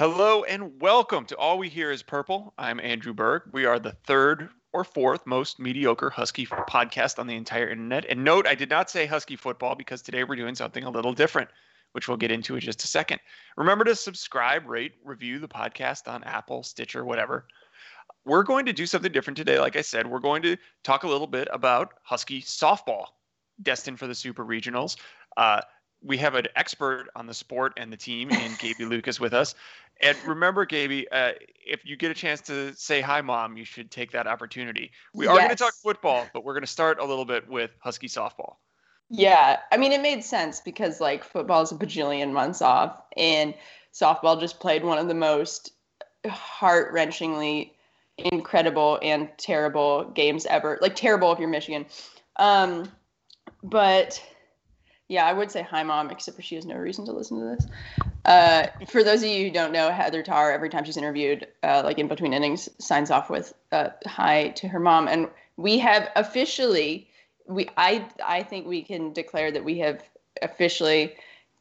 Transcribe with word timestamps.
Hello 0.00 0.44
and 0.44 0.80
welcome 0.80 1.26
to 1.26 1.36
All 1.36 1.58
We 1.58 1.68
Hear 1.68 1.90
is 1.90 2.02
Purple. 2.02 2.54
I'm 2.56 2.80
Andrew 2.80 3.12
Berg. 3.12 3.42
We 3.52 3.66
are 3.66 3.78
the 3.78 3.92
third 4.06 4.48
or 4.72 4.82
fourth 4.82 5.26
most 5.26 5.58
mediocre 5.58 6.08
Husky 6.08 6.46
podcast 6.46 7.18
on 7.18 7.26
the 7.26 7.36
entire 7.36 7.68
internet. 7.68 8.06
And 8.06 8.24
note, 8.24 8.46
I 8.46 8.54
did 8.54 8.70
not 8.70 8.88
say 8.88 9.04
Husky 9.04 9.36
football 9.36 9.74
because 9.74 10.00
today 10.00 10.24
we're 10.24 10.36
doing 10.36 10.54
something 10.54 10.84
a 10.84 10.90
little 10.90 11.12
different, 11.12 11.50
which 11.92 12.08
we'll 12.08 12.16
get 12.16 12.30
into 12.30 12.54
in 12.54 12.62
just 12.62 12.82
a 12.82 12.86
second. 12.86 13.20
Remember 13.58 13.84
to 13.84 13.94
subscribe, 13.94 14.66
rate, 14.66 14.94
review 15.04 15.38
the 15.38 15.46
podcast 15.46 16.10
on 16.10 16.24
Apple, 16.24 16.62
Stitcher, 16.62 17.04
whatever. 17.04 17.46
We're 18.24 18.42
going 18.42 18.64
to 18.64 18.72
do 18.72 18.86
something 18.86 19.12
different 19.12 19.36
today. 19.36 19.60
Like 19.60 19.76
I 19.76 19.82
said, 19.82 20.06
we're 20.06 20.20
going 20.20 20.40
to 20.44 20.56
talk 20.82 21.04
a 21.04 21.08
little 21.08 21.26
bit 21.26 21.46
about 21.52 21.92
Husky 22.04 22.40
softball, 22.40 23.04
destined 23.62 23.98
for 23.98 24.06
the 24.06 24.14
Super 24.14 24.46
Regionals. 24.46 24.96
Uh, 25.36 25.60
we 26.02 26.16
have 26.18 26.34
an 26.34 26.46
expert 26.56 27.08
on 27.14 27.26
the 27.26 27.34
sport 27.34 27.74
and 27.76 27.92
the 27.92 27.96
team 27.96 28.30
in 28.30 28.52
Gaby 28.58 28.84
Lucas 28.84 29.20
with 29.20 29.34
us. 29.34 29.54
And 30.02 30.16
remember, 30.24 30.64
Gaby, 30.64 31.08
uh, 31.10 31.32
if 31.66 31.84
you 31.84 31.96
get 31.96 32.10
a 32.10 32.14
chance 32.14 32.40
to 32.42 32.74
say 32.74 33.02
hi, 33.02 33.20
mom, 33.20 33.56
you 33.56 33.64
should 33.64 33.90
take 33.90 34.12
that 34.12 34.26
opportunity. 34.26 34.92
We 35.12 35.26
are 35.26 35.36
going 35.36 35.50
to 35.50 35.56
talk 35.56 35.74
football, 35.74 36.26
but 36.32 36.42
we're 36.42 36.54
going 36.54 36.62
to 36.62 36.66
start 36.66 36.98
a 36.98 37.04
little 37.04 37.26
bit 37.26 37.48
with 37.48 37.70
Husky 37.80 38.08
softball. 38.08 38.56
Yeah, 39.10 39.58
I 39.70 39.76
mean, 39.76 39.92
it 39.92 40.00
made 40.00 40.24
sense 40.24 40.60
because 40.60 41.00
like 41.00 41.24
football 41.24 41.62
is 41.62 41.72
a 41.72 41.74
bajillion 41.74 42.32
months 42.32 42.62
off, 42.62 43.02
and 43.16 43.54
softball 43.92 44.40
just 44.40 44.60
played 44.60 44.84
one 44.84 44.98
of 44.98 45.08
the 45.08 45.14
most 45.14 45.72
heart 46.26 46.94
wrenchingly 46.94 47.72
incredible 48.16 48.98
and 49.02 49.28
terrible 49.36 50.04
games 50.14 50.46
ever. 50.46 50.78
Like 50.80 50.94
terrible 50.94 51.32
if 51.32 51.38
you're 51.38 51.48
Michigan. 51.48 51.86
Um, 52.36 52.90
but 53.62 54.22
yeah, 55.10 55.26
I 55.26 55.32
would 55.32 55.50
say 55.50 55.62
hi, 55.62 55.82
mom, 55.82 56.08
except 56.10 56.36
for 56.36 56.42
she 56.42 56.54
has 56.54 56.64
no 56.64 56.76
reason 56.76 57.04
to 57.06 57.12
listen 57.12 57.40
to 57.40 57.44
this. 57.44 57.66
Uh, 58.24 58.68
for 58.86 59.02
those 59.02 59.24
of 59.24 59.28
you 59.28 59.46
who 59.46 59.50
don't 59.50 59.72
know, 59.72 59.90
Heather 59.90 60.22
Tarr, 60.22 60.52
every 60.52 60.70
time 60.70 60.84
she's 60.84 60.96
interviewed, 60.96 61.48
uh, 61.64 61.82
like 61.84 61.98
in 61.98 62.06
between 62.06 62.32
innings, 62.32 62.68
signs 62.78 63.10
off 63.10 63.28
with 63.28 63.52
uh, 63.72 63.88
hi 64.06 64.50
to 64.50 64.68
her 64.68 64.78
mom. 64.78 65.08
And 65.08 65.28
we 65.56 65.80
have 65.80 66.10
officially, 66.14 67.08
we 67.48 67.68
I 67.76 68.06
I 68.24 68.44
think 68.44 68.68
we 68.68 68.82
can 68.82 69.12
declare 69.12 69.50
that 69.50 69.64
we 69.64 69.78
have 69.78 70.00
officially 70.42 71.16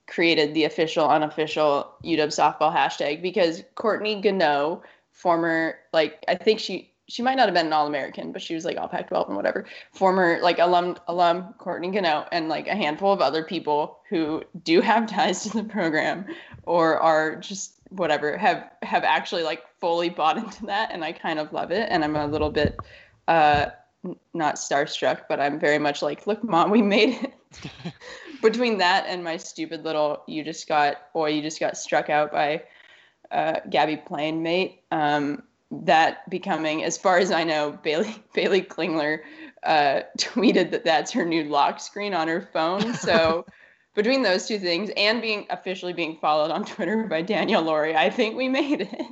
created 0.05 0.53
the 0.53 0.65
official, 0.65 1.09
unofficial 1.09 1.91
UW 2.03 2.27
softball 2.27 2.75
hashtag 2.75 3.23
because 3.23 3.63
Courtney 3.73 4.21
Gano, 4.21 4.83
former 5.11 5.79
like 5.91 6.23
I 6.27 6.35
think 6.35 6.59
she 6.59 6.91
she 7.09 7.23
might 7.23 7.35
not 7.35 7.47
have 7.47 7.55
been 7.55 7.65
an 7.65 7.73
all-American, 7.73 8.31
but 8.31 8.41
she 8.41 8.53
was 8.53 8.63
like 8.63 8.77
all 8.77 8.87
Pac-12 8.87 9.27
and 9.27 9.35
whatever. 9.35 9.65
Former 9.91 10.39
like 10.41 10.59
alum 10.59 10.95
alum 11.07 11.53
Courtney 11.57 11.89
Gano 11.89 12.27
and 12.31 12.47
like 12.49 12.67
a 12.67 12.75
handful 12.75 13.11
of 13.11 13.19
other 13.19 13.43
people 13.43 13.99
who 14.09 14.43
do 14.63 14.79
have 14.79 15.07
ties 15.07 15.43
to 15.43 15.49
the 15.49 15.63
program 15.63 16.25
or 16.63 16.99
are 16.99 17.35
just 17.35 17.73
whatever 17.89 18.37
have 18.37 18.69
have 18.83 19.03
actually 19.03 19.41
like 19.41 19.63
fully 19.79 20.09
bought 20.09 20.37
into 20.37 20.67
that, 20.67 20.91
and 20.91 21.03
I 21.03 21.11
kind 21.11 21.39
of 21.39 21.51
love 21.51 21.71
it. 21.71 21.87
And 21.89 22.03
I'm 22.03 22.15
a 22.15 22.27
little 22.27 22.51
bit 22.51 22.77
uh, 23.27 23.67
not 24.33 24.55
starstruck, 24.55 25.21
but 25.27 25.39
I'm 25.39 25.59
very 25.59 25.79
much 25.79 26.01
like, 26.01 26.27
look, 26.27 26.43
mom, 26.43 26.69
we 26.69 26.81
made 26.81 27.19
it. 27.23 27.33
Between 28.41 28.77
that 28.77 29.05
and 29.07 29.23
my 29.23 29.35
stupid 29.35 29.83
little, 29.83 30.23
you 30.27 30.43
just 30.43 30.67
got 30.67 31.11
boy, 31.11 31.29
you 31.29 31.41
just 31.41 31.59
got 31.59 31.75
struck 31.75 32.09
out 32.09 32.31
by 32.31 32.63
uh, 33.31 33.59
Gabbie 33.69 34.05
Plain 34.05 34.43
mate. 34.43 34.83
Um, 34.91 35.43
that 35.71 36.29
becoming, 36.29 36.83
as 36.83 36.97
far 36.97 37.17
as 37.17 37.31
I 37.31 37.43
know, 37.43 37.77
Bailey 37.83 38.15
Baylee 38.35 38.67
Klingler 38.67 39.19
uh, 39.63 40.01
tweeted 40.17 40.71
that 40.71 40.85
that's 40.85 41.11
her 41.11 41.25
new 41.25 41.43
lock 41.43 41.79
screen 41.79 42.13
on 42.13 42.27
her 42.27 42.41
phone. 42.53 42.93
So 42.99 43.45
between 43.95 44.23
those 44.23 44.47
two 44.47 44.59
things 44.59 44.91
and 44.95 45.21
being 45.21 45.45
officially 45.49 45.93
being 45.93 46.17
followed 46.21 46.51
on 46.51 46.63
Twitter 46.65 47.03
by 47.03 47.21
Danielle 47.21 47.63
Lawrie, 47.63 47.95
I 47.95 48.09
think 48.09 48.35
we 48.35 48.47
made 48.47 48.81
it. 48.81 49.05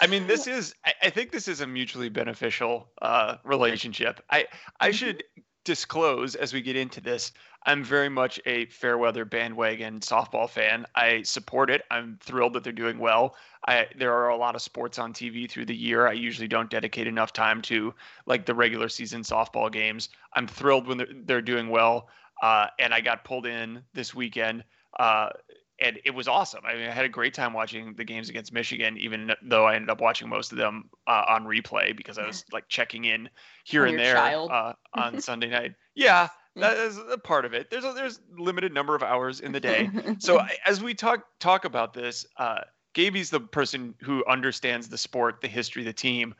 I 0.00 0.06
mean, 0.06 0.26
this 0.26 0.46
is. 0.46 0.74
I 1.02 1.08
think 1.08 1.32
this 1.32 1.48
is 1.48 1.62
a 1.62 1.66
mutually 1.66 2.10
beneficial 2.10 2.88
uh, 3.00 3.36
relationship. 3.44 4.22
I 4.28 4.46
I 4.78 4.88
mm-hmm. 4.88 4.94
should 4.94 5.24
disclose 5.66 6.36
as 6.36 6.54
we 6.54 6.62
get 6.62 6.76
into 6.76 7.02
this. 7.02 7.32
I'm 7.66 7.82
very 7.82 8.08
much 8.08 8.40
a 8.46 8.66
Fairweather 8.66 9.24
bandwagon 9.24 9.98
softball 9.98 10.48
fan. 10.48 10.86
I 10.94 11.22
support 11.22 11.68
it. 11.68 11.82
I'm 11.90 12.16
thrilled 12.22 12.54
that 12.54 12.62
they're 12.62 12.72
doing 12.72 12.98
well. 12.98 13.34
I, 13.66 13.88
there 13.98 14.14
are 14.14 14.28
a 14.28 14.36
lot 14.36 14.54
of 14.54 14.62
sports 14.62 14.98
on 14.98 15.12
TV 15.12 15.50
through 15.50 15.66
the 15.66 15.74
year. 15.74 16.06
I 16.06 16.12
usually 16.12 16.46
don't 16.46 16.70
dedicate 16.70 17.08
enough 17.08 17.32
time 17.32 17.60
to 17.62 17.92
like 18.24 18.46
the 18.46 18.54
regular 18.54 18.88
season 18.88 19.22
softball 19.22 19.70
games. 19.70 20.08
I'm 20.34 20.46
thrilled 20.46 20.86
when 20.86 20.98
they're, 20.98 21.08
they're 21.24 21.42
doing 21.42 21.68
well. 21.68 22.08
Uh, 22.40 22.68
and 22.78 22.94
I 22.94 23.00
got 23.00 23.24
pulled 23.24 23.46
in 23.46 23.82
this 23.92 24.14
weekend. 24.14 24.62
Uh, 25.00 25.30
and 25.78 25.98
it 26.04 26.14
was 26.14 26.28
awesome. 26.28 26.62
I 26.64 26.74
mean, 26.74 26.88
I 26.88 26.92
had 26.92 27.04
a 27.04 27.08
great 27.08 27.34
time 27.34 27.52
watching 27.52 27.94
the 27.94 28.04
games 28.04 28.28
against 28.28 28.52
Michigan, 28.52 28.96
even 28.98 29.32
though 29.42 29.66
I 29.66 29.74
ended 29.74 29.90
up 29.90 30.00
watching 30.00 30.28
most 30.28 30.52
of 30.52 30.58
them 30.58 30.90
uh, 31.06 31.24
on 31.28 31.44
replay 31.44 31.96
because 31.96 32.18
I 32.18 32.26
was 32.26 32.44
like 32.52 32.68
checking 32.68 33.04
in 33.04 33.28
here 33.64 33.84
and 33.84 33.98
there 33.98 34.16
uh, 34.16 34.72
on 34.94 35.20
Sunday 35.20 35.48
night. 35.48 35.74
Yeah, 35.94 36.28
that 36.56 36.78
is 36.78 36.98
a 36.98 37.18
part 37.18 37.44
of 37.44 37.52
it. 37.52 37.70
There's 37.70 37.84
a, 37.84 37.92
there's 37.92 38.20
limited 38.38 38.72
number 38.72 38.94
of 38.94 39.02
hours 39.02 39.40
in 39.40 39.52
the 39.52 39.60
day. 39.60 39.90
So 40.18 40.40
as 40.66 40.82
we 40.82 40.94
talk 40.94 41.26
talk 41.40 41.64
about 41.64 41.92
this, 41.92 42.26
uh, 42.38 42.60
Gaby's 42.94 43.28
the 43.28 43.40
person 43.40 43.94
who 44.00 44.24
understands 44.26 44.88
the 44.88 44.96
sport, 44.96 45.42
the 45.42 45.48
history, 45.48 45.84
the 45.84 45.92
team. 45.92 46.34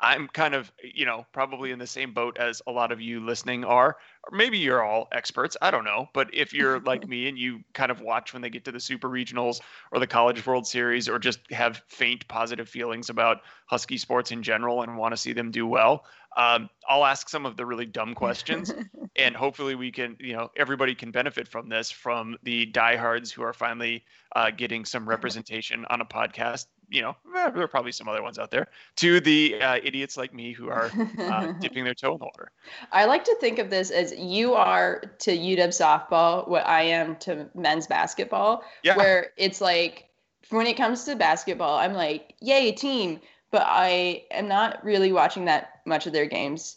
I'm 0.00 0.28
kind 0.28 0.54
of, 0.54 0.70
you 0.82 1.06
know, 1.06 1.26
probably 1.32 1.70
in 1.70 1.78
the 1.78 1.86
same 1.86 2.12
boat 2.12 2.38
as 2.38 2.62
a 2.66 2.72
lot 2.72 2.92
of 2.92 3.00
you 3.00 3.20
listening 3.20 3.64
are. 3.64 3.96
Or 4.24 4.36
maybe 4.36 4.58
you're 4.58 4.82
all 4.82 5.08
experts. 5.12 5.56
I 5.60 5.70
don't 5.70 5.84
know. 5.84 6.08
But 6.12 6.34
if 6.34 6.52
you're 6.52 6.80
like 6.86 7.06
me 7.06 7.28
and 7.28 7.38
you 7.38 7.60
kind 7.72 7.90
of 7.90 8.00
watch 8.00 8.32
when 8.32 8.42
they 8.42 8.50
get 8.50 8.64
to 8.66 8.72
the 8.72 8.80
super 8.80 9.08
regionals 9.08 9.60
or 9.90 9.98
the 9.98 10.06
College 10.06 10.46
World 10.46 10.66
Series 10.66 11.08
or 11.08 11.18
just 11.18 11.40
have 11.50 11.82
faint 11.88 12.26
positive 12.28 12.68
feelings 12.68 13.10
about 13.10 13.42
Husky 13.66 13.98
sports 13.98 14.30
in 14.30 14.42
general 14.42 14.82
and 14.82 14.96
want 14.96 15.12
to 15.12 15.16
see 15.16 15.32
them 15.32 15.50
do 15.50 15.66
well, 15.66 16.04
um, 16.36 16.70
I'll 16.88 17.04
ask 17.04 17.28
some 17.28 17.46
of 17.46 17.56
the 17.56 17.66
really 17.66 17.86
dumb 17.86 18.14
questions, 18.14 18.72
and 19.16 19.36
hopefully 19.36 19.74
we 19.74 19.90
can, 19.92 20.16
you 20.18 20.32
know, 20.34 20.50
everybody 20.56 20.94
can 20.94 21.10
benefit 21.10 21.48
from 21.48 21.68
this. 21.68 21.90
From 21.90 22.36
the 22.42 22.66
diehards 22.66 23.30
who 23.30 23.42
are 23.42 23.52
finally 23.52 24.04
uh, 24.34 24.50
getting 24.50 24.84
some 24.84 25.08
representation 25.08 25.84
on 25.90 26.00
a 26.00 26.04
podcast 26.04 26.66
you 26.92 27.00
know, 27.00 27.16
eh, 27.34 27.50
there 27.50 27.62
are 27.62 27.68
probably 27.68 27.90
some 27.90 28.08
other 28.08 28.22
ones 28.22 28.38
out 28.38 28.50
there, 28.50 28.68
to 28.96 29.18
the 29.20 29.60
uh, 29.60 29.76
idiots 29.82 30.16
like 30.16 30.34
me 30.34 30.52
who 30.52 30.68
are 30.68 30.90
uh, 31.18 31.52
dipping 31.60 31.84
their 31.84 31.94
toe 31.94 32.12
in 32.12 32.18
the 32.18 32.24
water. 32.24 32.52
I 32.92 33.06
like 33.06 33.24
to 33.24 33.34
think 33.40 33.58
of 33.58 33.70
this 33.70 33.90
as 33.90 34.12
you 34.12 34.54
are 34.54 35.02
to 35.20 35.36
UW 35.36 35.68
softball 35.68 36.46
what 36.46 36.66
I 36.66 36.82
am 36.82 37.16
to 37.20 37.48
men's 37.54 37.86
basketball, 37.86 38.62
yeah. 38.82 38.96
where 38.96 39.30
it's 39.36 39.60
like 39.60 40.10
when 40.50 40.66
it 40.66 40.76
comes 40.76 41.04
to 41.04 41.16
basketball, 41.16 41.78
I'm 41.78 41.94
like, 41.94 42.34
yay, 42.40 42.72
team. 42.72 43.20
But 43.50 43.64
I 43.66 44.24
am 44.30 44.48
not 44.48 44.84
really 44.84 45.12
watching 45.12 45.46
that 45.46 45.80
much 45.86 46.06
of 46.06 46.12
their 46.12 46.26
games. 46.26 46.76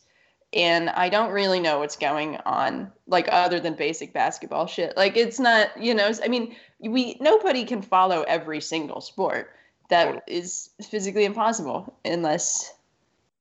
And 0.54 0.90
I 0.90 1.10
don't 1.10 1.32
really 1.32 1.60
know 1.60 1.80
what's 1.80 1.98
going 1.98 2.38
on, 2.46 2.92
like 3.08 3.28
other 3.30 3.60
than 3.60 3.76
basic 3.76 4.14
basketball 4.14 4.68
shit. 4.68 4.96
Like 4.96 5.18
it's 5.18 5.40
not, 5.40 5.70
you 5.82 5.94
know, 5.94 6.12
I 6.24 6.30
mean, 6.30 6.56
we 6.80 7.18
nobody 7.20 7.66
can 7.66 7.82
follow 7.82 8.24
every 8.24 8.62
single 8.62 9.02
sport 9.02 9.52
that 9.90 10.24
is 10.28 10.70
physically 10.90 11.26
impossible 11.26 11.96
unless 12.04 12.74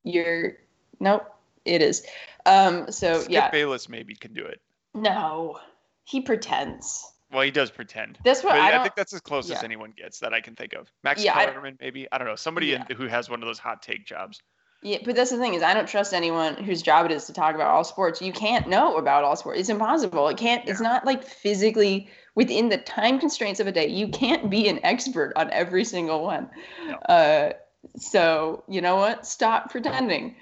you're 0.03 0.59
nope 1.01 1.27
it 1.65 1.83
is. 1.83 2.05
Um 2.47 2.91
so 2.91 3.21
Skip 3.21 3.33
yeah. 3.33 3.51
Bayless 3.51 3.89
maybe 3.89 4.15
can 4.15 4.35
do 4.35 4.45
it. 4.45 4.61
No 4.95 5.59
he 6.05 6.21
pretends. 6.21 7.11
Well 7.33 7.43
he 7.43 7.51
does 7.51 7.71
pretend. 7.71 8.19
That's 8.25 8.45
what 8.45 8.55
I, 8.55 8.79
I, 8.79 8.83
think 8.83 8.95
that's 8.95 9.13
as 9.13 9.21
close 9.21 9.49
yeah. 9.49 9.57
as 9.57 9.65
anyone 9.65 9.93
gets 9.97 10.21
that 10.21 10.33
i 10.33 10.41
can 10.41 10.55
think 10.55 10.75
of. 10.75 10.91
Max 11.03 11.25
yeah, 11.25 11.35
Kellerman, 11.35 11.79
maybe? 11.81 12.07
I 12.13 12.19
don't 12.19 12.29
know. 12.29 12.37
Somebody 12.37 12.69
yeah. 12.69 12.85
in, 12.89 12.97
who 12.97 13.07
has 13.07 13.29
one 13.29 13.43
of 13.43 13.47
those 13.47 13.59
hot 13.59 13.83
take 13.83 14.07
jobs 14.07 14.41
yeah, 14.85 14.99
but 15.03 15.17
that's 15.17 15.31
the 15.31 15.39
thing 15.39 15.55
is 15.55 15.63
I 15.63 15.73
don't 15.73 15.89
trust 15.89 16.13
anyone 16.13 16.57
whose 16.57 16.83
job 16.83 17.07
it 17.07 17.13
is 17.13 17.25
to 17.25 17.33
talk 17.33 17.55
about 17.55 17.69
all 17.69 17.85
sports. 17.85 18.21
You 18.21 18.35
can't 18.35 18.69
know 18.69 18.99
about 18.99 19.25
all 19.25 19.35
sports. 19.35 19.59
It's 19.59 19.71
impossible. 19.71 20.29
It 20.29 20.37
can't. 20.37 20.63
Yeah. 20.67 20.73
It's 20.73 20.81
not 20.81 21.07
like 21.07 21.25
physically 21.25 22.07
within 22.35 22.69
the 22.69 22.77
time 22.77 23.19
constraints 23.19 23.61
of 23.61 23.67
a 23.67 23.73
day. 23.73 23.89
You 23.89 24.09
can't 24.09 24.51
be 24.51 24.69
an 24.69 24.81
expert 24.85 25.33
on 25.37 25.51
every 25.53 25.87
single 25.87 26.23
one. 26.23 26.51
No. 26.87 26.95
Uh, 26.97 27.53
so 27.97 28.63
you 28.69 28.83
know 28.83 28.97
what? 28.97 29.27
Stop 29.27 29.71
pretending. 29.71 30.37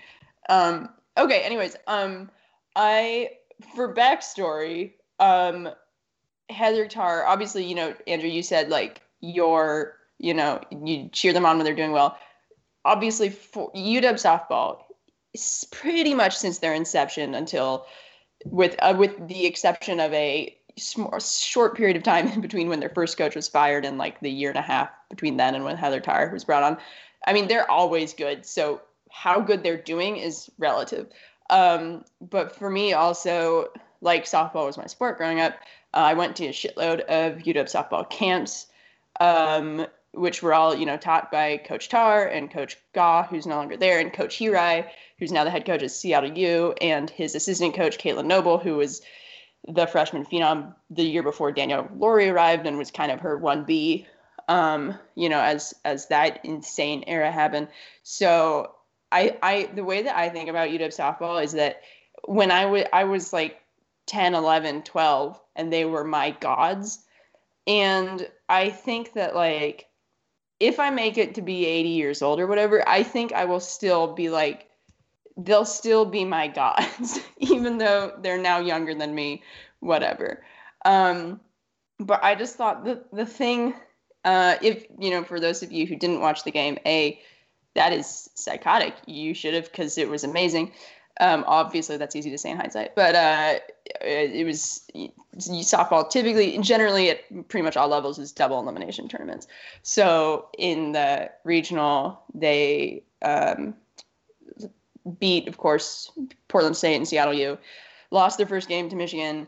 Um, 0.49 0.89
okay. 1.17 1.43
Anyways, 1.43 1.77
um, 1.87 2.29
I 2.75 3.31
for 3.77 3.95
backstory, 3.95 4.95
um, 5.21 5.69
Heather 6.51 6.89
Tarr, 6.89 7.25
Obviously, 7.25 7.65
you 7.65 7.77
know, 7.77 7.95
Andrew, 8.09 8.29
you 8.29 8.43
said 8.43 8.71
like 8.71 9.03
your, 9.21 9.95
you 10.19 10.35
know, 10.35 10.61
you 10.85 11.11
cheer 11.13 11.33
them 11.33 11.47
on 11.47 11.59
when 11.59 11.65
they're 11.65 11.77
doing 11.77 11.93
well 11.93 12.19
obviously 12.85 13.31
for 13.31 13.71
UW 13.73 14.15
softball, 14.15 14.83
pretty 15.71 16.15
much 16.15 16.37
since 16.37 16.59
their 16.59 16.75
inception 16.75 17.35
until 17.35 17.87
with 18.45 18.77
uh, 18.81 18.95
with 18.97 19.29
the 19.29 19.47
exception 19.47 20.01
of 20.01 20.13
a 20.13 20.57
short 21.21 21.77
period 21.77 21.97
of 21.97 22.03
time 22.03 22.29
in 22.33 22.41
between 22.41 22.69
when 22.69 22.81
their 22.81 22.91
first 22.91 23.17
coach 23.17 23.35
was 23.35 23.49
fired 23.49 23.85
and 23.85 23.99
like 23.99 24.21
the 24.21 24.31
year 24.31 24.51
and 24.51 24.59
a 24.59 24.63
half 24.63 24.91
between 25.11 25.37
then 25.37 25.55
and 25.55 25.65
when 25.65 25.77
Heather 25.77 26.01
Tarr 26.01 26.31
was 26.33 26.45
brought 26.45 26.63
on. 26.63 26.79
I 27.27 27.33
mean, 27.33 27.49
they're 27.49 27.71
always 27.71 28.15
good. 28.15 28.45
So 28.45 28.81
how 29.11 29.41
good 29.41 29.63
they're 29.63 29.81
doing 29.81 30.17
is 30.17 30.51
relative. 30.59 31.09
Um, 31.51 32.05
but 32.21 32.57
for 32.57 32.71
me, 32.71 32.95
also, 32.95 33.69
like 34.01 34.25
softball 34.25 34.67
was 34.67 34.79
my 34.79 34.87
sport 34.87 35.19
growing 35.19 35.41
up, 35.41 35.55
uh, 35.95 35.99
I 35.99 36.15
went 36.15 36.35
to 36.37 36.47
a 36.47 36.53
shitload 36.53 37.01
of 37.01 37.43
UW 37.43 37.65
softball 37.65 38.09
camps. 38.09 38.67
Um, 39.21 39.87
which 40.13 40.43
were 40.43 40.55
all 40.55 40.75
you 40.75 40.87
know 40.87 40.97
taught 40.97 41.31
by 41.31 41.57
Coach 41.59 41.89
Tarr 41.89 42.27
and 42.27 42.51
Coach 42.51 42.77
Gaw, 42.95 43.25
who's 43.25 43.47
no 43.47 43.57
longer 43.57 43.77
there, 43.77 43.99
and 43.99 44.13
Coach 44.13 44.39
Hirai, 44.39 44.87
who's 45.19 45.33
now 45.33 45.45
the 45.45 45.51
head 45.51 45.67
coach 45.67 45.83
at 45.83 45.91
Seattle 45.91 46.37
U, 46.37 46.75
and 46.81 47.09
his 47.09 47.35
assistant 47.35 47.75
coach 47.75 47.99
Caitlin 47.99 48.27
Noble, 48.27 48.59
who 48.59 48.77
was 48.77 49.03
the 49.69 49.87
freshman 49.87 50.25
phenom 50.25 50.75
the 50.91 51.05
year 51.05 51.23
before 51.23 51.53
Danielle 51.53 51.89
Lawrie 51.97 52.29
arrived 52.29 52.67
and 52.67 52.79
was 52.79 52.91
kind 52.91 53.13
of 53.13 53.21
her 53.21 53.37
one 53.39 53.65
B, 53.65 54.07
um, 54.49 54.99
you 55.15 55.29
know, 55.29 55.41
as 55.41 55.75
as 55.85 56.09
that 56.09 56.45
insane 56.45 57.05
era 57.07 57.31
happened. 57.31 57.69
So 58.03 58.75
I 59.11 59.37
I 59.43 59.71
the 59.75 59.85
way 59.85 60.03
that 60.03 60.17
I 60.17 60.29
think 60.29 60.49
about 60.49 60.71
UW 60.71 60.89
softball 60.89 61.43
is 61.43 61.53
that 61.53 61.83
when 62.25 62.51
I 62.51 62.67
was 62.67 62.85
I 62.93 63.05
was 63.05 63.33
like 63.33 63.61
10, 64.07 64.35
11, 64.35 64.83
12, 64.83 65.41
and 65.57 65.73
they 65.73 65.85
were 65.85 66.05
my 66.05 66.31
gods. 66.33 67.05
And 67.67 68.29
I 68.49 68.71
think 68.71 69.13
that 69.13 69.37
like 69.37 69.87
if 70.63 70.79
I 70.79 70.91
make 70.91 71.19
it 71.19 71.35
to 71.35 71.43
be 71.43 71.67
80 71.67 71.89
years 71.89 72.23
old 72.23 72.39
or 72.39 72.47
whatever, 72.47 72.89
I 72.89 73.03
think 73.03 73.33
I 73.33 73.47
will 73.47 73.61
still 73.61 74.15
be 74.15 74.31
like 74.31 74.69
they'll 75.37 75.65
still 75.65 76.05
be 76.05 76.25
my 76.25 76.47
gods, 76.47 77.19
even 77.39 77.79
though 77.79 78.13
they're 78.23 78.39
now 78.39 78.61
younger 78.61 78.95
than 78.95 79.13
me, 79.13 79.43
whatever. 79.81 80.45
Um, 80.85 81.41
but 81.99 82.23
I 82.23 82.37
just 82.37 82.55
thought 82.55 82.85
the 82.85 83.03
the 83.13 83.27
thing, 83.27 83.75
uh, 84.25 84.55
if 84.63 84.87
you 85.01 85.11
know, 85.11 85.25
for 85.25 85.41
those 85.41 85.65
of 85.65 85.73
you 85.73 85.85
who 85.85 85.97
didn't 85.97 86.21
watch 86.21 86.45
the 86.45 86.53
game, 86.53 86.79
a 86.87 87.21
that 87.75 87.93
is 87.93 88.31
psychotic. 88.35 88.95
You 89.07 89.35
should 89.35 89.55
have 89.55 89.65
because 89.65 89.99
it 89.99 90.09
was 90.09 90.23
amazing. 90.23 90.73
Um, 91.23 91.45
obviously, 91.47 91.97
that's 91.99 92.17
easy 92.17 92.31
to 92.31 92.39
say 92.39 92.51
in 92.51 92.57
hindsight, 92.57 92.97
but 92.97 93.15
uh, 93.15 93.61
it 94.01 94.45
was 94.45 94.85
softball. 95.39 96.11
Typically, 96.11 96.59
generally, 96.59 97.11
at 97.11 97.49
pretty 97.49 97.63
much 97.63 97.77
all 97.77 97.87
levels, 97.87 98.19
is 98.19 98.33
double 98.33 98.59
elimination 98.59 99.09
tournaments. 99.09 99.47
So 99.85 100.49
in 100.59 100.91
the 100.91 101.31
regional, 101.45 102.21
they 102.35 103.05
um, 103.23 103.75
beat, 105.21 105.47
of 105.47 105.59
course, 105.59 106.11
Portland 106.49 106.77
State 106.77 106.97
and 106.97 107.07
Seattle 107.07 107.35
U. 107.35 107.57
Lost 108.11 108.37
their 108.37 108.47
first 108.49 108.69
game 108.69 108.89
to 108.89 108.97
Michigan. 108.97 109.47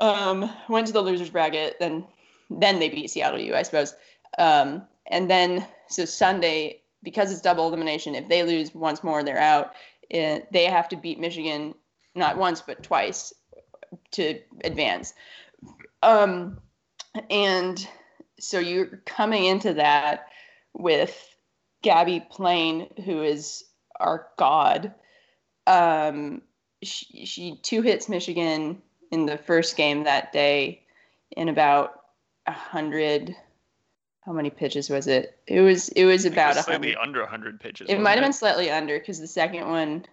Um, 0.00 0.50
went 0.70 0.86
to 0.86 0.94
the 0.94 1.02
losers 1.02 1.28
bracket. 1.28 1.76
Then, 1.78 2.06
then 2.48 2.78
they 2.78 2.88
beat 2.88 3.10
Seattle 3.10 3.38
U, 3.38 3.54
I 3.54 3.64
suppose. 3.64 3.94
Um, 4.38 4.82
and 5.08 5.28
then 5.28 5.66
so 5.88 6.06
Sunday, 6.06 6.80
because 7.02 7.30
it's 7.30 7.42
double 7.42 7.68
elimination, 7.68 8.14
if 8.14 8.28
they 8.28 8.44
lose 8.44 8.74
once 8.74 9.04
more, 9.04 9.22
they're 9.22 9.38
out. 9.38 9.74
They 10.10 10.66
have 10.68 10.88
to 10.90 10.96
beat 10.96 11.18
Michigan 11.18 11.74
not 12.14 12.38
once 12.38 12.62
but 12.62 12.82
twice 12.82 13.32
to 14.12 14.40
advance. 14.64 15.14
Um, 16.02 16.58
and 17.30 17.86
so 18.38 18.58
you're 18.58 19.02
coming 19.06 19.44
into 19.44 19.74
that 19.74 20.28
with 20.74 21.36
Gabbie 21.82 22.28
Plain, 22.30 22.88
who 23.04 23.22
is 23.22 23.64
our 23.98 24.28
god. 24.38 24.94
Um, 25.66 26.42
she, 26.82 27.24
she 27.26 27.58
two 27.62 27.82
hits 27.82 28.08
Michigan 28.08 28.82
in 29.10 29.26
the 29.26 29.38
first 29.38 29.76
game 29.76 30.04
that 30.04 30.32
day 30.32 30.82
in 31.30 31.48
about 31.48 31.92
a 32.46 32.52
hundred. 32.52 33.34
How 34.26 34.32
many 34.32 34.50
pitches 34.50 34.90
was 34.90 35.06
it? 35.06 35.38
It 35.46 35.60
was 35.60 35.88
it 35.90 36.04
was 36.04 36.24
about 36.24 36.54
it 36.54 36.56
was 36.56 36.64
slightly 36.64 36.96
under 36.96 37.24
hundred 37.24 37.60
pitches. 37.60 37.88
It 37.88 38.00
might 38.00 38.16
have 38.16 38.24
been 38.24 38.32
slightly 38.32 38.70
under 38.70 38.98
because 38.98 39.20
the 39.20 39.28
second 39.28 39.68
one, 39.68 40.04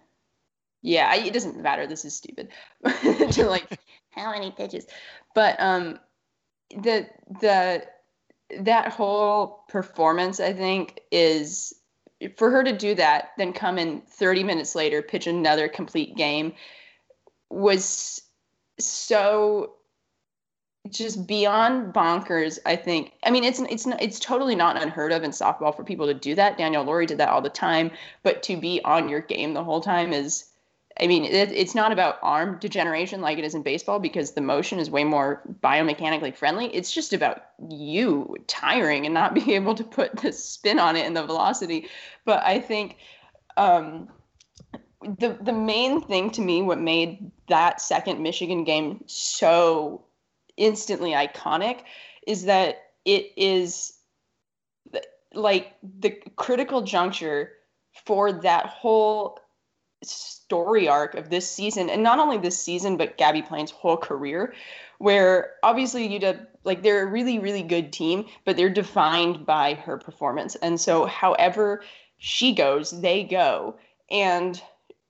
yeah, 0.82 1.08
I, 1.10 1.16
it 1.16 1.32
doesn't 1.32 1.60
matter. 1.60 1.88
This 1.88 2.04
is 2.04 2.14
stupid. 2.14 2.50
to 3.32 3.46
like 3.46 3.66
how 4.10 4.30
many 4.30 4.52
pitches, 4.52 4.86
but 5.34 5.60
um, 5.60 5.98
the 6.70 7.08
the 7.40 7.84
that 8.60 8.92
whole 8.92 9.64
performance 9.68 10.38
I 10.38 10.52
think 10.52 11.00
is 11.10 11.74
for 12.36 12.52
her 12.52 12.62
to 12.62 12.72
do 12.76 12.94
that, 12.94 13.32
then 13.36 13.52
come 13.52 13.78
in 13.78 14.00
30 14.02 14.44
minutes 14.44 14.76
later, 14.76 15.02
pitch 15.02 15.26
another 15.26 15.66
complete 15.66 16.16
game 16.16 16.52
was 17.50 18.22
so 18.78 19.74
just 20.90 21.26
beyond 21.26 21.94
bonkers 21.94 22.58
i 22.66 22.76
think 22.76 23.12
i 23.24 23.30
mean 23.30 23.42
it's 23.42 23.60
it's 23.60 23.86
it's 24.00 24.18
totally 24.18 24.54
not 24.54 24.80
unheard 24.80 25.12
of 25.12 25.22
in 25.22 25.30
softball 25.30 25.74
for 25.74 25.82
people 25.82 26.06
to 26.06 26.14
do 26.14 26.34
that 26.34 26.58
Danielle 26.58 26.84
Lawrie 26.84 27.06
did 27.06 27.18
that 27.18 27.30
all 27.30 27.40
the 27.40 27.48
time 27.48 27.90
but 28.22 28.42
to 28.42 28.56
be 28.56 28.82
on 28.84 29.08
your 29.08 29.20
game 29.20 29.54
the 29.54 29.64
whole 29.64 29.80
time 29.80 30.12
is 30.12 30.50
I 31.00 31.08
mean, 31.08 31.24
it, 31.24 31.50
it's 31.50 31.74
not 31.74 31.90
about 31.90 32.18
arm 32.22 32.58
degeneration 32.60 33.20
like 33.20 33.38
it 33.38 33.44
is 33.44 33.54
in 33.54 33.62
baseball 33.62 33.98
because 33.98 34.32
the 34.32 34.40
motion 34.40 34.78
is 34.78 34.90
way 34.90 35.02
more 35.02 35.42
biomechanically 35.60 36.34
friendly. 36.36 36.66
It's 36.66 36.92
just 36.92 37.12
about 37.12 37.46
you 37.68 38.36
tiring 38.46 39.04
and 39.04 39.12
not 39.12 39.34
being 39.34 39.50
able 39.50 39.74
to 39.74 39.84
put 39.84 40.16
the 40.16 40.32
spin 40.32 40.78
on 40.78 40.96
it 40.96 41.04
and 41.04 41.16
the 41.16 41.26
velocity. 41.26 41.88
But 42.24 42.44
I 42.44 42.60
think 42.60 42.96
um, 43.56 44.08
the 45.02 45.36
the 45.40 45.52
main 45.52 46.00
thing 46.00 46.30
to 46.30 46.40
me, 46.40 46.62
what 46.62 46.78
made 46.78 47.30
that 47.48 47.80
second 47.80 48.22
Michigan 48.22 48.62
game 48.62 49.02
so 49.06 50.04
instantly 50.56 51.12
iconic, 51.12 51.80
is 52.26 52.44
that 52.44 52.76
it 53.04 53.32
is 53.36 53.92
like 55.34 55.74
the 55.82 56.10
critical 56.36 56.82
juncture 56.82 57.50
for 58.06 58.32
that 58.32 58.66
whole 58.66 59.38
story 60.02 60.88
arc 60.88 61.14
of 61.14 61.30
this 61.30 61.50
season, 61.50 61.88
and 61.90 62.02
not 62.02 62.18
only 62.18 62.38
this 62.38 62.58
season, 62.58 62.96
but 62.96 63.18
Gabbie 63.18 63.46
Plain's 63.46 63.70
whole 63.70 63.96
career, 63.96 64.54
where 64.98 65.52
obviously 65.62 66.08
UW 66.08 66.46
like 66.64 66.82
they're 66.82 67.02
a 67.02 67.10
really 67.10 67.38
really 67.38 67.62
good 67.62 67.92
team, 67.92 68.26
but 68.44 68.56
they're 68.56 68.70
defined 68.70 69.44
by 69.46 69.74
her 69.74 69.98
performance, 69.98 70.54
and 70.56 70.80
so 70.80 71.06
however 71.06 71.82
she 72.18 72.54
goes, 72.54 73.00
they 73.00 73.24
go, 73.24 73.76
and 74.10 74.62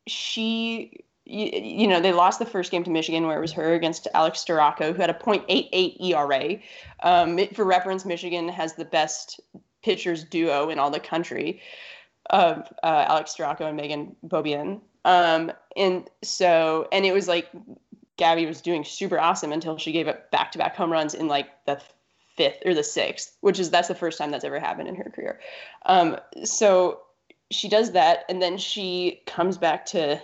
she. 0.06 1.05
You, 1.26 1.50
you 1.52 1.88
know, 1.88 2.00
they 2.00 2.12
lost 2.12 2.38
the 2.38 2.46
first 2.46 2.70
game 2.70 2.84
to 2.84 2.90
Michigan, 2.90 3.26
where 3.26 3.38
it 3.38 3.40
was 3.40 3.52
her 3.52 3.74
against 3.74 4.08
Alex 4.14 4.44
Storako, 4.44 4.94
who 4.94 5.00
had 5.00 5.10
a 5.10 5.14
.88 5.14 6.00
ERA. 6.00 6.58
Um, 7.02 7.38
for 7.54 7.64
reference, 7.64 8.04
Michigan 8.04 8.48
has 8.48 8.74
the 8.74 8.84
best 8.84 9.40
pitchers 9.82 10.24
duo 10.24 10.70
in 10.70 10.78
all 10.78 10.90
the 10.90 11.00
country 11.00 11.60
of 12.30 12.72
uh, 12.82 13.04
Alex 13.08 13.34
Storako 13.36 13.62
and 13.62 13.76
Megan 13.76 14.16
Beaubien. 14.26 14.80
Um, 15.04 15.52
and 15.76 16.08
so, 16.22 16.88
and 16.92 17.04
it 17.04 17.12
was 17.12 17.28
like 17.28 17.48
Gabby 18.16 18.46
was 18.46 18.60
doing 18.60 18.84
super 18.84 19.18
awesome 19.18 19.52
until 19.52 19.76
she 19.76 19.92
gave 19.92 20.08
up 20.08 20.30
back 20.30 20.52
to 20.52 20.58
back 20.58 20.76
home 20.76 20.90
runs 20.90 21.14
in 21.14 21.28
like 21.28 21.48
the 21.66 21.80
fifth 22.36 22.58
or 22.64 22.74
the 22.74 22.84
sixth, 22.84 23.36
which 23.40 23.58
is 23.58 23.70
that's 23.70 23.88
the 23.88 23.94
first 23.94 24.18
time 24.18 24.30
that's 24.30 24.44
ever 24.44 24.58
happened 24.58 24.88
in 24.88 24.94
her 24.96 25.10
career. 25.10 25.40
Um, 25.86 26.16
so 26.44 27.00
she 27.50 27.69
does 27.69 27.93
that, 27.93 28.24
and 28.28 28.40
then 28.40 28.56
she 28.56 29.22
comes 29.26 29.58
back 29.58 29.84
to 29.86 30.20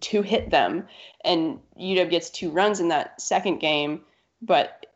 to 0.00 0.22
hit 0.22 0.50
them, 0.50 0.86
and 1.24 1.58
UW 1.78 2.10
gets 2.10 2.30
two 2.30 2.50
runs 2.50 2.80
in 2.80 2.88
that 2.88 3.20
second 3.20 3.58
game, 3.58 4.02
but 4.40 4.86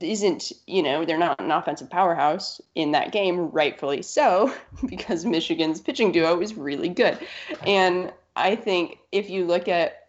isn't 0.00 0.52
you 0.66 0.82
know 0.82 1.04
they're 1.04 1.18
not 1.18 1.40
an 1.40 1.50
offensive 1.50 1.90
powerhouse 1.90 2.60
in 2.74 2.92
that 2.92 3.12
game 3.12 3.50
rightfully 3.50 4.00
so 4.00 4.52
because 4.86 5.26
michigan's 5.26 5.80
pitching 5.80 6.12
duo 6.12 6.40
is 6.40 6.54
really 6.54 6.88
good 6.88 7.18
and 7.66 8.12
i 8.36 8.56
think 8.56 8.98
if 9.12 9.28
you 9.28 9.44
look 9.44 9.68
at 9.68 10.06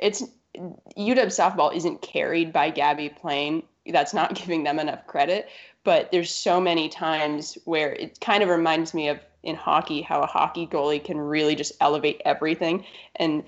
it's 0.00 0.22
uw 0.56 1.26
softball 1.26 1.74
isn't 1.74 2.00
carried 2.02 2.52
by 2.52 2.70
Gabbie 2.70 3.14
Plain. 3.14 3.62
that's 3.86 4.14
not 4.14 4.34
giving 4.38 4.64
them 4.64 4.78
enough 4.78 5.06
credit 5.06 5.48
but 5.84 6.10
there's 6.10 6.34
so 6.34 6.60
many 6.60 6.88
times 6.88 7.58
where 7.64 7.92
it 7.92 8.18
kind 8.20 8.42
of 8.42 8.48
reminds 8.48 8.94
me 8.94 9.08
of 9.08 9.18
in 9.42 9.56
hockey 9.56 10.02
how 10.02 10.20
a 10.20 10.26
hockey 10.26 10.66
goalie 10.66 11.02
can 11.02 11.18
really 11.18 11.54
just 11.54 11.72
elevate 11.80 12.22
everything. 12.24 12.84
And 13.16 13.44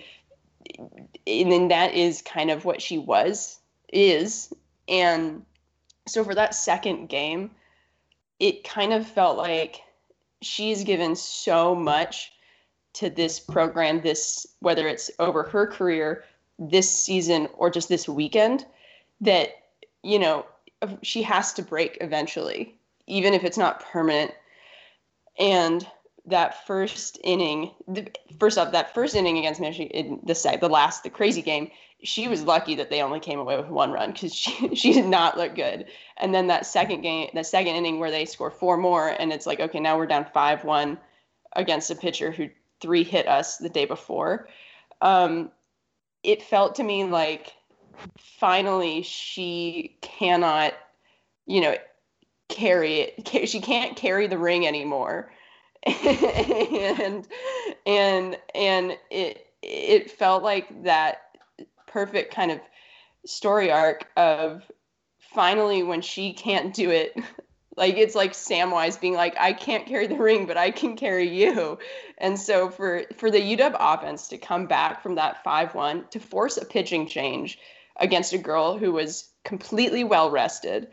and 1.26 1.52
then 1.52 1.68
that 1.68 1.94
is 1.94 2.22
kind 2.22 2.50
of 2.50 2.64
what 2.64 2.80
she 2.80 2.98
was 2.98 3.58
is. 3.92 4.52
And 4.88 5.44
so 6.06 6.24
for 6.24 6.34
that 6.34 6.54
second 6.54 7.08
game, 7.08 7.50
it 8.40 8.64
kind 8.64 8.92
of 8.92 9.06
felt 9.06 9.36
like 9.36 9.80
she's 10.42 10.84
given 10.84 11.16
so 11.16 11.74
much 11.74 12.32
to 12.94 13.10
this 13.10 13.40
program 13.40 14.00
this 14.02 14.46
whether 14.60 14.86
it's 14.86 15.10
over 15.18 15.42
her 15.42 15.66
career 15.66 16.24
this 16.58 16.90
season 16.90 17.48
or 17.54 17.70
just 17.70 17.88
this 17.88 18.08
weekend 18.08 18.64
that 19.20 19.48
you 20.02 20.18
know 20.18 20.46
she 21.02 21.22
has 21.22 21.52
to 21.52 21.62
break 21.62 21.98
eventually 22.00 22.74
even 23.06 23.34
if 23.34 23.42
it's 23.42 23.58
not 23.58 23.80
permanent 23.80 24.32
and 25.38 25.86
that 26.26 26.66
first 26.66 27.18
inning 27.22 27.70
the, 27.86 28.10
first 28.38 28.56
off 28.56 28.72
that 28.72 28.94
first 28.94 29.14
inning 29.14 29.38
against 29.38 29.60
michigan 29.60 30.20
the 30.24 30.34
side 30.34 30.60
the 30.60 30.68
last 30.68 31.02
the 31.02 31.10
crazy 31.10 31.42
game 31.42 31.70
she 32.04 32.28
was 32.28 32.42
lucky 32.42 32.74
that 32.74 32.90
they 32.90 33.02
only 33.02 33.18
came 33.18 33.38
away 33.38 33.56
with 33.56 33.68
one 33.68 33.90
run 33.90 34.12
because 34.12 34.34
she, 34.34 34.74
she 34.76 34.92
did 34.92 35.06
not 35.06 35.36
look 35.36 35.54
good. 35.54 35.86
And 36.18 36.34
then 36.34 36.46
that 36.48 36.66
second 36.66 37.00
game, 37.00 37.30
the 37.34 37.42
second 37.42 37.74
inning 37.74 37.98
where 37.98 38.10
they 38.10 38.26
score 38.26 38.50
four 38.50 38.76
more, 38.76 39.08
and 39.08 39.32
it's 39.32 39.46
like, 39.46 39.58
okay, 39.58 39.80
now 39.80 39.96
we're 39.96 40.06
down 40.06 40.26
5 40.32 40.64
1 40.64 40.98
against 41.56 41.90
a 41.90 41.94
pitcher 41.94 42.30
who 42.30 42.50
three 42.80 43.02
hit 43.04 43.26
us 43.26 43.56
the 43.56 43.70
day 43.70 43.86
before. 43.86 44.48
Um, 45.00 45.50
it 46.22 46.42
felt 46.42 46.74
to 46.76 46.82
me 46.82 47.04
like 47.04 47.52
finally 48.18 49.02
she 49.02 49.96
cannot, 50.02 50.74
you 51.46 51.60
know, 51.60 51.76
carry 52.48 53.00
it. 53.00 53.48
She 53.48 53.60
can't 53.60 53.96
carry 53.96 54.26
the 54.26 54.38
ring 54.38 54.66
anymore. 54.66 55.30
and 55.86 57.28
and 57.84 58.38
and 58.54 58.98
it 59.10 59.46
it 59.62 60.10
felt 60.10 60.42
like 60.42 60.84
that 60.84 61.36
perfect 61.86 62.34
kind 62.34 62.50
of 62.50 62.60
story 63.26 63.70
arc 63.70 64.06
of 64.16 64.62
finally 65.18 65.82
when 65.82 66.00
she 66.00 66.32
can't 66.32 66.74
do 66.74 66.90
it 66.90 67.14
like 67.76 67.96
it's 67.96 68.14
like 68.14 68.32
Samwise 68.32 69.00
being 69.00 69.14
like, 69.14 69.36
I 69.38 69.52
can't 69.52 69.86
carry 69.86 70.06
the 70.06 70.16
ring, 70.16 70.46
but 70.46 70.56
I 70.56 70.70
can 70.70 70.96
carry 70.96 71.28
you. 71.28 71.78
And 72.18 72.38
so 72.38 72.70
for 72.70 73.04
for 73.16 73.30
the 73.30 73.40
UW 73.56 73.76
offense 73.78 74.28
to 74.28 74.38
come 74.38 74.66
back 74.66 75.02
from 75.02 75.16
that 75.16 75.42
five 75.42 75.74
one 75.74 76.04
to 76.10 76.20
force 76.20 76.56
a 76.56 76.64
pitching 76.64 77.06
change 77.06 77.58
against 77.98 78.32
a 78.32 78.38
girl 78.38 78.78
who 78.78 78.92
was 78.92 79.28
completely 79.44 80.04
well 80.04 80.30
rested, 80.30 80.88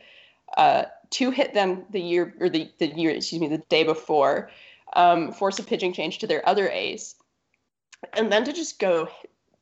uh, 0.57 0.85
to 1.11 1.31
hit 1.31 1.53
them 1.53 1.85
the 1.91 2.01
year 2.01 2.33
or 2.39 2.49
the 2.49 2.69
the 2.79 2.87
year 2.87 3.11
excuse 3.11 3.41
me 3.41 3.47
the 3.47 3.59
day 3.69 3.83
before, 3.83 4.49
um, 4.93 5.31
force 5.31 5.59
a 5.59 5.63
pitching 5.63 5.93
change 5.93 6.19
to 6.19 6.27
their 6.27 6.47
other 6.47 6.69
ace, 6.69 7.15
and 8.13 8.31
then 8.31 8.43
to 8.43 8.53
just 8.53 8.79
go 8.79 9.07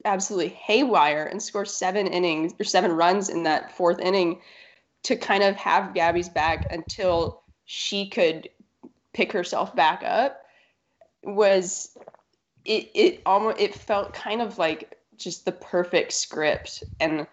absolutely 0.05 0.49
haywire 0.49 1.25
and 1.25 1.43
score 1.43 1.65
seven 1.65 2.07
innings 2.07 2.53
or 2.59 2.63
seven 2.63 2.91
runs 2.91 3.29
in 3.29 3.43
that 3.43 3.75
fourth 3.75 3.99
inning 3.99 4.41
to 5.03 5.15
kind 5.15 5.43
of 5.43 5.55
have 5.55 5.93
Gabby's 5.93 6.29
back 6.29 6.67
until 6.71 7.43
she 7.65 8.07
could 8.07 8.49
pick 9.13 9.31
herself 9.31 9.75
back 9.75 10.03
up 10.05 10.41
was 11.23 11.97
it 12.65 12.89
it 12.93 13.21
almost 13.25 13.59
it 13.59 13.75
felt 13.75 14.13
kind 14.13 14.41
of 14.41 14.57
like 14.57 14.97
just 15.17 15.45
the 15.45 15.51
perfect 15.51 16.13
script. 16.13 16.83
And 16.99 17.27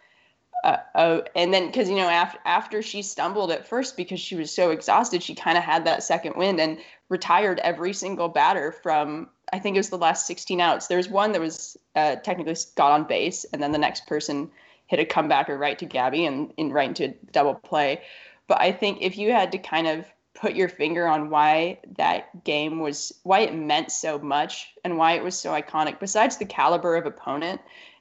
uh, 0.65 0.77
uh 0.95 1.21
and 1.35 1.53
then 1.53 1.67
because 1.67 1.89
you 1.89 1.97
know 1.97 2.09
after 2.09 2.39
after 2.45 2.83
she 2.83 3.03
stumbled 3.03 3.51
at 3.51 3.67
first 3.67 3.97
because 3.97 4.21
she 4.21 4.37
was 4.37 4.51
so 4.51 4.71
exhausted 4.71 5.23
she 5.23 5.35
kind 5.35 5.59
of 5.59 5.65
had 5.65 5.85
that 5.85 6.03
second 6.03 6.35
wind 6.37 6.61
and 6.61 6.79
retired 7.09 7.59
every 7.61 7.93
single 7.93 8.29
batter 8.29 8.73
from 8.73 9.29
I 9.53 9.59
think 9.59 9.77
it 9.77 9.79
was 9.79 9.91
the 9.91 9.99
last 9.99 10.27
16 10.27 10.61
outs. 10.61 10.87
There 10.89 10.97
was 10.97 11.09
one 11.09 11.33
that 11.33 11.41
was 11.41 11.77
uh, 11.95 12.17
technically 12.17 12.57
got 12.75 12.93
on 12.93 13.05
base, 13.05 13.45
and 13.53 13.63
then 13.63 13.73
the 13.73 13.79
next 13.79 14.07
person 14.07 14.51
hit 14.87 15.01
a 15.01 15.05
comebacker 15.05 15.59
right 15.59 15.79
to 15.79 15.87
Gabby 15.87 16.27
and, 16.27 16.53
and 16.59 16.73
right 16.73 16.89
into 16.89 17.15
double 17.33 17.55
play. 17.55 18.03
But 18.49 18.61
I 18.61 18.73
think 18.73 18.99
if 19.01 19.17
you 19.17 19.33
had 19.33 19.53
to 19.53 19.59
kind 19.59 19.87
of 19.87 20.07
put 20.35 20.55
your 20.55 20.69
finger 20.69 21.07
on 21.09 21.31
why 21.31 21.79
that 21.97 22.45
game 22.45 22.81
was 22.81 23.13
why 23.23 23.41
it 23.41 23.55
meant 23.55 23.91
so 23.91 24.19
much 24.19 24.75
and 24.85 24.99
why 24.99 25.13
it 25.13 25.25
was 25.25 25.39
so 25.39 25.51
iconic, 25.53 25.99
besides 25.99 26.37
the 26.37 26.45
caliber 26.45 26.97
of 26.97 27.07
opponent 27.07 27.61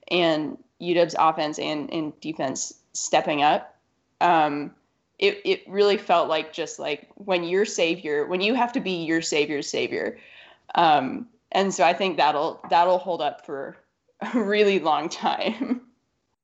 and 0.10 0.58
UW's 0.82 1.16
offense 1.18 1.60
and, 1.60 1.92
and 1.92 2.20
defense 2.20 2.74
stepping 2.94 3.42
up, 3.42 3.76
um, 4.22 4.72
it, 5.20 5.40
it 5.46 5.64
really 5.68 5.98
felt 5.98 6.28
like 6.28 6.54
just 6.54 6.80
like 6.80 7.08
when 7.16 7.44
your 7.44 7.66
savior, 7.66 8.26
when 8.26 8.42
you 8.42 8.54
have 8.54 8.74
to 8.74 8.80
be 8.80 9.04
your 9.04 9.22
savior's 9.22 9.70
savior. 9.70 10.18
Um, 10.76 11.28
and 11.52 11.74
so 11.74 11.84
I 11.86 11.94
think 11.94 12.18
that'll 12.18 12.60
that'll 12.70 12.98
hold 12.98 13.22
up 13.22 13.46
for 13.46 13.78
a 14.34 14.40
really 14.40 14.80
long 14.80 15.10
time. 15.10 15.82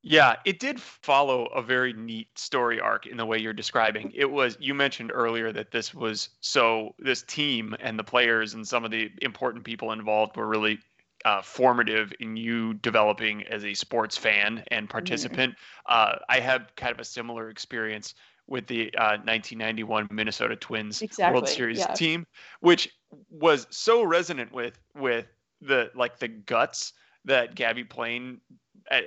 Yeah, 0.04 0.34
it 0.44 0.58
did 0.58 0.80
follow 0.80 1.44
a 1.46 1.62
very 1.62 1.92
neat 1.92 2.36
story 2.36 2.80
arc 2.80 3.06
in 3.06 3.16
the 3.16 3.24
way 3.24 3.38
you're 3.38 3.52
describing. 3.52 4.10
It 4.12 4.28
was 4.28 4.56
you 4.58 4.74
mentioned 4.74 5.12
earlier 5.14 5.52
that 5.52 5.70
this 5.70 5.94
was 5.94 6.30
so 6.40 6.96
this 6.98 7.22
team 7.22 7.76
and 7.78 7.96
the 7.96 8.02
players 8.02 8.54
and 8.54 8.66
some 8.66 8.84
of 8.84 8.90
the 8.90 9.12
important 9.22 9.64
people 9.64 9.92
involved 9.92 10.36
were 10.36 10.48
really 10.48 10.80
uh, 11.24 11.42
formative 11.42 12.12
in 12.20 12.36
you 12.36 12.74
developing 12.74 13.42
as 13.44 13.64
a 13.64 13.74
sports 13.74 14.16
fan 14.16 14.62
and 14.70 14.88
participant. 14.88 15.54
Uh, 15.86 16.16
I 16.28 16.40
have 16.40 16.72
kind 16.76 16.92
of 16.92 17.00
a 17.00 17.04
similar 17.04 17.50
experience 17.50 18.14
with 18.46 18.66
the 18.66 18.92
uh, 18.96 19.18
1991 19.24 20.08
Minnesota 20.10 20.56
Twins 20.56 21.00
exactly, 21.00 21.34
World 21.34 21.48
Series 21.48 21.78
yeah. 21.78 21.94
team, 21.94 22.26
which 22.60 22.90
was 23.30 23.66
so 23.70 24.02
resonant 24.02 24.52
with 24.52 24.78
with 24.94 25.26
the 25.60 25.90
like 25.94 26.18
the 26.18 26.28
guts 26.28 26.92
that 27.24 27.54
Gabbie 27.54 27.88
Plain 27.88 28.40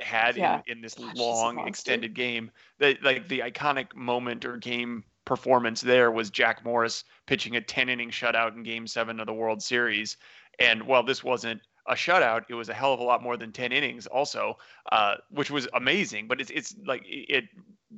had 0.02 0.38
yeah. 0.38 0.62
in, 0.68 0.78
in 0.78 0.82
this 0.82 0.96
Gosh, 0.96 1.16
long 1.16 1.68
extended 1.68 2.14
game. 2.14 2.52
That 2.80 3.04
like 3.04 3.28
the 3.28 3.40
iconic 3.40 3.94
moment 3.96 4.46
or 4.46 4.58
game 4.58 5.04
performance 5.26 5.82
there 5.82 6.12
was 6.12 6.30
Jack 6.30 6.64
Morris 6.64 7.04
pitching 7.26 7.56
a 7.56 7.62
10 7.62 7.90
inning 7.90 8.12
shutout 8.12 8.56
in 8.56 8.64
game 8.64 8.88
seven 8.88 9.20
of 9.20 9.26
the 9.26 9.34
World 9.34 9.62
Series. 9.62 10.18
And 10.60 10.84
while 10.84 11.04
this 11.04 11.24
wasn't 11.24 11.62
a 11.88 11.94
shutout, 11.94 12.46
it 12.50 12.54
was 12.54 12.70
a 12.70 12.74
hell 12.74 12.94
of 12.94 13.00
a 13.00 13.04
lot 13.04 13.22
more 13.22 13.38
than 13.38 13.52
10 13.52 13.72
innings 13.72 14.08
also, 14.08 14.58
uh, 14.92 15.16
which 15.30 15.52
was 15.52 15.68
amazing. 15.74 16.28
But 16.28 16.42
it's, 16.42 16.52
it's 16.52 16.76
like 16.86 17.04
it 17.06 17.46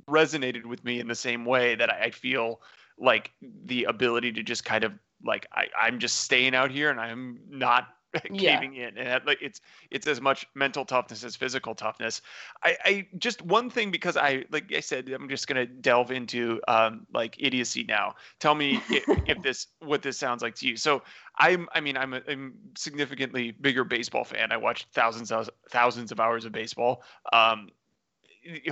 resonated 0.08 0.65
with 0.65 0.84
me 0.84 1.00
in 1.00 1.08
the 1.08 1.15
same 1.15 1.46
way 1.46 1.75
that 1.75 1.91
I 1.91 2.12
feel 2.12 2.62
like 2.98 3.32
the 3.65 3.86
ability 3.86 4.32
to 4.34 4.44
just 4.44 4.65
kind 4.65 4.84
of 4.84 4.94
like 5.24 5.48
I, 5.51 5.67
I'm 5.79 6.00
just 6.00 6.22
staying 6.22 6.56
out 6.56 6.72
here 6.72 6.89
and 6.89 7.00
I'm 7.00 7.39
not 7.50 7.97
caving 8.38 8.74
yeah. 8.74 8.90
in 8.90 8.98
and 8.98 9.26
like 9.26 9.42
it's 9.42 9.62
it's 9.92 10.08
as 10.08 10.22
much 10.22 10.48
mental 10.56 10.86
toughness 10.86 11.24
as 11.24 11.36
physical 11.36 11.76
toughness. 11.76 12.22
I, 12.64 12.78
I 12.84 13.08
just 13.18 13.42
one 13.42 13.70
thing 13.70 13.92
because 13.92 14.18
i 14.18 14.46
like 14.52 14.74
i 14.74 14.80
said 14.80 15.10
i'm 15.10 15.30
just 15.30 15.48
gonna 15.48 15.66
delve 15.66 16.12
into 16.12 16.62
um 16.68 17.08
like 17.14 17.36
idiocy 17.40 17.84
now. 17.84 18.16
Tell 18.40 18.56
me 18.56 18.82
if, 18.90 19.08
if 19.28 19.42
this 19.42 19.68
what 19.80 20.02
this 20.02 20.18
sounds 20.18 20.42
like 20.42 20.56
to 20.56 20.68
you. 20.68 20.78
So 20.78 21.02
i'm 21.38 21.68
i 21.74 21.80
mean 21.80 21.98
i'm 21.98 22.14
a 22.14 22.22
I'm 22.28 22.54
significantly 22.76 23.52
bigger 23.52 23.84
baseball 23.84 24.24
fan. 24.24 24.52
I 24.52 24.58
watched 24.58 24.88
thousands 24.94 25.32
of 25.32 25.50
thousands 25.70 26.12
of 26.12 26.20
hours 26.20 26.46
of 26.46 26.52
baseball. 26.52 27.04
Um 27.32 27.70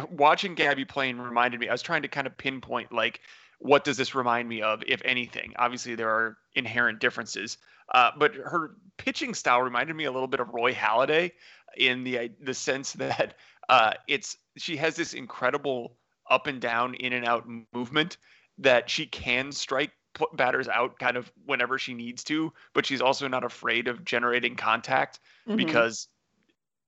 watching 0.09 0.55
Gabbie 0.55 0.87
Plain 0.87 1.17
reminded 1.17 1.59
me 1.59 1.67
i 1.67 1.71
was 1.73 1.81
trying 1.81 2.01
to 2.03 2.07
kind 2.07 2.27
of 2.27 2.37
pinpoint 2.37 2.93
like 2.93 3.19
what 3.59 3.83
does 3.83 3.97
this 3.97 4.15
remind 4.15 4.47
me 4.47 4.61
of 4.61 4.83
if 4.87 5.01
anything? 5.05 5.53
Obviously 5.57 5.95
there 5.95 6.09
are 6.09 6.37
inherent 6.55 6.99
differences 6.99 7.57
uh, 7.93 8.11
but 8.17 8.35
her 8.35 8.75
pitching 8.97 9.33
style 9.33 9.61
reminded 9.61 9.95
me 9.95 10.05
a 10.05 10.11
little 10.11 10.27
bit 10.27 10.39
of 10.39 10.49
Roy 10.53 10.73
Halladay 10.73 11.31
in 11.77 12.03
the 12.03 12.31
the 12.41 12.53
sense 12.53 12.93
that 12.93 13.35
uh, 13.69 13.93
it's 14.07 14.37
she 14.57 14.77
has 14.77 14.95
this 14.95 15.13
incredible 15.13 15.97
up 16.29 16.47
and 16.47 16.59
down, 16.59 16.95
in 16.95 17.13
and 17.13 17.25
out 17.25 17.47
movement 17.73 18.17
that 18.57 18.89
she 18.89 19.05
can 19.05 19.51
strike 19.51 19.91
batters 20.33 20.67
out 20.67 20.97
kind 20.97 21.17
of 21.17 21.31
whenever 21.45 21.77
she 21.77 21.93
needs 21.93 22.23
to, 22.23 22.51
but 22.73 22.85
she's 22.85 23.01
also 23.01 23.27
not 23.27 23.43
afraid 23.43 23.87
of 23.87 24.05
generating 24.05 24.55
contact 24.55 25.19
mm-hmm. 25.47 25.57
because 25.57 26.07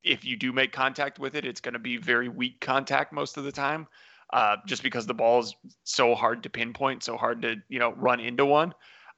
if 0.04 0.24
you 0.24 0.38
do 0.38 0.54
make 0.54 0.72
contact 0.72 1.20
with 1.20 1.36
it, 1.36 1.46
it's 1.46 1.60
going 1.60 1.74
to 1.74 1.80
be 1.80 1.98
very 1.98 2.30
weak 2.30 2.60
contact 2.62 3.12
most 3.12 3.38
of 3.38 3.44
the 3.44 3.51
time, 3.51 3.88
uh, 4.32 4.56
just 4.66 4.82
because 4.82 5.06
the 5.06 5.13
ball 5.13 5.39
is 5.39 5.56
so 5.84 6.16
hard 6.16 6.44
to 6.44 6.50
pinpoint, 6.50 7.04
so 7.04 7.18
hard 7.18 7.42
to 7.42 7.56
you 7.68 7.80
know 7.80 7.92
run 7.94 8.20
into 8.20 8.46
one. 8.46 8.74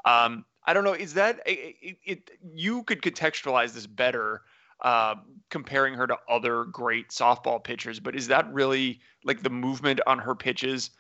Um, 0.05 0.45
I 0.65 0.73
don't 0.73 0.83
know. 0.83 0.93
Is 0.93 1.13
that 1.15 1.41
it, 1.45 1.97
it 2.03 2.31
you 2.53 2.83
could 2.83 3.01
contextualize 3.01 3.73
this 3.73 3.87
better, 3.87 4.43
uh, 4.81 5.15
comparing 5.49 5.93
her 5.95 6.07
to 6.07 6.17
other 6.29 6.65
great 6.65 7.09
softball 7.09 7.63
pitchers? 7.63 7.99
But 7.99 8.15
is 8.15 8.27
that 8.27 8.51
really 8.53 8.99
like 9.23 9.41
the 9.41 9.49
movement 9.49 9.99
on 10.05 10.19
her 10.19 10.35
pitches? 10.35 10.91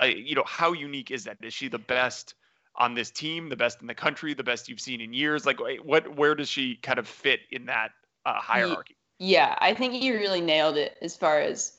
Uh, 0.00 0.06
you 0.06 0.34
know, 0.34 0.44
how 0.46 0.72
unique 0.72 1.10
is 1.10 1.24
that? 1.24 1.38
Is 1.42 1.54
she 1.54 1.68
the 1.68 1.78
best 1.78 2.34
on 2.76 2.94
this 2.94 3.10
team, 3.10 3.48
the 3.48 3.56
best 3.56 3.80
in 3.80 3.86
the 3.86 3.94
country, 3.94 4.34
the 4.34 4.42
best 4.42 4.68
you've 4.68 4.80
seen 4.80 5.00
in 5.00 5.12
years? 5.12 5.46
Like, 5.46 5.58
what, 5.82 6.16
where 6.16 6.34
does 6.34 6.48
she 6.48 6.76
kind 6.76 6.98
of 6.98 7.06
fit 7.06 7.40
in 7.50 7.66
that 7.66 7.90
uh, 8.26 8.34
hierarchy? 8.34 8.96
Yeah, 9.18 9.56
I 9.60 9.74
think 9.74 10.02
you 10.02 10.14
really 10.14 10.40
nailed 10.40 10.76
it 10.76 10.96
as 11.00 11.16
far 11.16 11.40
as 11.40 11.74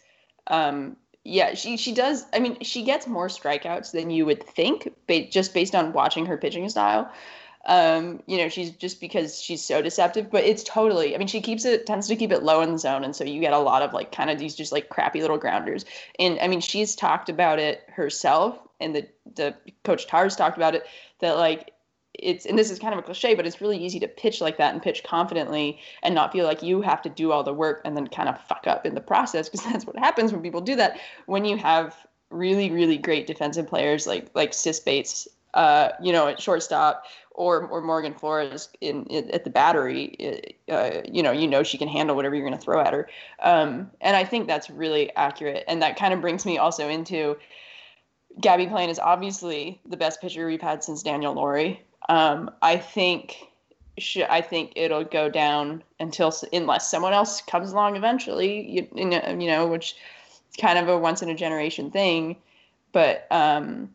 um, 0.47 0.95
yeah, 1.25 1.55
she 1.55 1.75
she 1.75 1.91
does. 1.91 2.25
I 2.33 2.39
mean, 2.39 2.57
she 2.61 2.83
gets 2.83 3.07
more 3.07 3.27
strikeouts 3.27 3.91
than 3.91 4.11
you 4.11 4.25
would 4.27 4.43
think, 4.43 4.93
ba- 5.07 5.27
just 5.27 5.55
based 5.55 5.73
on 5.73 5.91
watching 5.91 6.25
her 6.27 6.37
pitching 6.37 6.69
style. 6.69 7.11
Um, 7.65 8.21
you 8.27 8.37
know, 8.37 8.47
she's 8.47 8.69
just 8.69 9.01
because 9.01 9.41
she's 9.41 9.63
so 9.63 9.81
deceptive, 9.81 10.29
but 10.29 10.43
it's 10.43 10.63
totally. 10.63 11.15
I 11.15 11.17
mean, 11.17 11.27
she 11.27 11.41
keeps 11.41 11.65
it 11.65 11.87
tends 11.87 12.07
to 12.09 12.15
keep 12.15 12.31
it 12.31 12.43
low 12.43 12.61
in 12.61 12.71
the 12.71 12.77
zone, 12.77 13.03
and 13.03 13.15
so 13.15 13.23
you 13.23 13.41
get 13.41 13.53
a 13.53 13.59
lot 13.59 13.81
of 13.81 13.91
like 13.91 14.11
kind 14.11 14.29
of 14.29 14.37
these 14.37 14.53
just 14.53 14.71
like 14.71 14.89
crappy 14.89 15.19
little 15.19 15.39
grounders. 15.39 15.83
And 16.19 16.39
I 16.41 16.47
mean, 16.47 16.61
she's 16.61 16.95
talked 16.95 17.27
about 17.27 17.57
it 17.57 17.83
herself, 17.87 18.59
and 18.79 18.95
the 18.95 19.07
the 19.35 19.55
coach 19.83 20.05
Tarr's 20.05 20.35
talked 20.35 20.57
about 20.57 20.75
it 20.75 20.85
that 21.21 21.37
like 21.37 21.71
it's 22.19 22.45
and 22.45 22.57
this 22.57 22.71
is 22.71 22.79
kind 22.79 22.93
of 22.93 22.99
a 22.99 23.03
cliche, 23.03 23.35
but 23.35 23.45
it's 23.45 23.61
really 23.61 23.77
easy 23.77 23.99
to 23.99 24.07
pitch 24.07 24.41
like 24.41 24.57
that 24.57 24.73
and 24.73 24.81
pitch 24.81 25.03
confidently 25.03 25.79
and 26.03 26.15
not 26.15 26.31
feel 26.31 26.45
like 26.45 26.63
you 26.63 26.81
have 26.81 27.01
to 27.03 27.09
do 27.09 27.31
all 27.31 27.43
the 27.43 27.53
work 27.53 27.81
and 27.85 27.95
then 27.95 28.07
kind 28.07 28.29
of 28.29 28.39
fuck 28.47 28.65
up 28.67 28.85
in 28.85 28.95
the 28.95 29.01
process 29.01 29.49
because 29.49 29.65
that's 29.71 29.85
what 29.85 29.97
happens 29.97 30.31
when 30.31 30.41
people 30.41 30.61
do 30.61 30.75
that. 30.75 30.99
When 31.25 31.45
you 31.45 31.57
have 31.57 31.95
really 32.31 32.71
really 32.71 32.97
great 32.97 33.27
defensive 33.27 33.67
players 33.67 34.07
like 34.07 34.29
like 34.33 34.53
Sis 34.53 34.79
Bates, 34.79 35.27
uh, 35.53 35.89
you 36.01 36.11
know, 36.11 36.27
at 36.27 36.41
shortstop 36.41 37.05
or 37.31 37.65
or 37.67 37.81
Morganne 37.81 38.17
Flores 38.17 38.69
in, 38.81 39.05
in 39.05 39.29
at 39.31 39.43
the 39.43 39.49
battery, 39.49 40.55
uh, 40.69 41.01
you 41.09 41.23
know, 41.23 41.31
you 41.31 41.47
know 41.47 41.63
she 41.63 41.77
can 41.77 41.87
handle 41.87 42.15
whatever 42.15 42.35
you're 42.35 42.47
going 42.47 42.57
to 42.57 42.63
throw 42.63 42.79
at 42.79 42.93
her. 42.93 43.09
Um, 43.41 43.91
and 44.01 44.15
I 44.15 44.23
think 44.23 44.47
that's 44.47 44.69
really 44.69 45.13
accurate, 45.15 45.63
and 45.67 45.81
that 45.81 45.97
kind 45.97 46.13
of 46.13 46.21
brings 46.21 46.45
me 46.45 46.57
also 46.57 46.89
into. 46.89 47.37
Gabbie 48.41 48.67
Plain 48.67 48.89
is 48.89 48.99
obviously 48.99 49.79
the 49.85 49.95
best 49.95 50.19
pitcher 50.19 50.45
we've 50.45 50.61
had 50.61 50.83
since 50.83 51.01
Daniel 51.01 51.33
Lawrie. 51.33 51.81
Um, 52.09 52.51
I 52.61 52.77
think 52.77 53.37
I 54.29 54.41
think 54.41 54.73
it'll 54.75 55.05
go 55.05 55.29
down 55.29 55.83
until 55.99 56.33
unless 56.51 56.91
someone 56.91 57.13
else 57.13 57.41
comes 57.41 57.71
along 57.71 57.95
eventually. 57.95 58.69
You, 58.69 59.05
know, 59.05 59.37
you 59.39 59.47
know, 59.47 59.67
which 59.67 59.95
is 60.49 60.57
kind 60.57 60.77
of 60.77 60.89
a 60.89 60.97
once 60.97 61.21
in 61.21 61.29
a 61.29 61.35
generation 61.35 61.91
thing. 61.91 62.35
But 62.91 63.27
um, 63.31 63.89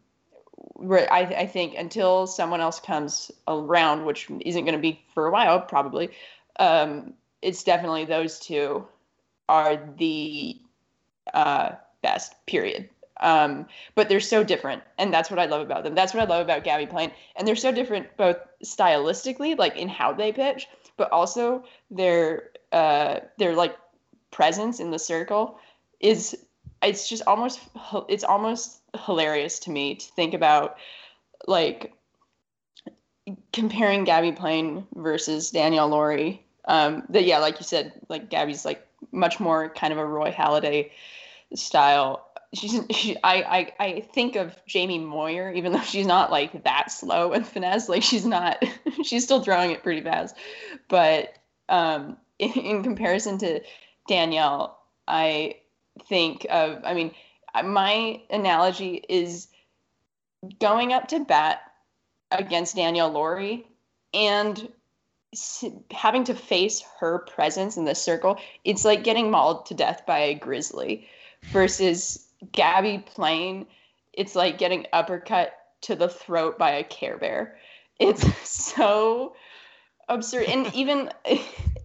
I, 0.89 1.35
I 1.39 1.47
think 1.47 1.75
until 1.77 2.27
someone 2.27 2.61
else 2.61 2.81
comes 2.81 3.31
around, 3.47 4.07
which 4.07 4.29
isn't 4.41 4.65
going 4.65 4.75
to 4.77 4.81
be 4.81 5.01
for 5.15 5.27
a 5.27 5.31
while, 5.31 5.61
probably, 5.61 6.11
um, 6.59 7.13
it's 7.43 7.63
definitely 7.63 8.05
those 8.05 8.39
two 8.41 8.87
are 9.49 9.81
the 9.99 10.59
uh, 11.35 11.73
best. 12.03 12.35
Period. 12.47 12.89
Um, 13.21 13.67
but 13.95 14.09
they're 14.09 14.21
so 14.21 14.43
different, 14.43 14.83
and 14.99 15.13
that's 15.13 15.31
what 15.31 15.39
I 15.39 15.47
love 15.47 15.61
about 15.61 15.85
them. 15.85 15.95
That's 15.95 16.15
what 16.15 16.23
I 16.23 16.27
love 16.27 16.43
about 16.43 16.65
Gabbie 16.65 16.89
Plain, 16.89 17.13
and 17.37 17.47
they're 17.47 17.57
so 17.57 17.73
different 17.73 18.17
both 18.17 18.39
stylistically, 18.65 19.59
like 19.59 19.77
in 19.77 19.89
how 19.89 20.13
they 20.13 20.33
pitch, 20.33 20.69
but 20.97 21.11
also 21.13 21.65
their 21.91 22.51
uh, 22.73 23.21
their 23.39 23.55
like 23.55 23.77
presence 24.31 24.81
in 24.81 24.91
the 24.91 24.99
circle 24.99 25.59
is 26.01 26.37
it's 26.83 27.09
just 27.09 27.23
almost 27.27 27.61
it's 28.09 28.25
almost 28.25 28.81
hilarious 29.05 29.59
to 29.61 29.71
me 29.71 29.95
to 29.95 30.07
think 30.13 30.35
about 30.35 30.77
like 31.47 31.93
comparing 33.53 34.05
Gabbie 34.05 34.37
Plain 34.37 34.87
versus 34.95 35.51
Danielle 35.51 35.89
Lawrie. 35.89 36.45
Um, 36.67 37.05
that 37.11 37.25
yeah, 37.25 37.39
like 37.39 37.59
you 37.59 37.65
said, 37.65 37.93
like 38.09 38.31
Gabby's 38.31 38.65
like 38.65 38.87
much 39.13 39.41
more 39.41 39.69
kind 39.71 39.93
of 39.93 39.99
a 39.99 40.05
Roy 40.05 40.31
Halladay 40.31 40.91
style. 41.55 42.27
She's 42.53 42.81
she, 42.91 43.17
I, 43.23 43.73
I 43.79 43.85
I 43.85 44.01
think 44.13 44.37
of 44.37 44.55
Jamie 44.67 44.99
Moyer, 44.99 45.53
even 45.53 45.73
though 45.73 45.83
she's 45.83 46.07
not 46.07 46.31
like 46.31 46.65
that 46.65 46.91
slow 46.91 47.33
and 47.33 47.47
finesse. 47.47 47.89
Like 47.89 48.03
she's 48.03 48.27
not, 48.27 48.63
she's 49.05 49.25
still 49.25 49.43
throwing 49.43 49.71
it 49.71 49.83
pretty 49.83 50.01
fast. 50.01 50.37
But 50.89 51.35
um, 51.69 52.17
in, 52.39 52.53
in 52.53 52.83
comparison 52.83 53.39
to 53.39 53.61
Danielle, 54.09 54.79
I 55.07 55.57
think 56.09 56.47
of. 56.51 56.81
I 56.85 56.95
mean, 56.95 57.13
my 57.65 58.21
analogy 58.31 59.05
is 59.09 59.47
going 60.59 60.93
up 60.93 61.09
to 61.09 61.21
bat 61.21 61.61
against 62.31 62.77
Danielle 62.77 63.11
Lawrie 63.11 63.67
and 64.13 64.69
having 65.91 66.25
to 66.25 66.35
face 66.35 66.83
her 66.99 67.21
presence 67.21 67.77
in 67.77 67.85
the 67.85 67.95
circle, 67.95 68.39
it's 68.65 68.85
like 68.85 69.05
getting 69.05 69.31
mauled 69.31 69.67
to 69.67 69.75
death 69.75 70.05
by 70.07 70.19
a 70.19 70.35
grizzly 70.35 71.09
versus 71.53 72.27
Gabbie 72.53 73.05
Plain. 73.07 73.67
It's 74.13 74.35
like 74.35 74.59
getting 74.59 74.87
uppercut 74.93 75.55
to 75.83 75.95
the 75.95 76.09
throat 76.09 76.59
by 76.59 76.73
a 76.73 76.85
Care 76.85 77.17
Bear. 77.17 77.57
It's 77.99 78.27
so 78.49 79.35
absurd. 80.09 80.47
And 80.47 80.71
even 80.75 81.11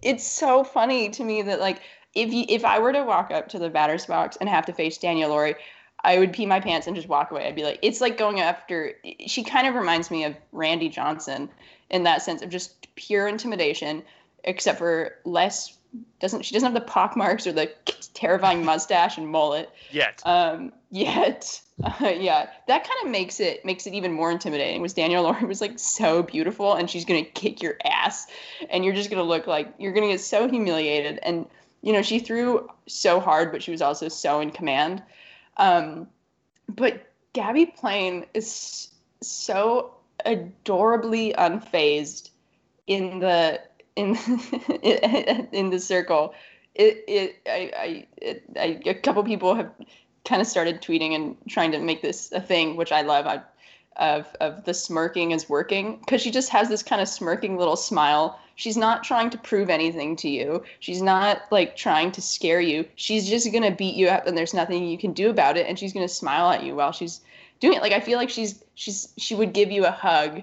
it's 0.02 0.26
so 0.26 0.64
funny 0.64 1.08
to 1.10 1.24
me 1.24 1.42
that 1.42 1.60
like 1.60 1.80
if 2.14 2.32
you 2.32 2.44
if 2.48 2.64
I 2.64 2.78
were 2.78 2.92
to 2.92 3.02
walk 3.02 3.30
up 3.30 3.48
to 3.50 3.58
the 3.58 3.70
batter's 3.70 4.06
box 4.06 4.36
and 4.40 4.48
have 4.48 4.66
to 4.66 4.72
face 4.72 4.98
Danielle 4.98 5.30
Lawrie, 5.30 5.56
I 6.02 6.18
would 6.18 6.32
pee 6.32 6.46
my 6.46 6.60
pants 6.60 6.86
and 6.86 6.96
just 6.96 7.08
walk 7.08 7.30
away. 7.30 7.46
I'd 7.46 7.56
be 7.56 7.64
like, 7.64 7.78
it's 7.82 8.00
like 8.00 8.16
going 8.16 8.40
after. 8.40 8.94
She 9.26 9.44
kind 9.44 9.66
of 9.66 9.74
reminds 9.74 10.10
me 10.10 10.24
of 10.24 10.36
Randy 10.52 10.88
Johnson 10.88 11.50
in 11.90 12.04
that 12.04 12.22
sense 12.22 12.42
of 12.42 12.48
just 12.50 12.94
pure 12.96 13.28
intimidation, 13.28 14.02
except 14.44 14.78
for 14.78 15.16
less. 15.24 15.76
Doesn't 16.20 16.44
she 16.44 16.54
doesn't 16.54 16.72
have 16.72 16.74
the 16.74 16.88
pock 16.88 17.16
marks 17.16 17.46
or 17.46 17.52
the 17.52 17.70
terrifying 18.14 18.64
mustache 18.64 19.18
and 19.18 19.28
mullet 19.28 19.70
yet? 19.90 20.22
Um, 20.24 20.72
yet, 20.90 21.60
uh, 21.82 21.90
yeah, 22.18 22.48
that 22.68 22.84
kind 22.84 23.04
of 23.04 23.10
makes 23.10 23.40
it 23.40 23.64
makes 23.64 23.86
it 23.86 23.94
even 23.94 24.12
more 24.12 24.30
intimidating. 24.30 24.80
Was 24.80 24.94
Danielle 24.94 25.24
Lawrie 25.24 25.44
was 25.44 25.60
like 25.60 25.78
so 25.78 26.22
beautiful, 26.22 26.74
and 26.74 26.88
she's 26.88 27.04
gonna 27.04 27.24
kick 27.24 27.62
your 27.62 27.76
ass, 27.84 28.26
and 28.70 28.84
you're 28.84 28.94
just 28.94 29.10
gonna 29.10 29.22
look 29.22 29.46
like 29.46 29.72
you're 29.78 29.92
gonna 29.92 30.08
get 30.08 30.20
so 30.20 30.48
humiliated. 30.48 31.18
And 31.22 31.46
you 31.82 31.92
know, 31.92 32.02
she 32.02 32.18
threw 32.18 32.68
so 32.86 33.20
hard, 33.20 33.52
but 33.52 33.62
she 33.62 33.70
was 33.70 33.82
also 33.82 34.08
so 34.08 34.40
in 34.40 34.50
command. 34.50 35.02
Um, 35.56 36.08
but 36.68 37.06
Gabbie 37.32 37.76
Plain 37.76 38.26
is 38.34 38.88
so 39.20 39.94
adorably 40.24 41.34
unfazed 41.36 42.30
in 42.86 43.18
the 43.20 43.60
in 43.96 44.10
in 45.52 45.70
the 45.70 45.80
circle. 45.80 46.34
It 46.74 47.04
it 47.08 47.36
I 47.46 47.72
I, 47.76 48.06
it, 48.16 48.44
I 48.56 48.80
a 48.86 48.94
couple 48.94 49.24
people 49.24 49.54
have 49.54 49.70
kind 50.24 50.40
of 50.40 50.46
started 50.48 50.82
tweeting 50.82 51.14
and 51.14 51.36
trying 51.48 51.72
to 51.72 51.78
make 51.78 52.02
this 52.02 52.30
a 52.32 52.40
thing, 52.40 52.76
which 52.76 52.92
I 52.92 53.02
love. 53.02 53.26
I 53.26 53.42
of 53.96 54.26
of 54.40 54.64
the 54.64 54.74
smirking 54.74 55.30
is 55.30 55.48
working 55.48 55.98
because 55.98 56.20
she 56.20 56.30
just 56.30 56.50
has 56.50 56.68
this 56.68 56.82
kind 56.82 57.00
of 57.00 57.08
smirking 57.08 57.56
little 57.56 57.76
smile. 57.76 58.38
She's 58.54 58.76
not 58.76 59.04
trying 59.04 59.30
to 59.30 59.38
prove 59.38 59.68
anything 59.68 60.16
to 60.16 60.28
you. 60.28 60.62
She's 60.80 61.02
not 61.02 61.42
like 61.50 61.76
trying 61.76 62.12
to 62.12 62.22
scare 62.22 62.60
you. 62.60 62.86
She's 62.96 63.28
just 63.28 63.50
gonna 63.52 63.70
beat 63.70 63.96
you 63.96 64.08
up, 64.08 64.26
and 64.26 64.36
there's 64.36 64.54
nothing 64.54 64.86
you 64.86 64.98
can 64.98 65.12
do 65.12 65.30
about 65.30 65.56
it. 65.56 65.66
And 65.66 65.78
she's 65.78 65.92
gonna 65.92 66.08
smile 66.08 66.50
at 66.50 66.62
you 66.62 66.74
while 66.74 66.92
she's 66.92 67.20
doing 67.60 67.74
it. 67.76 67.82
Like 67.82 67.92
I 67.92 68.00
feel 68.00 68.18
like 68.18 68.30
she's 68.30 68.62
she's 68.74 69.12
she 69.16 69.34
would 69.34 69.52
give 69.52 69.70
you 69.70 69.84
a 69.86 69.90
hug, 69.90 70.42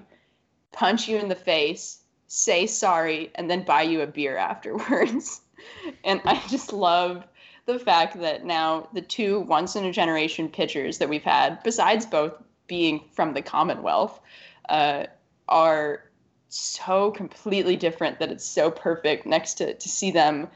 punch 0.72 1.08
you 1.08 1.18
in 1.18 1.28
the 1.28 1.34
face, 1.34 1.98
say 2.34 2.66
sorry, 2.66 3.30
and 3.36 3.48
then 3.48 3.62
buy 3.62 3.82
you 3.82 4.00
a 4.00 4.06
beer 4.08 4.36
afterwards. 4.36 5.40
and 6.04 6.20
I 6.24 6.42
just 6.48 6.72
love 6.72 7.24
the 7.66 7.78
fact 7.78 8.20
that 8.20 8.44
now 8.44 8.88
the 8.92 9.02
two 9.02 9.40
once 9.40 9.76
in 9.76 9.84
a 9.84 9.92
generation 9.92 10.48
pitchers 10.48 10.98
that 10.98 11.08
we've 11.08 11.22
had, 11.22 11.62
besides 11.62 12.04
both 12.04 12.32
being 12.66 13.04
from 13.12 13.34
the 13.34 13.40
Commonwealth 13.42 14.20
uh, 14.68 15.04
are 15.48 16.10
so 16.48 17.12
completely 17.12 17.76
different 17.76 18.18
that 18.18 18.32
it's 18.32 18.44
so 18.44 18.68
perfect 18.68 19.26
next 19.26 19.54
to 19.54 19.74
to 19.74 19.88
see 19.88 20.10
them 20.10 20.48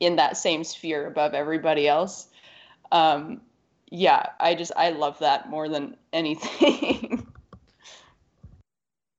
in 0.00 0.16
that 0.16 0.36
same 0.36 0.62
sphere 0.62 1.06
above 1.06 1.32
everybody 1.32 1.88
else. 1.88 2.28
Um, 2.92 3.40
yeah, 3.90 4.26
I 4.40 4.54
just 4.54 4.72
I 4.76 4.90
love 4.90 5.18
that 5.20 5.48
more 5.48 5.70
than 5.70 5.96
anything. 6.12 7.26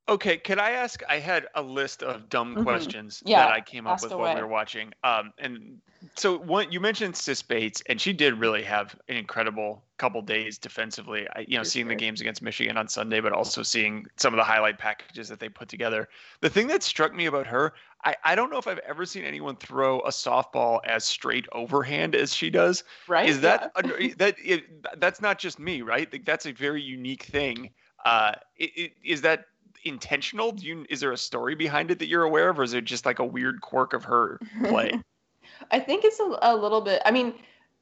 Okay, 0.08 0.38
could 0.38 0.60
I 0.60 0.72
ask? 0.72 1.02
I 1.10 1.20
had 1.20 1.48
a 1.56 1.62
list 1.62 2.04
of 2.04 2.30
dumb 2.30 2.54
mm-hmm. 2.54 2.64
questions 2.64 3.24
yeah, 3.26 3.46
that 3.46 3.52
I 3.52 3.62
came 3.62 3.88
up 3.88 4.02
with 4.02 4.12
away. 4.12 4.22
while 4.22 4.36
we 4.36 4.42
were 4.42 4.48
watching. 4.48 4.94
Um, 5.04 5.34
and 5.40 5.80
so 6.16 6.38
one 6.38 6.72
you 6.72 6.80
mentioned 6.80 7.16
Sis 7.16 7.42
Bates, 7.42 7.82
and 7.90 8.00
she 8.00 8.14
did 8.14 8.40
really 8.40 8.62
have 8.64 8.96
an 9.10 9.16
incredible 9.16 9.84
couple 9.98 10.22
days 10.22 10.58
defensively. 10.58 11.28
I, 11.36 11.46
you 11.48 11.58
know, 11.58 11.64
For 11.64 11.70
seeing 11.70 11.86
sure. 11.86 11.96
the 11.96 12.00
games 12.00 12.22
against 12.22 12.42
Michigan 12.42 12.78
on 12.78 12.88
Sunday, 12.88 13.20
but 13.20 13.32
also 13.32 13.64
seeing 13.64 14.06
some 14.18 14.34
of 14.34 14.38
the 14.38 14.44
highlight 14.44 14.78
packages 14.78 15.28
that 15.30 15.40
they 15.40 15.50
put 15.50 15.70
together. 15.70 16.08
The 16.42 16.50
thing 16.50 16.68
that 16.68 16.84
struck 16.84 17.14
me 17.14 17.26
about 17.26 17.48
her, 17.48 17.74
I, 18.04 18.16
I 18.24 18.36
don't 18.36 18.52
know 18.52 18.58
if 18.58 18.68
I've 18.68 18.80
ever 18.80 19.06
seen 19.06 19.24
anyone 19.24 19.56
throw 19.56 20.02
a 20.02 20.10
softball 20.10 20.80
as 20.86 21.04
straight 21.04 21.48
overhand 21.54 22.14
as 22.14 22.34
she 22.34 22.50
does. 22.50 22.84
Right? 23.08 23.28
Is 23.28 23.42
that 23.42 23.72
yeah. 23.84 24.14
that 24.18 24.36
it, 24.44 25.00
that's 25.00 25.22
not 25.22 25.40
just 25.40 25.60
me, 25.60 25.82
right? 25.82 26.12
Like, 26.12 26.26
that's 26.26 26.46
a 26.46 26.52
very 26.52 26.82
unique 26.82 27.24
thing. 27.24 27.72
Uh, 28.06 28.34
it, 28.58 28.72
it, 28.76 28.92
is 29.04 29.22
that 29.22 29.46
intentional? 29.86 30.52
Do 30.52 30.66
you 30.66 30.86
is 30.90 31.00
there 31.00 31.12
a 31.12 31.18
story 31.18 31.56
behind 31.56 31.92
it 31.92 32.00
that 32.00 32.08
you're 32.08 32.24
aware 32.24 32.50
of, 32.50 32.60
or 32.60 32.64
is 32.64 32.74
it 32.74 32.86
just 32.86 33.06
like 33.06 33.20
a 33.20 33.26
weird 33.26 33.62
quirk 33.62 33.94
of 33.94 34.04
her 34.04 34.40
play? 34.66 35.00
I 35.72 35.80
think 35.80 36.04
it's 36.04 36.20
a, 36.20 36.38
a 36.42 36.56
little 36.56 36.82
bit. 36.82 37.02
I 37.06 37.12
mean, 37.12 37.34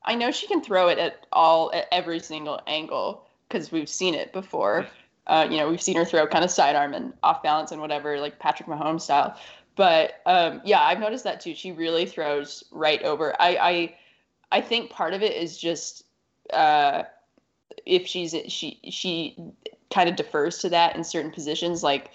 I 0.04 0.16
know 0.16 0.32
she 0.32 0.48
can 0.48 0.62
throw 0.62 0.90
it 0.90 1.00
at 1.00 1.26
all 1.32 1.72
at 1.74 1.88
every 1.92 2.20
single 2.20 2.62
angle 2.68 3.26
because 3.48 3.72
we've 3.72 3.90
seen 3.90 4.14
it 4.14 4.32
before. 4.34 4.86
Uh, 5.28 5.48
you 5.50 5.58
know, 5.58 5.70
we've 5.70 5.82
seen 5.82 5.96
her 5.96 6.06
throw 6.06 6.28
kind 6.28 6.44
of 6.44 6.52
sidearm 6.52 6.94
and 6.94 7.14
off 7.24 7.42
balance 7.42 7.72
and 7.72 7.80
whatever, 7.80 8.20
like 8.20 8.40
Patrick 8.40 8.68
Mahomes 8.68 9.02
style. 9.02 9.38
But 9.76 10.22
um, 10.26 10.62
yeah, 10.66 10.82
I've 10.82 11.00
noticed 11.00 11.24
that 11.24 11.40
too. 11.40 11.56
She 11.56 11.72
really 11.72 12.06
throws 12.06 12.64
right 12.72 13.02
over. 13.04 13.34
I 13.40 13.56
I, 13.56 13.96
I 14.58 14.62
think 14.62 14.92
part 14.92 15.14
of 15.14 15.24
it 15.24 15.36
is 15.36 15.58
just 15.58 16.04
uh, 16.52 17.04
if 17.86 18.06
she's 18.06 18.36
she 18.48 18.80
she 18.90 19.38
kind 19.94 20.10
of 20.10 20.16
defers 20.16 20.58
to 20.60 20.70
that 20.70 20.96
in 20.96 21.04
certain 21.04 21.32
positions, 21.32 21.84
like 21.84 22.12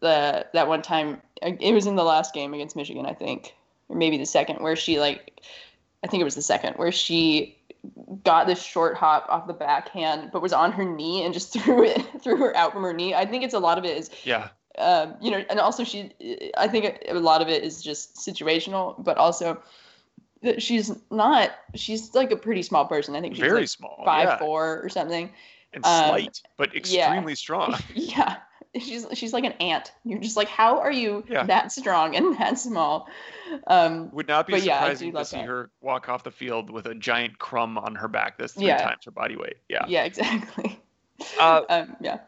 the 0.00 0.46
that 0.54 0.68
one 0.68 0.82
time 0.82 1.20
it 1.42 1.74
was 1.74 1.86
in 1.86 1.96
the 1.96 2.04
last 2.04 2.32
game 2.32 2.54
against 2.54 2.76
Michigan, 2.76 3.06
I 3.06 3.12
think, 3.12 3.54
or 3.88 3.96
maybe 3.96 4.16
the 4.16 4.26
second, 4.26 4.60
where 4.60 4.76
she 4.76 5.00
like 5.00 5.42
I 6.04 6.06
think 6.06 6.20
it 6.20 6.24
was 6.24 6.36
the 6.36 6.42
second, 6.42 6.74
where 6.74 6.92
she 6.92 7.58
got 8.24 8.46
this 8.46 8.62
short 8.62 8.96
hop 8.96 9.26
off 9.28 9.46
the 9.46 9.52
backhand, 9.52 10.30
but 10.32 10.42
was 10.42 10.52
on 10.52 10.72
her 10.72 10.84
knee 10.84 11.24
and 11.24 11.34
just 11.34 11.52
threw 11.58 11.84
it 11.84 12.00
threw 12.22 12.36
her 12.36 12.56
out 12.56 12.72
from 12.72 12.82
her 12.82 12.92
knee. 12.92 13.14
I 13.14 13.26
think 13.26 13.44
it's 13.44 13.54
a 13.54 13.58
lot 13.58 13.78
of 13.78 13.84
it 13.84 13.96
is 13.96 14.10
yeah. 14.24 14.48
Um, 14.78 15.16
you 15.20 15.32
know, 15.32 15.44
and 15.50 15.58
also 15.58 15.82
she, 15.82 16.12
I 16.56 16.68
think 16.68 17.02
a 17.08 17.14
lot 17.14 17.42
of 17.42 17.48
it 17.48 17.64
is 17.64 17.82
just 17.82 18.14
situational, 18.14 19.02
but 19.02 19.16
also 19.16 19.60
that 20.42 20.62
she's 20.62 20.92
not. 21.10 21.50
She's 21.74 22.14
like 22.14 22.30
a 22.30 22.36
pretty 22.36 22.62
small 22.62 22.86
person. 22.86 23.16
I 23.16 23.20
think 23.20 23.34
she's 23.34 23.40
very 23.40 23.62
like 23.62 23.68
small, 23.68 24.02
five 24.04 24.28
yeah. 24.28 24.38
four 24.38 24.80
or 24.80 24.88
something, 24.88 25.30
and 25.72 25.84
um, 25.84 26.08
slight, 26.08 26.42
but 26.56 26.74
extremely 26.74 27.32
yeah. 27.32 27.36
strong. 27.36 27.74
Yeah, 27.94 28.36
she's 28.78 29.06
she's 29.14 29.32
like 29.32 29.44
an 29.44 29.52
ant. 29.52 29.92
You're 30.04 30.20
just 30.20 30.36
like, 30.36 30.48
how 30.48 30.78
are 30.80 30.92
you 30.92 31.24
yeah. 31.28 31.44
that 31.44 31.72
strong 31.72 32.16
and 32.16 32.38
that 32.38 32.58
small? 32.58 33.08
Um, 33.66 34.10
Would 34.12 34.28
not 34.28 34.46
be 34.46 34.60
surprising 34.60 35.12
yeah, 35.12 35.18
to 35.18 35.24
see 35.24 35.36
that. 35.36 35.46
her 35.46 35.70
walk 35.80 36.08
off 36.08 36.24
the 36.24 36.30
field 36.30 36.70
with 36.70 36.86
a 36.86 36.94
giant 36.94 37.38
crumb 37.38 37.78
on 37.78 37.94
her 37.94 38.08
back 38.08 38.38
that's 38.38 38.52
three 38.52 38.68
times 38.68 39.04
her 39.04 39.10
body 39.10 39.36
weight. 39.36 39.56
Yeah. 39.68 39.84
Yeah, 39.88 40.04
exactly. 40.04 40.80
Uh, 41.38 41.62
um, 41.68 41.96
yeah. 42.00 42.18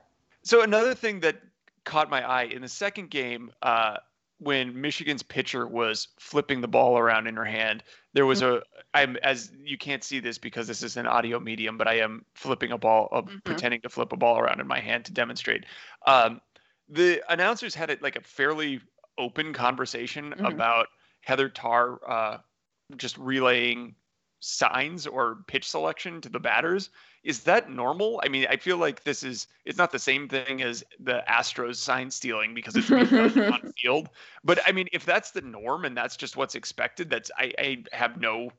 So 0.42 0.62
another 0.62 0.94
thing 0.94 1.20
that 1.20 1.36
caught 1.84 2.10
my 2.10 2.26
eye 2.26 2.44
in 2.44 2.62
the 2.62 2.68
second 2.68 3.10
game, 3.10 3.50
uh, 3.62 3.96
when 4.40 4.80
Michigan's 4.80 5.22
pitcher 5.22 5.66
was 5.66 6.08
flipping 6.18 6.62
the 6.62 6.68
ball 6.68 6.98
around 6.98 7.26
in 7.26 7.36
her 7.36 7.44
hand, 7.44 7.84
there 8.14 8.26
was 8.26 8.40
a 8.42 8.62
I'm 8.94 9.16
as 9.18 9.52
you 9.62 9.78
can't 9.78 10.02
see 10.02 10.18
this 10.18 10.38
because 10.38 10.66
this 10.66 10.82
is 10.82 10.96
an 10.96 11.06
audio 11.06 11.38
medium, 11.38 11.76
but 11.78 11.86
I 11.86 11.98
am 11.98 12.24
flipping 12.34 12.72
a 12.72 12.78
ball, 12.78 13.08
uh, 13.12 13.22
Mhm. 13.22 13.44
pretending 13.44 13.80
to 13.82 13.88
flip 13.90 14.12
a 14.12 14.16
ball 14.16 14.38
around 14.38 14.60
in 14.60 14.66
my 14.66 14.80
hand 14.80 15.04
to 15.04 15.12
demonstrate. 15.12 15.64
Um, 16.06 16.40
the 16.88 17.22
announcers 17.28 17.74
had 17.74 17.90
it 17.90 18.02
like 18.02 18.16
a 18.16 18.22
fairly 18.22 18.80
open 19.18 19.52
conversation 19.52 20.32
Mhm. 20.32 20.48
about 20.54 20.88
Heather 21.20 21.48
Tarr 21.50 22.00
uh, 22.10 22.38
just 22.96 23.18
relaying 23.18 23.94
signs 24.40 25.06
or 25.06 25.44
pitch 25.46 25.68
selection 25.68 26.20
to 26.22 26.30
the 26.30 26.40
batters. 26.40 26.90
Is 27.22 27.40
that 27.40 27.70
normal? 27.70 28.20
I 28.24 28.28
mean, 28.28 28.46
I 28.48 28.56
feel 28.56 28.78
like 28.78 29.04
this 29.04 29.22
is 29.22 29.46
it's 29.64 29.76
not 29.76 29.92
the 29.92 29.98
same 29.98 30.28
thing 30.28 30.62
as 30.62 30.82
the 30.98 31.22
Astros 31.28 31.76
sign 31.76 32.10
stealing 32.10 32.54
because 32.54 32.74
it's 32.76 32.90
on 33.36 33.72
field. 33.78 34.08
But 34.42 34.60
I 34.66 34.72
mean, 34.72 34.88
if 34.92 35.04
that's 35.04 35.30
the 35.30 35.42
norm 35.42 35.84
and 35.84 35.96
that's 35.96 36.16
just 36.16 36.36
what's 36.36 36.54
expected, 36.54 37.10
that's 37.10 37.30
I, 37.36 37.52
I 37.58 37.84
have 37.92 38.20
no 38.20 38.50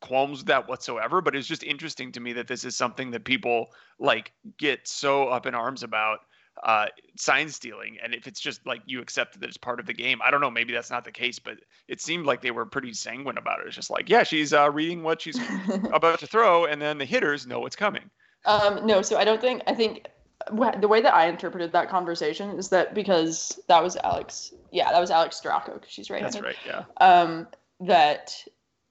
qualms 0.00 0.38
with 0.38 0.46
that 0.46 0.68
whatsoever. 0.68 1.20
But 1.20 1.36
it's 1.36 1.46
just 1.46 1.62
interesting 1.62 2.10
to 2.12 2.20
me 2.20 2.32
that 2.32 2.48
this 2.48 2.64
is 2.64 2.74
something 2.74 3.10
that 3.10 3.24
people 3.24 3.68
like 3.98 4.32
get 4.56 4.88
so 4.88 5.28
up 5.28 5.44
in 5.44 5.54
arms 5.54 5.82
about 5.82 6.20
uh, 6.62 6.86
sign 7.16 7.48
stealing. 7.48 7.98
And 8.02 8.14
if 8.14 8.26
it's 8.26 8.40
just 8.40 8.66
like 8.66 8.82
you 8.86 9.00
accept 9.00 9.40
that 9.40 9.46
it's 9.46 9.56
part 9.56 9.80
of 9.80 9.86
the 9.86 9.92
game, 9.92 10.20
I 10.24 10.30
don't 10.30 10.40
know, 10.40 10.50
maybe 10.50 10.72
that's 10.72 10.90
not 10.90 11.04
the 11.04 11.12
case, 11.12 11.38
but 11.38 11.58
it 11.88 12.00
seemed 12.00 12.26
like 12.26 12.42
they 12.42 12.50
were 12.50 12.66
pretty 12.66 12.92
sanguine 12.92 13.38
about 13.38 13.60
it. 13.60 13.66
It's 13.66 13.76
just 13.76 13.90
like, 13.90 14.08
yeah, 14.08 14.22
she's 14.22 14.52
uh, 14.52 14.70
reading 14.70 15.02
what 15.02 15.20
she's 15.20 15.38
about 15.92 16.20
to 16.20 16.26
throw, 16.26 16.64
and 16.64 16.80
then 16.80 16.98
the 16.98 17.04
hitters 17.04 17.46
know 17.46 17.60
what's 17.60 17.76
coming. 17.76 18.10
Um, 18.44 18.86
no, 18.86 19.02
so 19.02 19.16
I 19.16 19.24
don't 19.24 19.40
think 19.40 19.62
I 19.66 19.74
think 19.74 20.06
the 20.52 20.88
way 20.88 21.00
that 21.00 21.14
I 21.14 21.28
interpreted 21.28 21.72
that 21.72 21.88
conversation 21.88 22.50
is 22.58 22.68
that 22.68 22.94
because 22.94 23.58
that 23.68 23.82
was 23.82 23.96
Alex, 23.96 24.52
yeah, 24.70 24.90
that 24.92 25.00
was 25.00 25.10
Alex 25.10 25.40
Storako 25.42 25.74
because 25.74 25.90
she's 25.90 26.10
right. 26.10 26.22
That's 26.22 26.40
right. 26.40 26.56
Yeah. 26.64 26.84
Um, 26.98 27.48
that 27.80 28.34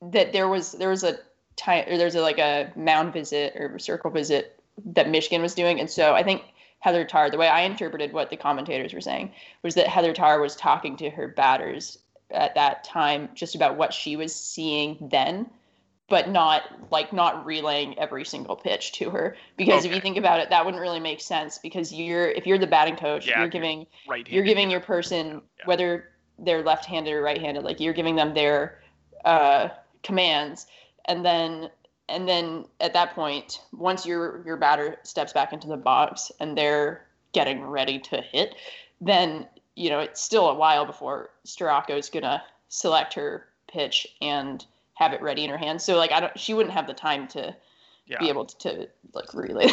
that 0.02 0.34
there 0.34 0.48
was 0.48 0.74
there 0.74 0.90
was 0.90 1.04
a 1.04 1.18
time 1.56 1.86
or 1.88 1.98
there's 1.98 2.16
a 2.16 2.22
like 2.22 2.40
a 2.40 2.72
mound 2.76 3.14
visit 3.14 3.56
or 3.56 3.80
circle 3.80 4.12
visit 4.12 4.60
that 4.86 5.10
Michigan 5.10 5.42
was 5.42 5.56
doing, 5.56 5.80
and 5.80 5.90
so 5.90 6.14
I 6.14 6.24
think 6.24 6.44
Heather 6.80 7.06
Tarr, 7.06 7.30
the 7.30 7.38
way 7.38 7.48
I 7.48 7.62
interpreted 7.62 8.14
what 8.14 8.30
the 8.30 8.38
commentators 8.38 8.94
were 8.94 9.02
saying 9.02 9.32
was 9.64 9.76
that 9.76 9.88
Heather 9.88 10.14
Tarr 10.14 10.40
was 10.40 10.56
talking 10.56 10.96
to 10.98 11.10
her 11.10 11.28
batters 11.28 11.98
at 12.32 12.56
that 12.56 12.84
time 12.84 13.30
just 13.34 13.56
about 13.56 13.78
what 13.78 13.94
she 13.94 14.16
was 14.16 14.36
seeing 14.36 14.98
then 15.12 15.50
but 16.08 16.30
not 16.30 16.64
like 16.92 17.12
not 17.12 17.46
relaying 17.46 17.98
every 17.98 18.24
single 18.26 18.56
pitch 18.56 18.92
to 18.92 19.10
her 19.10 19.36
because 19.58 19.86
if 19.86 19.94
you 19.94 20.00
think 20.02 20.18
about 20.18 20.40
it 20.40 20.50
that 20.50 20.64
wouldn't 20.64 20.82
really 20.82 21.00
make 21.00 21.20
sense 21.20 21.58
because 21.58 21.92
you're 21.94 22.28
if 22.30 22.46
you're 22.46 22.58
the 22.58 22.68
batting 22.68 22.96
coach 22.96 23.26
Yeah, 23.28 23.34
you're 23.34 23.42
you're 23.42 23.50
giving 23.50 23.88
Right. 24.08 24.28
you're 24.28 24.44
giving 24.44 24.70
your 24.70 24.80
person 24.80 25.42
Yeah. 25.60 25.66
whether 25.66 26.10
they're 26.40 26.64
left-handed 26.64 27.12
or 27.14 27.22
right-handed 27.22 27.64
like 27.64 27.80
you're 27.80 27.94
giving 27.94 28.16
them 28.16 28.34
their 28.34 28.80
uh, 29.24 29.70
commands 30.04 30.68
and 31.06 31.26
then 31.26 31.70
and 32.10 32.28
then 32.28 32.66
at 32.80 32.94
that 32.94 33.14
point 33.16 33.62
once 33.74 34.06
your 34.06 34.44
your 34.46 34.58
batter 34.58 34.98
steps 35.04 35.34
back 35.34 35.54
into 35.54 35.68
the 35.68 35.78
box 35.78 36.32
and 36.40 36.58
they're 36.58 37.06
getting 37.34 37.64
ready 37.64 38.00
to 38.00 38.22
hit 38.22 38.56
then 39.02 39.48
you 39.76 39.90
know 39.90 40.00
it's 40.00 40.22
still 40.22 40.50
a 40.50 40.54
while 40.54 40.86
before 40.86 41.30
Storako's 41.46 42.10
gonna 42.10 42.44
select 42.70 43.14
her 43.14 43.48
pitch 43.68 44.08
and 44.22 44.66
have 44.94 45.14
it 45.14 45.22
ready 45.22 45.44
in 45.44 45.50
her 45.50 45.58
hand 45.58 45.82
so 45.82 45.98
like 45.98 46.12
i 46.12 46.20
don't 46.20 46.38
she 46.40 46.54
wouldn't 46.54 46.74
have 46.74 46.88
the 46.88 46.94
time 46.94 47.28
to 47.28 47.56
yeah. 48.08 48.20
be 48.20 48.30
able 48.30 48.46
to, 48.46 48.58
to 48.58 48.88
like 49.14 49.34
relay 49.34 49.68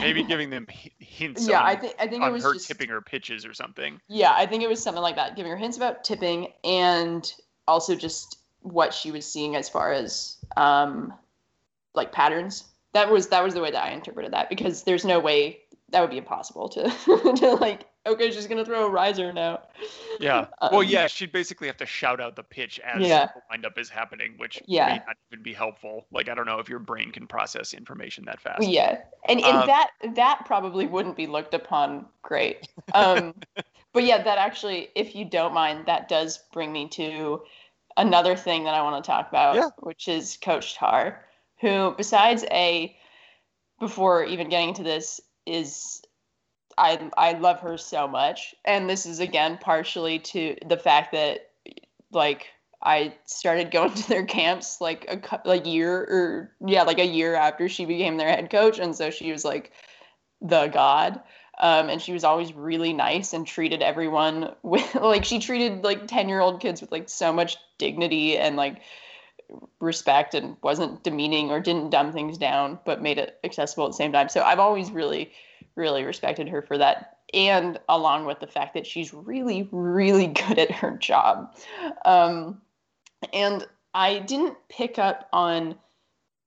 Maybe 0.00 0.22
giving 0.28 0.50
them 0.50 0.66
hi- 0.68 0.90
hints. 0.98 1.48
yeah 1.48 1.60
on, 1.60 1.66
i 1.66 1.76
think 1.76 1.94
i 1.98 2.06
think 2.06 2.24
it 2.24 2.32
was 2.32 2.42
her 2.42 2.54
just 2.54 2.66
tipping 2.66 2.88
her 2.88 3.00
pitches 3.00 3.46
or 3.46 3.54
something. 3.54 4.00
Yeah, 4.08 4.32
I 4.34 4.46
think 4.46 4.62
it 4.62 4.68
was 4.68 4.82
something 4.82 5.02
like 5.02 5.16
that, 5.16 5.36
giving 5.36 5.50
her 5.52 5.56
hints 5.58 5.76
about 5.76 6.04
tipping 6.04 6.52
and 6.64 7.32
also 7.68 7.94
just 7.94 8.38
what 8.60 8.92
she 8.92 9.10
was 9.10 9.24
seeing 9.24 9.54
as 9.54 9.68
far 9.68 9.92
as 9.92 10.36
um 10.56 11.12
like 11.96 12.12
patterns. 12.12 12.64
That 12.92 13.10
was 13.10 13.28
that 13.28 13.42
was 13.42 13.54
the 13.54 13.60
way 13.60 13.70
that 13.70 13.82
I 13.84 13.90
interpreted 13.90 14.32
that 14.32 14.48
because 14.48 14.84
there's 14.84 15.04
no 15.04 15.18
way 15.18 15.58
that 15.90 16.00
would 16.00 16.10
be 16.10 16.18
impossible 16.18 16.68
to 16.70 16.90
to 17.36 17.54
like 17.60 17.86
okay, 18.06 18.30
she's 18.30 18.46
gonna 18.46 18.64
throw 18.64 18.86
a 18.86 18.88
riser 18.90 19.32
now. 19.32 19.60
Yeah. 20.20 20.46
well, 20.62 20.80
Um, 20.80 20.86
yeah, 20.86 21.08
she'd 21.08 21.32
basically 21.32 21.66
have 21.66 21.76
to 21.78 21.86
shout 21.86 22.20
out 22.20 22.36
the 22.36 22.42
pitch 22.42 22.78
as 22.80 23.02
Yeah. 23.02 23.26
the 23.26 23.42
windup 23.50 23.76
is 23.78 23.90
happening, 23.90 24.34
which 24.36 24.62
Yeah. 24.66 24.86
may 24.86 24.98
not 24.98 25.16
even 25.30 25.42
be 25.42 25.52
helpful. 25.52 26.06
Like 26.12 26.28
I 26.28 26.34
don't 26.34 26.46
know 26.46 26.58
if 26.60 26.68
your 26.68 26.78
brain 26.78 27.10
can 27.10 27.26
process 27.26 27.74
information 27.74 28.24
that 28.26 28.40
fast. 28.40 28.62
Yeah, 28.62 29.00
and 29.28 29.40
and 29.40 29.56
Um, 29.58 29.66
that 29.66 29.90
that 30.14 30.42
probably 30.46 30.86
wouldn't 30.86 31.16
be 31.16 31.26
looked 31.26 31.54
upon 31.54 32.06
great. 32.22 32.68
Um, 32.94 33.34
but 33.92 34.04
yeah, 34.04 34.22
that 34.22 34.38
actually, 34.38 34.90
if 34.94 35.14
you 35.14 35.24
don't 35.24 35.52
mind, 35.52 35.86
that 35.86 36.08
does 36.08 36.38
bring 36.52 36.72
me 36.72 36.88
to 36.90 37.42
another 37.96 38.36
thing 38.36 38.64
that 38.64 38.74
I 38.74 38.82
want 38.82 39.02
to 39.02 39.06
talk 39.06 39.28
about, 39.28 39.56
Yeah. 39.56 39.70
which 39.80 40.06
is 40.06 40.38
Coach 40.40 40.76
Tarr, 40.76 41.24
who, 41.60 41.94
besides 41.96 42.44
a, 42.50 42.96
before 43.80 44.24
even 44.24 44.48
getting 44.48 44.70
into 44.70 44.82
this, 44.82 45.20
is 45.46 46.02
I 46.78 47.10
I 47.16 47.32
love 47.32 47.60
her 47.60 47.78
so 47.78 48.06
much, 48.06 48.54
and 48.64 48.88
this 48.88 49.06
is 49.06 49.20
again 49.20 49.58
partially 49.60 50.18
to 50.18 50.56
the 50.66 50.76
fact 50.76 51.12
that 51.12 51.50
like 52.12 52.48
I 52.82 53.14
started 53.24 53.70
going 53.70 53.94
to 53.94 54.08
their 54.08 54.24
camps 54.24 54.80
like 54.80 55.06
a 55.08 55.40
like 55.48 55.66
year 55.66 55.92
or 55.92 56.52
yeah 56.66 56.82
like 56.82 56.98
a 56.98 57.06
year 57.06 57.34
after 57.34 57.68
she 57.68 57.84
became 57.84 58.16
their 58.16 58.28
head 58.28 58.50
coach, 58.50 58.78
and 58.78 58.94
so 58.94 59.10
she 59.10 59.32
was 59.32 59.44
like 59.44 59.72
the 60.40 60.68
god. 60.68 61.20
Um, 61.58 61.88
and 61.88 62.02
she 62.02 62.12
was 62.12 62.22
always 62.22 62.52
really 62.52 62.92
nice 62.92 63.32
and 63.32 63.46
treated 63.46 63.80
everyone 63.80 64.54
with 64.62 64.94
like 64.94 65.24
she 65.24 65.38
treated 65.38 65.84
like 65.84 66.06
10 66.06 66.28
year 66.28 66.40
old 66.40 66.60
kids 66.60 66.82
with 66.82 66.92
like 66.92 67.08
so 67.08 67.32
much 67.32 67.56
dignity 67.78 68.36
and 68.36 68.56
like 68.56 68.82
respect 69.80 70.34
and 70.34 70.56
wasn't 70.62 71.02
demeaning 71.02 71.50
or 71.50 71.60
didn't 71.60 71.90
dumb 71.90 72.12
things 72.12 72.36
down 72.38 72.78
but 72.84 73.02
made 73.02 73.18
it 73.18 73.38
accessible 73.44 73.84
at 73.84 73.90
the 73.90 73.96
same 73.96 74.12
time. 74.12 74.28
So 74.28 74.42
i've 74.42 74.58
always 74.58 74.90
really 74.90 75.32
really 75.74 76.04
respected 76.04 76.48
her 76.48 76.62
for 76.62 76.78
that. 76.78 77.18
And 77.34 77.78
along 77.88 78.24
with 78.24 78.40
the 78.40 78.46
fact 78.46 78.74
that 78.74 78.86
she's 78.86 79.12
really 79.12 79.68
really 79.72 80.26
good 80.48 80.58
at 80.58 80.70
her 80.70 80.96
job. 80.96 81.54
Um, 82.04 82.60
and 83.32 83.66
i 83.94 84.18
didn't 84.20 84.56
pick 84.68 84.98
up 84.98 85.28
on 85.32 85.74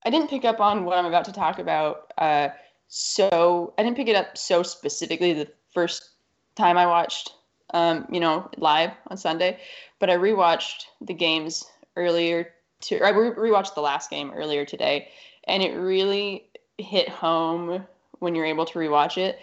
i 0.05 0.09
didn't 0.09 0.29
pick 0.29 0.45
up 0.45 0.59
on 0.59 0.85
what 0.85 0.97
i'm 0.97 1.05
about 1.05 1.25
to 1.25 1.33
talk 1.33 1.59
about 1.59 2.11
uh, 2.17 2.49
so 2.87 3.73
i 3.77 3.83
didn't 3.83 3.97
pick 3.97 4.07
it 4.07 4.15
up 4.15 4.37
so 4.37 4.63
specifically 4.63 5.33
the 5.33 5.47
first 5.73 6.11
time 6.55 6.77
i 6.77 6.85
watched 6.85 7.33
um, 7.73 8.07
you 8.11 8.19
know 8.19 8.49
live 8.57 8.91
on 9.07 9.17
sunday 9.17 9.59
but 9.99 10.09
i 10.09 10.15
rewatched 10.15 10.85
the 11.01 11.13
games 11.13 11.65
earlier 11.95 12.53
to 12.81 13.03
I 13.03 13.09
re- 13.09 13.49
rewatched 13.51 13.75
the 13.75 13.81
last 13.81 14.09
game 14.09 14.31
earlier 14.35 14.65
today, 14.65 15.09
and 15.45 15.61
it 15.63 15.75
really 15.75 16.45
hit 16.77 17.09
home 17.09 17.85
when 18.19 18.35
you're 18.35 18.45
able 18.45 18.65
to 18.65 18.79
rewatch 18.79 19.17
it 19.17 19.39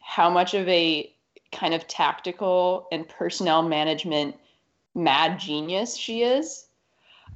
how 0.00 0.28
much 0.28 0.54
of 0.54 0.66
a 0.68 1.12
kind 1.52 1.74
of 1.74 1.86
tactical 1.86 2.88
and 2.90 3.08
personnel 3.08 3.62
management 3.62 4.34
mad 4.94 5.38
genius 5.38 5.96
she 5.96 6.22
is. 6.22 6.66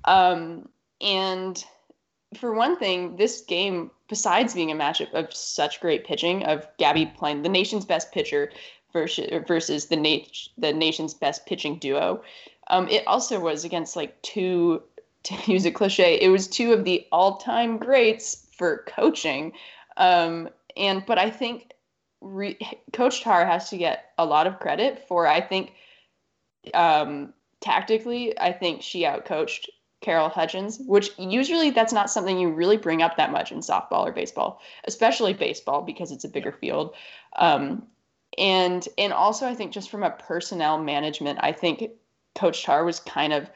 Um, 0.05 0.69
and 1.01 1.65
for 2.37 2.53
one 2.53 2.77
thing, 2.77 3.17
this 3.17 3.43
game, 3.43 3.91
besides 4.09 4.55
being 4.55 4.73
a 4.73 4.75
matchup 4.75 5.13
of 5.13 5.33
such 5.33 5.81
great 5.81 6.05
pitching, 6.05 6.45
of 6.45 6.67
Gabby 6.79 7.07
playing 7.07 7.43
the 7.43 7.49
nation's 7.49 7.85
best 7.85 8.13
pitcher 8.13 8.51
versus 8.93 9.29
versus 9.47 9.87
the 9.87 9.97
nat- 9.97 10.49
the 10.59 10.73
nation's 10.73 11.15
best 11.15 11.47
pitching 11.47 11.79
duo, 11.79 12.23
um, 12.69 12.89
it 12.89 13.07
also 13.07 13.39
was 13.39 13.65
against 13.65 13.95
like 13.95 14.21
two 14.23 14.83
to 15.25 15.35
use 15.53 15.65
a 15.65 15.71
cliche, 15.71 16.21
it 16.21 16.29
was 16.29 16.49
two 16.49 16.73
of 16.73 16.85
the 16.85 17.07
all-time 17.13 17.79
greats 17.79 18.47
for 18.57 18.85
coaching. 18.87 19.53
Um, 19.97 20.49
and 20.77 21.05
but 21.07 21.19
I 21.19 21.31
think 21.31 21.73
re- 22.21 22.59
Coach 22.93 23.23
Tarr 23.23 23.45
has 23.47 23.71
to 23.71 23.77
get 23.77 24.13
a 24.19 24.25
lot 24.25 24.47
of 24.47 24.59
credit 24.59 25.07
for. 25.07 25.27
I 25.27 25.41
think 25.41 25.73
um, 26.73 27.33
tactically, 27.61 28.39
I 28.39 28.53
think 28.53 28.83
she 28.83 29.03
outcoached 29.03 29.67
Carol 30.01 30.29
Hutchins, 30.29 30.79
which 30.81 31.11
usually 31.19 31.71
that's 31.71 31.93
not 31.93 32.11
something 32.11 32.39
you 32.39 32.51
really 32.51 32.77
bring 32.77 33.03
up 33.03 33.17
that 33.17 33.33
much 33.33 33.53
in 33.53 33.61
softball 33.61 34.07
or 34.07 34.13
baseball, 34.13 34.61
especially 34.85 35.33
baseball 35.33 35.83
because 35.83 36.13
it's 36.13 36.25
a 36.25 36.29
bigger 36.29 36.53
field. 36.53 36.95
Um, 37.37 37.87
and 38.37 38.87
and 38.99 39.13
also 39.13 39.47
I 39.47 39.55
think 39.55 39.73
just 39.73 39.91
from 39.91 40.03
a 40.03 40.11
personnel 40.11 40.83
management, 40.83 41.39
I 41.43 41.53
think 41.53 41.91
Coach 42.35 42.65
Tarr 42.65 42.85
was 42.85 43.01
kind 43.01 43.33
of 43.33 43.49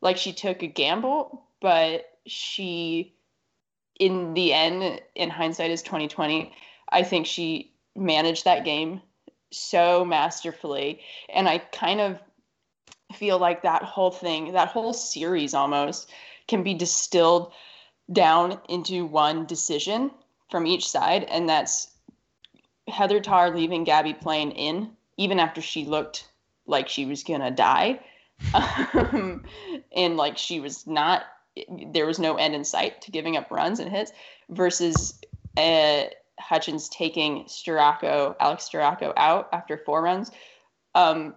like 0.00 0.16
she 0.16 0.32
took 0.32 0.62
a 0.62 0.66
gamble, 0.66 1.44
but 1.60 2.18
she 2.26 3.14
in 4.00 4.32
the 4.32 4.52
end, 4.52 5.00
in 5.14 5.28
hindsight 5.28 5.70
is 5.70 5.82
2020, 5.82 6.52
I 6.88 7.02
think 7.02 7.26
she 7.26 7.70
managed 7.94 8.46
that 8.46 8.64
game 8.64 9.02
so 9.52 10.04
masterfully. 10.04 11.00
And 11.32 11.48
I 11.48 11.58
kind 11.58 12.00
of 12.00 12.18
feel 13.14 13.38
like 13.38 13.62
that 13.62 13.82
whole 13.82 14.10
thing, 14.10 14.52
that 14.52 14.68
whole 14.68 14.94
series 14.94 15.52
almost 15.52 16.10
can 16.48 16.62
be 16.62 16.72
distilled 16.72 17.52
down 18.10 18.58
into 18.70 19.04
one 19.04 19.44
decision 19.44 20.10
from 20.50 20.66
each 20.66 20.88
side. 20.88 21.24
And 21.24 21.46
that's 21.48 21.88
Heather 22.88 23.20
Tarr 23.20 23.54
leaving 23.54 23.84
Gabbie 23.84 24.14
Plain 24.14 24.50
in, 24.52 24.90
even 25.18 25.38
after 25.38 25.60
she 25.60 25.84
looked 25.84 26.26
like 26.66 26.88
she 26.88 27.04
was 27.04 27.22
going 27.22 27.42
to 27.42 27.50
die. 27.50 28.00
Um, 28.54 29.42
and 29.94 30.16
like 30.16 30.38
she 30.38 30.60
was 30.60 30.86
not 30.86 31.24
there 31.92 32.06
was 32.06 32.18
no 32.18 32.36
end 32.36 32.54
in 32.54 32.64
sight 32.64 33.02
to 33.02 33.10
giving 33.10 33.36
up 33.36 33.50
runs 33.50 33.80
and 33.80 33.90
hits 33.90 34.12
versus 34.48 35.20
uh, 35.56 36.04
Hutchins 36.38 36.88
taking 36.88 37.44
Storako, 37.44 38.34
Alex 38.40 38.68
Storako 38.72 39.12
out 39.16 39.48
after 39.52 39.76
four 39.76 40.02
runs. 40.02 40.30
Um, 40.94 41.34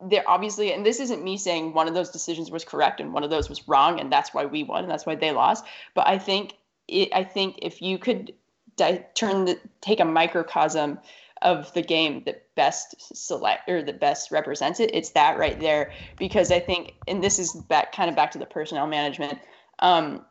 there 0.00 0.24
obviously, 0.26 0.72
and 0.72 0.84
this 0.84 1.00
isn't 1.00 1.22
me 1.22 1.36
saying 1.36 1.74
one 1.74 1.86
of 1.86 1.94
those 1.94 2.10
decisions 2.10 2.50
was 2.50 2.64
correct 2.64 3.00
and 3.00 3.12
one 3.12 3.22
of 3.22 3.30
those 3.30 3.48
was 3.48 3.68
wrong, 3.68 4.00
and 4.00 4.12
that's 4.12 4.34
why 4.34 4.46
we 4.46 4.62
won 4.64 4.82
and 4.82 4.90
that's 4.90 5.06
why 5.06 5.14
they 5.14 5.30
lost. 5.30 5.64
But 5.94 6.08
I 6.08 6.18
think 6.18 6.54
it, 6.88 7.10
I 7.14 7.24
think 7.24 7.58
if 7.62 7.80
you 7.80 7.98
could 7.98 8.34
di- 8.76 9.04
turn 9.14 9.44
the 9.44 9.58
take 9.80 10.00
a 10.00 10.04
microcosm 10.04 10.98
of 11.42 11.72
the 11.74 11.82
game 11.82 12.22
that 12.26 12.46
best 12.54 12.94
select 13.16 13.68
or 13.68 13.82
that 13.82 14.00
best 14.00 14.30
represents 14.30 14.80
it, 14.80 14.90
it's 14.94 15.10
that 15.10 15.38
right 15.38 15.58
there. 15.60 15.92
Because 16.18 16.50
I 16.50 16.60
think, 16.60 16.94
and 17.06 17.22
this 17.22 17.38
is 17.38 17.52
back 17.52 17.92
kind 17.92 18.08
of 18.08 18.16
back 18.16 18.30
to 18.32 18.38
the 18.38 18.46
personnel 18.46 18.86
management. 18.86 19.38
Um, 19.78 20.24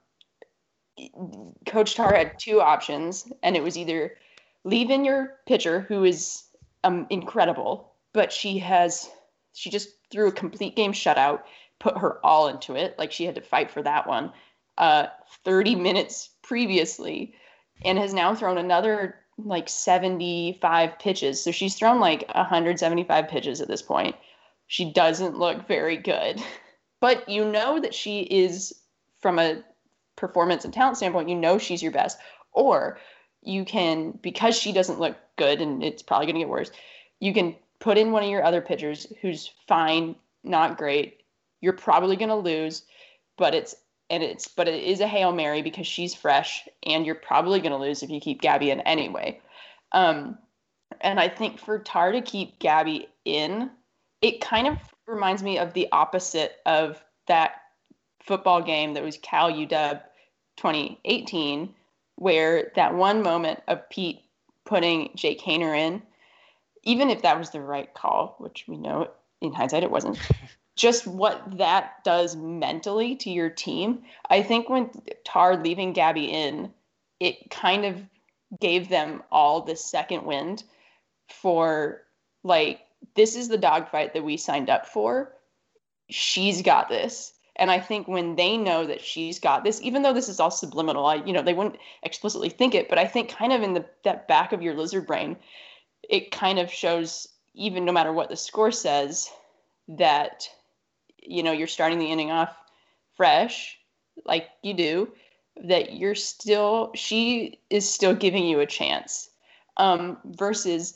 Coach 1.66 1.96
Tarr 1.96 2.16
had 2.16 2.40
two 2.40 2.62
options, 2.62 3.32
and 3.44 3.56
it 3.56 3.64
was 3.64 3.78
either 3.78 4.18
leave 4.64 4.90
in 4.90 5.06
your 5.06 5.40
pitcher 5.48 5.82
who 5.82 6.04
is 6.04 6.44
um, 6.84 7.08
incredible, 7.10 7.94
but 8.14 8.32
she 8.32 8.60
has 8.60 9.10
she 9.54 9.70
just 9.70 9.90
threw 10.12 10.28
a 10.28 10.32
complete 10.32 10.76
game 10.76 10.94
shutout, 10.94 11.42
put 11.80 11.98
her 11.98 12.26
all 12.26 12.48
into 12.48 12.76
it, 12.76 12.98
like 12.98 13.12
she 13.12 13.26
had 13.26 13.36
to 13.36 13.42
fight 13.42 13.72
for 13.72 13.82
that 13.84 14.08
one. 14.08 14.32
Uh, 14.78 15.08
30 15.44 15.76
minutes 15.76 16.30
previously, 16.42 17.34
and 17.84 17.98
has 17.98 18.14
now 18.14 18.34
thrown 18.34 18.58
another 18.58 19.16
like 19.46 19.70
75 19.70 21.00
pitches. 21.00 21.44
So 21.44 21.52
she's 21.52 21.76
thrown 21.76 22.00
like 22.00 22.28
175 22.34 23.28
pitches 23.28 23.62
at 23.62 23.68
this 23.68 23.82
point. 23.82 24.16
She 24.68 24.92
doesn't 24.92 25.38
look 25.38 25.68
very 25.68 25.98
good. 25.98 26.42
But 27.02 27.28
you 27.28 27.44
know 27.44 27.80
that 27.80 27.96
she 27.96 28.20
is 28.22 28.80
from 29.22 29.40
a 29.40 29.64
performance 30.16 30.66
and 30.66 30.72
talent 30.72 30.98
standpoint, 30.98 31.30
you 31.30 31.36
know 31.36 31.58
she's 31.58 31.82
your 31.82 31.92
best. 31.92 32.20
Or 32.54 33.00
you 33.42 33.66
can 33.66 34.12
because 34.22 34.56
she 34.56 34.72
doesn't 34.72 35.00
look 35.00 35.18
good 35.36 35.62
and 35.62 35.84
it's 35.84 36.04
probably 36.04 36.28
going 36.28 36.36
to 36.36 36.42
get 36.42 36.50
worse, 36.50 36.72
you 37.20 37.34
can 37.34 37.56
put 37.80 37.98
in 37.98 38.12
one 38.12 38.24
of 38.24 38.30
your 38.30 38.44
other 38.44 38.62
pitchers 38.62 39.08
who's 39.22 39.52
fine, 39.68 40.16
not 40.44 40.78
great. 40.78 41.22
You're 41.60 41.74
probably 41.74 42.16
going 42.16 42.30
to 42.30 42.36
lose, 42.36 42.84
but 43.38 43.56
it's 43.56 43.76
and 44.12 44.22
it's 44.22 44.48
but 44.50 44.68
it 44.68 44.84
is 44.84 45.00
a 45.00 45.08
hail 45.08 45.32
mary 45.32 45.64
because 45.64 45.88
she's 45.88 46.14
fresh 46.14 46.68
and 46.86 47.06
you're 47.06 47.16
probably 47.16 47.60
going 47.62 47.72
to 47.72 47.78
lose 47.78 48.04
if 48.04 48.10
you 48.10 48.20
keep 48.20 48.42
gabby 48.42 48.70
in 48.70 48.82
anyway. 48.82 49.40
Um, 49.94 50.38
and 51.00 51.20
i 51.20 51.28
think 51.28 51.60
for 51.60 51.80
Tarr 51.80 52.12
to 52.12 52.22
keep 52.22 52.60
gabby 52.60 53.08
in 53.26 53.72
it 54.22 54.42
kind 54.42 54.68
of 54.68 54.78
reminds 55.08 55.42
me 55.42 55.58
of 55.58 55.74
the 55.74 55.88
opposite 55.92 56.58
of 56.66 57.04
that 57.28 57.54
football 58.22 58.62
game 58.62 58.94
that 58.94 59.04
was 59.04 59.18
cal 59.18 59.52
uw 59.52 60.02
2018 60.58 61.74
where 62.18 62.72
that 62.76 62.94
one 62.94 63.24
moment 63.24 63.62
of 63.68 63.90
pete 63.90 64.22
putting 64.66 65.10
jake 65.16 65.42
haener 65.42 65.78
in 65.78 66.02
even 66.84 67.10
if 67.10 67.22
that 67.22 67.40
was 67.40 67.50
the 67.52 67.62
right 67.62 67.94
call 67.94 68.36
which 68.40 68.66
we 68.68 68.78
know 68.78 69.10
in 69.42 69.54
hindsight 69.54 69.84
it 69.84 69.92
wasn't 69.92 70.20
just 70.76 71.06
what 71.06 71.58
that 71.58 72.04
does 72.04 72.36
mentally 72.36 73.16
to 73.18 73.30
your 73.30 73.50
team. 73.50 74.04
I 74.30 74.42
think 74.42 74.70
when 74.70 74.90
Tarr 75.26 75.62
leaving 75.62 75.94
Gabby 75.94 76.26
in, 76.26 76.72
it 77.20 77.50
kind 77.50 77.86
of 77.86 78.02
gave 78.60 78.90
them 78.90 79.24
all 79.32 79.62
the 79.62 79.76
second 79.76 80.26
wind 80.26 80.64
for 81.30 82.02
like 82.44 82.82
this 83.16 83.36
is 83.36 83.48
the 83.48 83.58
dogfight 83.58 84.14
that 84.14 84.24
we 84.24 84.38
signed 84.38 84.70
up 84.70 84.86
for. 84.86 85.34
She's 86.10 86.62
got 86.62 86.90
this. 86.90 87.34
And 87.58 87.70
I 87.70 87.80
think 87.80 88.08
when 88.08 88.36
they 88.36 88.58
know 88.58 88.86
that 88.88 89.02
she's 89.02 89.40
got 89.40 89.64
this, 89.64 89.82
even 89.82 90.02
though 90.02 90.14
this 90.14 90.30
is 90.30 90.40
all 90.40 90.52
subliminal, 90.52 91.06
I, 91.06 91.16
you 91.16 91.34
know, 91.34 91.42
they 91.42 91.54
wouldn't 91.54 91.78
explicitly 92.02 92.50
think 92.50 92.74
it, 92.74 92.90
but 92.90 92.98
I 92.98 93.06
think 93.06 93.30
kind 93.30 93.52
of 93.54 93.62
in 93.62 93.74
the 93.74 93.86
that 94.04 94.28
back 94.28 94.54
of 94.54 94.62
your 94.62 94.74
lizard 94.74 95.06
brain, 95.06 95.36
it 96.10 96.32
kind 96.32 96.60
of 96.60 96.72
shows, 96.72 97.28
even 97.54 97.86
no 97.86 97.92
matter 97.92 98.14
what 98.14 98.30
the 98.30 98.36
score 98.36 98.72
says, 98.72 99.30
that 99.90 100.50
you 101.22 101.44
know 101.44 101.52
you're 101.52 101.68
starting 101.68 102.00
the 102.00 102.12
inning 102.12 102.32
off 102.32 102.56
fresh 103.16 103.78
like 104.26 104.50
you 104.64 104.74
do 104.74 105.12
that 105.64 105.94
you're 105.94 106.16
still 106.16 106.92
she 106.96 107.60
is 107.70 107.90
still 107.90 108.16
giving 108.16 108.46
you 108.46 108.60
a 108.60 108.66
chance 108.66 109.30
um, 109.78 110.18
versus 110.26 110.94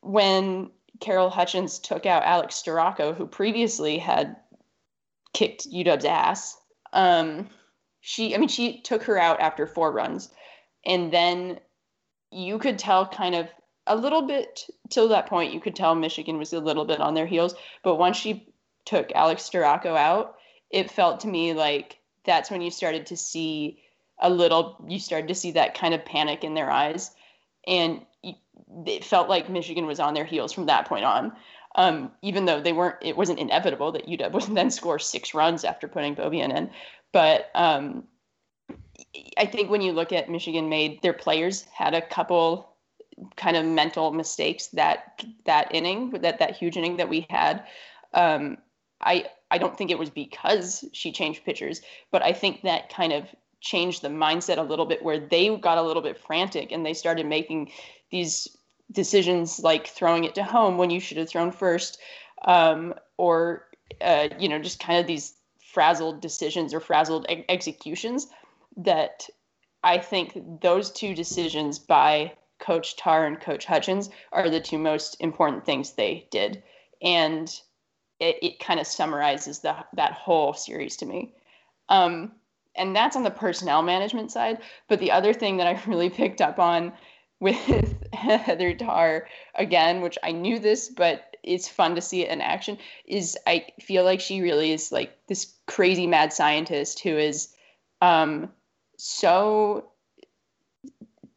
when 0.00 0.70
Carol 1.00 1.30
Hutchins 1.30 1.78
took 1.78 2.06
out 2.06 2.22
Alex 2.24 2.60
Storako, 2.62 3.14
who 3.14 3.26
previously 3.26 3.98
had 3.98 4.36
kicked 5.32 5.70
UW's 5.70 6.04
ass. 6.04 6.56
Um, 6.92 7.48
she, 8.00 8.34
I 8.34 8.38
mean, 8.38 8.48
she 8.48 8.80
took 8.80 9.02
her 9.04 9.18
out 9.18 9.40
after 9.40 9.66
four 9.66 9.92
runs, 9.92 10.30
and 10.84 11.12
then 11.12 11.60
you 12.30 12.58
could 12.58 12.78
tell 12.78 13.06
kind 13.06 13.34
of 13.34 13.48
a 13.86 13.96
little 13.96 14.22
bit 14.22 14.64
till 14.90 15.08
that 15.08 15.26
point. 15.26 15.52
You 15.52 15.60
could 15.60 15.76
tell 15.76 15.94
Michigan 15.94 16.38
was 16.38 16.52
a 16.52 16.60
little 16.60 16.84
bit 16.84 17.00
on 17.00 17.14
their 17.14 17.26
heels, 17.26 17.54
but 17.82 17.96
once 17.96 18.16
she 18.16 18.47
took 18.88 19.12
Alex 19.14 19.42
Storako 19.42 19.96
out, 19.96 20.36
it 20.70 20.90
felt 20.90 21.20
to 21.20 21.28
me 21.28 21.52
like 21.52 21.98
that's 22.24 22.50
when 22.50 22.62
you 22.62 22.70
started 22.70 23.06
to 23.06 23.16
see 23.16 23.82
a 24.20 24.30
little, 24.30 24.82
you 24.88 24.98
started 24.98 25.28
to 25.28 25.34
see 25.34 25.50
that 25.52 25.74
kind 25.74 25.94
of 25.94 26.04
panic 26.04 26.42
in 26.42 26.54
their 26.54 26.70
eyes. 26.70 27.10
And 27.66 28.04
it 28.86 29.04
felt 29.04 29.28
like 29.28 29.50
Michigan 29.50 29.86
was 29.86 30.00
on 30.00 30.14
their 30.14 30.24
heels 30.24 30.52
from 30.52 30.66
that 30.66 30.86
point 30.86 31.04
on. 31.04 31.32
Um, 31.74 32.10
even 32.22 32.46
though 32.46 32.60
they 32.60 32.72
weren't, 32.72 32.96
it 33.02 33.16
wasn't 33.16 33.38
inevitable 33.38 33.92
that 33.92 34.08
UW 34.08 34.32
would 34.32 34.42
then 34.56 34.70
score 34.70 34.98
six 34.98 35.34
runs 35.34 35.64
after 35.64 35.86
putting 35.86 36.14
Beaubien 36.14 36.56
in. 36.56 36.70
But 37.12 37.50
um, 37.54 38.04
I 39.36 39.44
think 39.46 39.70
when 39.70 39.82
you 39.82 39.92
look 39.92 40.12
at 40.12 40.30
Michigan 40.30 40.68
made 40.68 41.02
their 41.02 41.12
players 41.12 41.64
had 41.64 41.94
a 41.94 42.02
couple 42.02 42.74
kind 43.36 43.56
of 43.56 43.64
mental 43.64 44.12
mistakes 44.12 44.68
that 44.68 45.24
that 45.44 45.74
inning 45.74 46.10
that 46.10 46.38
that 46.38 46.56
huge 46.56 46.76
inning 46.76 46.96
that 46.98 47.08
we 47.08 47.26
had 47.30 47.64
um, 48.14 48.58
I 49.00 49.26
I 49.50 49.58
don't 49.58 49.76
think 49.76 49.90
it 49.90 49.98
was 49.98 50.10
because 50.10 50.84
she 50.92 51.12
changed 51.12 51.44
pitchers, 51.44 51.80
but 52.10 52.22
I 52.22 52.32
think 52.32 52.62
that 52.62 52.90
kind 52.90 53.12
of 53.12 53.26
changed 53.60 54.02
the 54.02 54.08
mindset 54.08 54.58
a 54.58 54.62
little 54.62 54.86
bit 54.86 55.02
where 55.02 55.18
they 55.18 55.54
got 55.56 55.78
a 55.78 55.82
little 55.82 56.02
bit 56.02 56.18
frantic 56.18 56.70
and 56.70 56.84
they 56.84 56.94
started 56.94 57.26
making 57.26 57.70
these 58.10 58.56
decisions 58.92 59.58
like 59.60 59.86
throwing 59.86 60.24
it 60.24 60.34
to 60.34 60.44
home 60.44 60.78
when 60.78 60.90
you 60.90 61.00
should 61.00 61.16
have 61.16 61.28
thrown 61.28 61.50
first, 61.50 61.98
um, 62.44 62.94
or 63.16 63.66
uh, 64.00 64.28
you 64.38 64.48
know 64.48 64.58
just 64.58 64.80
kind 64.80 64.98
of 64.98 65.06
these 65.06 65.34
frazzled 65.58 66.20
decisions 66.20 66.72
or 66.72 66.80
frazzled 66.80 67.26
executions 67.48 68.26
that 68.76 69.28
I 69.84 69.98
think 69.98 70.60
those 70.60 70.90
two 70.90 71.14
decisions 71.14 71.78
by 71.78 72.32
Coach 72.58 72.96
Tarr 72.96 73.26
and 73.26 73.40
Coach 73.40 73.64
Hutchins 73.64 74.10
are 74.32 74.50
the 74.50 74.60
two 74.60 74.78
most 74.78 75.16
important 75.20 75.64
things 75.64 75.92
they 75.92 76.26
did. 76.30 76.62
And 77.00 77.48
it, 78.20 78.38
it 78.42 78.58
kind 78.58 78.80
of 78.80 78.86
summarizes 78.86 79.60
the, 79.60 79.76
that 79.94 80.12
whole 80.12 80.52
series 80.52 80.96
to 80.98 81.06
me. 81.06 81.34
Um, 81.88 82.32
and 82.74 82.94
that's 82.94 83.16
on 83.16 83.22
the 83.22 83.30
personnel 83.30 83.82
management 83.82 84.30
side. 84.30 84.58
But 84.88 85.00
the 85.00 85.10
other 85.10 85.32
thing 85.32 85.56
that 85.58 85.66
I 85.66 85.82
really 85.86 86.10
picked 86.10 86.40
up 86.40 86.58
on 86.58 86.92
with 87.40 87.56
Heather 88.12 88.74
Tarr, 88.74 89.28
again, 89.54 90.00
which 90.00 90.18
I 90.22 90.32
knew 90.32 90.58
this, 90.58 90.88
but 90.88 91.36
it's 91.42 91.68
fun 91.68 91.94
to 91.94 92.00
see 92.00 92.22
it 92.22 92.30
in 92.30 92.40
action, 92.40 92.78
is 93.06 93.38
I 93.46 93.66
feel 93.80 94.04
like 94.04 94.20
she 94.20 94.40
really 94.40 94.72
is 94.72 94.90
like 94.90 95.16
this 95.28 95.54
crazy 95.66 96.06
mad 96.06 96.32
scientist 96.32 97.00
who 97.00 97.16
is 97.16 97.54
um, 98.00 98.50
so 98.96 99.90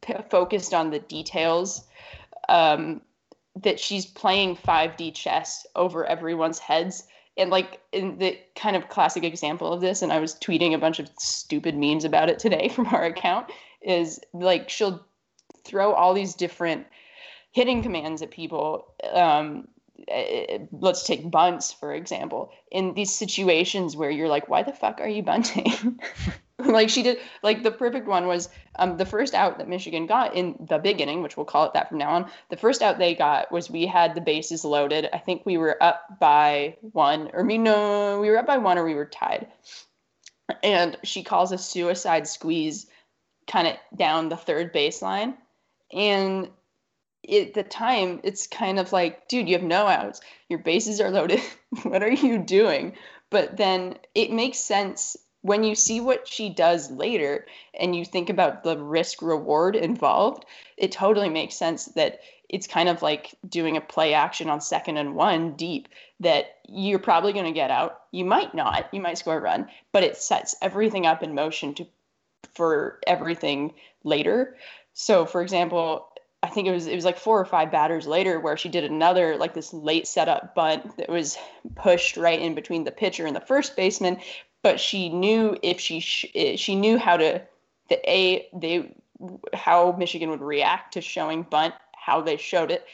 p- 0.00 0.14
focused 0.30 0.74
on 0.74 0.90
the 0.90 0.98
details 0.98 1.84
um, 2.48 3.00
that 3.60 3.78
she's 3.78 4.06
playing 4.06 4.56
5D 4.56 5.14
chess 5.14 5.66
over 5.76 6.04
everyone's 6.04 6.58
heads. 6.58 7.04
And 7.36 7.50
like 7.50 7.80
in 7.92 8.18
the 8.18 8.38
kind 8.54 8.76
of 8.76 8.88
classic 8.88 9.24
example 9.24 9.72
of 9.72 9.80
this, 9.80 10.02
and 10.02 10.12
I 10.12 10.18
was 10.18 10.34
tweeting 10.34 10.74
a 10.74 10.78
bunch 10.78 10.98
of 10.98 11.08
stupid 11.18 11.76
memes 11.76 12.04
about 12.04 12.28
it 12.28 12.38
today 12.38 12.68
from 12.74 12.86
our 12.88 13.04
account, 13.04 13.50
is 13.82 14.20
like 14.32 14.68
she'll 14.68 15.04
throw 15.64 15.92
all 15.92 16.14
these 16.14 16.34
different 16.34 16.86
hitting 17.52 17.82
commands 17.82 18.22
at 18.22 18.30
people. 18.30 18.86
Um, 19.12 19.68
eh, 20.08 20.58
let's 20.72 21.04
take 21.04 21.30
bunts 21.30 21.72
for 21.72 21.94
example. 21.94 22.52
In 22.70 22.94
these 22.94 23.14
situations 23.14 23.96
where 23.96 24.10
you're 24.10 24.28
like, 24.28 24.48
why 24.48 24.62
the 24.62 24.72
fuck 24.72 25.00
are 25.00 25.08
you 25.08 25.22
bunting? 25.22 26.00
like 26.66 26.88
she 26.88 27.02
did 27.02 27.18
like 27.42 27.62
the 27.62 27.70
perfect 27.70 28.06
one 28.06 28.26
was 28.26 28.48
um, 28.76 28.96
the 28.96 29.06
first 29.06 29.34
out 29.34 29.58
that 29.58 29.68
michigan 29.68 30.06
got 30.06 30.34
in 30.34 30.54
the 30.68 30.78
beginning 30.78 31.22
which 31.22 31.36
we'll 31.36 31.46
call 31.46 31.64
it 31.64 31.74
that 31.74 31.88
from 31.88 31.98
now 31.98 32.10
on 32.10 32.30
the 32.50 32.56
first 32.56 32.82
out 32.82 32.98
they 32.98 33.14
got 33.14 33.50
was 33.50 33.70
we 33.70 33.86
had 33.86 34.14
the 34.14 34.20
bases 34.20 34.64
loaded 34.64 35.08
i 35.12 35.18
think 35.18 35.44
we 35.44 35.56
were 35.56 35.82
up 35.82 36.18
by 36.20 36.76
one 36.92 37.30
or 37.32 37.42
me 37.42 37.58
no 37.58 38.20
we 38.20 38.30
were 38.30 38.38
up 38.38 38.46
by 38.46 38.58
one 38.58 38.78
or 38.78 38.84
we 38.84 38.94
were 38.94 39.06
tied 39.06 39.46
and 40.62 40.96
she 41.02 41.22
calls 41.22 41.52
a 41.52 41.58
suicide 41.58 42.26
squeeze 42.26 42.86
kind 43.46 43.68
of 43.68 43.76
down 43.96 44.28
the 44.28 44.36
third 44.36 44.72
baseline 44.72 45.34
and 45.92 46.48
at 47.30 47.54
the 47.54 47.62
time, 47.62 48.20
it's 48.24 48.46
kind 48.46 48.78
of 48.78 48.92
like, 48.92 49.28
dude, 49.28 49.48
you 49.48 49.54
have 49.54 49.62
no 49.62 49.86
outs. 49.86 50.20
Your 50.48 50.58
bases 50.58 51.00
are 51.00 51.10
loaded. 51.10 51.40
what 51.84 52.02
are 52.02 52.10
you 52.10 52.38
doing? 52.38 52.94
But 53.30 53.56
then 53.56 53.98
it 54.14 54.32
makes 54.32 54.58
sense 54.58 55.16
when 55.42 55.64
you 55.64 55.74
see 55.74 56.00
what 56.00 56.26
she 56.26 56.48
does 56.48 56.90
later 56.90 57.46
and 57.78 57.94
you 57.94 58.04
think 58.04 58.30
about 58.30 58.62
the 58.62 58.78
risk 58.78 59.20
reward 59.22 59.76
involved. 59.76 60.44
It 60.76 60.92
totally 60.92 61.28
makes 61.28 61.56
sense 61.56 61.86
that 61.96 62.20
it's 62.48 62.66
kind 62.66 62.88
of 62.88 63.02
like 63.02 63.34
doing 63.48 63.76
a 63.76 63.80
play 63.80 64.14
action 64.14 64.48
on 64.48 64.60
second 64.60 64.98
and 64.98 65.14
one 65.14 65.52
deep 65.54 65.88
that 66.20 66.58
you're 66.68 66.98
probably 66.98 67.32
going 67.32 67.46
to 67.46 67.52
get 67.52 67.70
out. 67.70 68.02
You 68.12 68.24
might 68.24 68.54
not. 68.54 68.88
You 68.92 69.00
might 69.00 69.18
score 69.18 69.38
a 69.38 69.40
run, 69.40 69.68
but 69.90 70.04
it 70.04 70.16
sets 70.16 70.54
everything 70.62 71.06
up 71.06 71.22
in 71.22 71.34
motion 71.34 71.74
to 71.74 71.86
for 72.54 73.00
everything 73.06 73.72
later. 74.04 74.56
So, 74.92 75.24
for 75.24 75.42
example, 75.42 76.08
I 76.42 76.48
think 76.48 76.68
it 76.68 76.72
was 76.72 76.86
it 76.86 76.94
was 76.94 77.04
like 77.04 77.18
four 77.18 77.40
or 77.40 77.44
five 77.44 77.70
batters 77.70 78.06
later 78.06 78.38
where 78.38 78.56
she 78.56 78.68
did 78.68 78.84
another 78.84 79.36
like 79.36 79.54
this 79.54 79.72
late 79.72 80.06
setup 80.06 80.54
bunt 80.54 80.96
that 80.96 81.08
was 81.08 81.38
pushed 81.76 82.16
right 82.16 82.40
in 82.40 82.54
between 82.54 82.84
the 82.84 82.90
pitcher 82.90 83.26
and 83.26 83.34
the 83.34 83.40
first 83.40 83.76
baseman, 83.76 84.18
but 84.62 84.80
she 84.80 85.08
knew 85.08 85.56
if 85.62 85.80
she 85.80 86.00
sh- 86.00 86.30
eh, 86.34 86.56
she 86.56 86.74
knew 86.74 86.98
how 86.98 87.16
to 87.16 87.42
the 87.88 88.10
a 88.10 88.48
they 88.54 88.94
how 89.54 89.92
Michigan 89.92 90.30
would 90.30 90.40
react 90.40 90.94
to 90.94 91.00
showing 91.00 91.42
bunt, 91.42 91.74
how 91.96 92.20
they 92.20 92.36
showed 92.36 92.70
it 92.70 92.86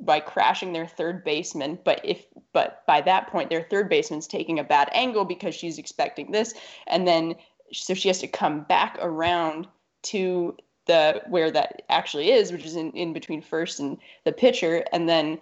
by 0.00 0.20
crashing 0.20 0.72
their 0.72 0.86
third 0.86 1.24
baseman, 1.24 1.78
but 1.84 2.00
if 2.04 2.26
but 2.52 2.84
by 2.86 3.00
that 3.00 3.28
point 3.28 3.50
their 3.50 3.62
third 3.62 3.88
baseman's 3.88 4.26
taking 4.26 4.58
a 4.58 4.64
bad 4.64 4.88
angle 4.92 5.24
because 5.24 5.54
she's 5.54 5.78
expecting 5.78 6.30
this. 6.30 6.54
And 6.86 7.06
then 7.06 7.34
so 7.72 7.94
she 7.94 8.08
has 8.08 8.18
to 8.20 8.28
come 8.28 8.62
back 8.62 8.98
around 9.00 9.66
to 10.04 10.56
the 10.86 11.22
where 11.28 11.50
that 11.50 11.82
actually 11.88 12.30
is, 12.30 12.52
which 12.52 12.64
is 12.64 12.76
in, 12.76 12.92
in 12.92 13.12
between 13.12 13.42
first 13.42 13.80
and 13.80 13.98
the 14.24 14.32
pitcher, 14.32 14.84
and 14.92 15.08
then 15.08 15.40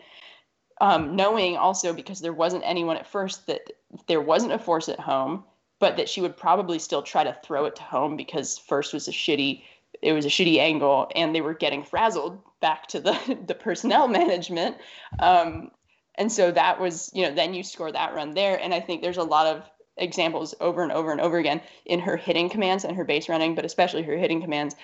um, 0.80 1.14
knowing 1.14 1.56
also 1.56 1.92
because 1.92 2.20
there 2.20 2.32
wasn't 2.32 2.62
anyone 2.64 2.96
at 2.96 3.06
first 3.06 3.46
that 3.46 3.70
there 4.06 4.20
wasn't 4.20 4.52
a 4.52 4.58
force 4.58 4.88
at 4.88 4.98
home, 4.98 5.44
but 5.84 5.98
that 5.98 6.08
she 6.08 6.22
would 6.22 6.34
probably 6.34 6.78
still 6.78 7.02
try 7.02 7.22
to 7.22 7.36
throw 7.44 7.66
it 7.66 7.76
to 7.76 7.82
home 7.82 8.16
because 8.16 8.56
first 8.56 8.94
was 8.94 9.06
a 9.06 9.10
shitty 9.10 9.60
it 10.00 10.14
was 10.14 10.24
a 10.24 10.30
shitty 10.30 10.56
angle 10.56 11.10
and 11.14 11.34
they 11.34 11.42
were 11.42 11.52
getting 11.52 11.84
frazzled 11.84 12.38
back 12.62 12.86
to 12.86 12.98
the 12.98 13.38
the 13.46 13.54
personnel 13.54 14.08
management. 14.08 14.78
Um, 15.18 15.70
and 16.14 16.32
so 16.32 16.50
that 16.52 16.80
was 16.80 17.10
you 17.12 17.22
know 17.22 17.34
then 17.34 17.52
you 17.52 17.62
score 17.62 17.92
that 17.92 18.14
run 18.14 18.32
there. 18.32 18.58
And 18.58 18.72
i 18.72 18.80
think 18.80 19.02
there's 19.02 19.18
a 19.18 19.22
lot 19.22 19.46
of 19.46 19.62
examples 19.98 20.54
over 20.58 20.82
and 20.82 20.90
over 20.90 21.12
and 21.12 21.20
over 21.20 21.36
again 21.36 21.60
in 21.84 22.00
her 22.00 22.16
hitting 22.16 22.48
commands 22.48 22.84
and 22.84 22.96
her 22.96 23.04
base 23.04 23.28
running, 23.28 23.54
but 23.54 23.66
especially 23.66 24.02
her 24.04 24.16
hitting 24.16 24.40
commands. 24.40 24.74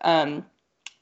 Um, 0.00 0.46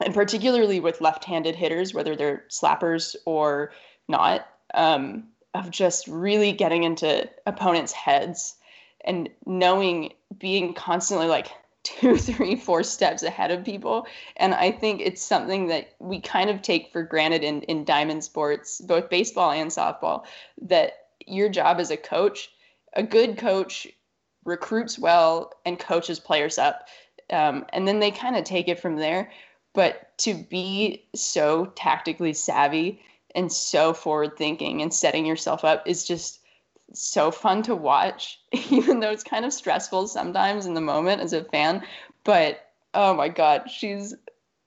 and 0.03 0.13
particularly 0.13 0.81
with 0.81 0.99
left-handed 0.99 1.55
hitters, 1.55 1.93
whether 1.93 2.17
they're 2.17 2.43
slappers 2.49 3.15
or 3.25 3.71
not, 4.09 4.49
um, 4.73 5.29
of 5.53 5.71
just 5.71 6.09
really 6.09 6.51
getting 6.51 6.83
into 6.83 7.29
opponents' 7.45 7.93
heads 7.93 8.55
and 9.05 9.29
knowing, 9.45 10.13
being 10.37 10.73
constantly 10.73 11.27
like 11.27 11.47
two, 11.83 12.17
three, 12.17 12.55
four 12.55 12.83
steps 12.83 13.23
ahead 13.23 13.51
of 13.51 13.63
people. 13.63 14.07
And 14.37 14.53
I 14.53 14.71
think 14.71 15.01
it's 15.01 15.21
something 15.21 15.67
that 15.67 15.93
we 15.99 16.19
kind 16.19 16.49
of 16.49 16.61
take 16.61 16.91
for 16.91 17.03
granted 17.03 17.43
in, 17.43 17.61
in 17.63 17.85
diamond 17.85 18.23
sports, 18.23 18.81
both 18.81 19.09
baseball 19.09 19.51
and 19.51 19.69
softball, 19.69 20.25
that 20.63 20.93
your 21.27 21.47
job 21.47 21.79
as 21.79 21.91
a 21.91 21.97
coach 21.97 22.49
a 22.95 23.03
good 23.03 23.37
coach 23.37 23.87
recruits 24.45 24.97
well 24.97 25.53
and 25.65 25.79
coaches 25.79 26.19
players 26.19 26.57
up. 26.57 26.87
Um, 27.29 27.65
and 27.73 27.87
then 27.87 27.99
they 27.99 28.11
kind 28.11 28.35
of 28.35 28.43
take 28.43 28.67
it 28.67 28.79
from 28.79 28.95
there. 28.95 29.31
But 29.73 30.17
to 30.19 30.33
be 30.33 31.05
so 31.13 31.73
tactically 31.75 32.33
savvy 32.33 33.01
and 33.33 33.51
so 33.51 33.93
forward 33.93 34.37
thinking 34.37 34.81
and 34.81 34.93
setting 34.93 35.25
yourself 35.25 35.65
up 35.65 35.85
is 35.85 36.07
just 36.07 36.39
so 36.93 37.31
fun 37.31 37.61
to 37.63 37.75
watch, 37.75 38.39
even 38.69 38.99
though 38.99 39.11
it's 39.11 39.23
kind 39.23 39.45
of 39.45 39.53
stressful 39.53 40.07
sometimes 40.07 40.65
in 40.65 40.73
the 40.73 40.81
moment 40.81 41.21
as 41.21 41.33
a 41.33 41.43
fan. 41.45 41.83
But 42.23 42.71
oh 42.93 43.13
my 43.13 43.29
God, 43.29 43.69
she's, 43.69 44.15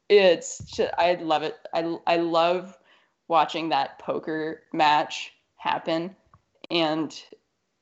it's, 0.08 0.64
just, 0.76 0.92
I 0.98 1.14
love 1.14 1.42
it. 1.42 1.56
I, 1.72 1.96
I 2.06 2.16
love 2.16 2.76
watching 3.28 3.68
that 3.68 3.98
poker 3.98 4.62
match 4.72 5.32
happen. 5.56 6.14
And 6.70 7.14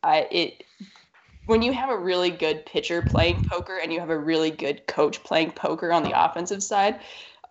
I 0.03 0.29
it 0.31 0.65
when 1.47 1.63
you 1.63 1.73
have 1.73 1.91
a 1.91 1.99
really 1.99 2.31
good 2.31 2.67
pitcher 2.67 3.03
playing 3.03 3.41
poker 3.43 3.79
and 3.83 3.93
you 3.93 4.01
have 4.01 4.11
a 4.11 4.19
really 4.19 4.51
good 4.51 4.87
coach 4.87 5.23
playing 5.25 5.53
poker 5.53 5.93
on 5.93 6.03
the 6.03 6.13
offensive 6.13 6.63
side, 6.63 7.01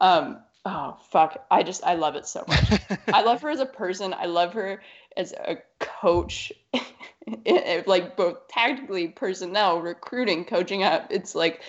um, 0.02 0.40
oh 0.66 0.98
fuck, 1.10 1.46
I 1.50 1.64
just 1.64 1.84
I 1.84 1.96
love 1.96 2.16
it 2.16 2.28
so 2.28 2.44
much. 2.48 2.82
I 3.14 3.22
love 3.22 3.42
her 3.42 3.50
as 3.50 3.60
a 3.62 3.66
person. 3.66 4.14
I 4.14 4.26
love 4.26 4.54
her 4.54 4.82
as 5.16 5.34
a 5.34 5.58
coach, 6.06 6.54
like 7.88 8.16
both 8.16 8.48
tactically, 8.48 9.08
personnel, 9.08 9.82
recruiting, 9.82 10.46
coaching 10.46 10.84
up. 10.84 11.08
It's 11.10 11.34
like, 11.34 11.62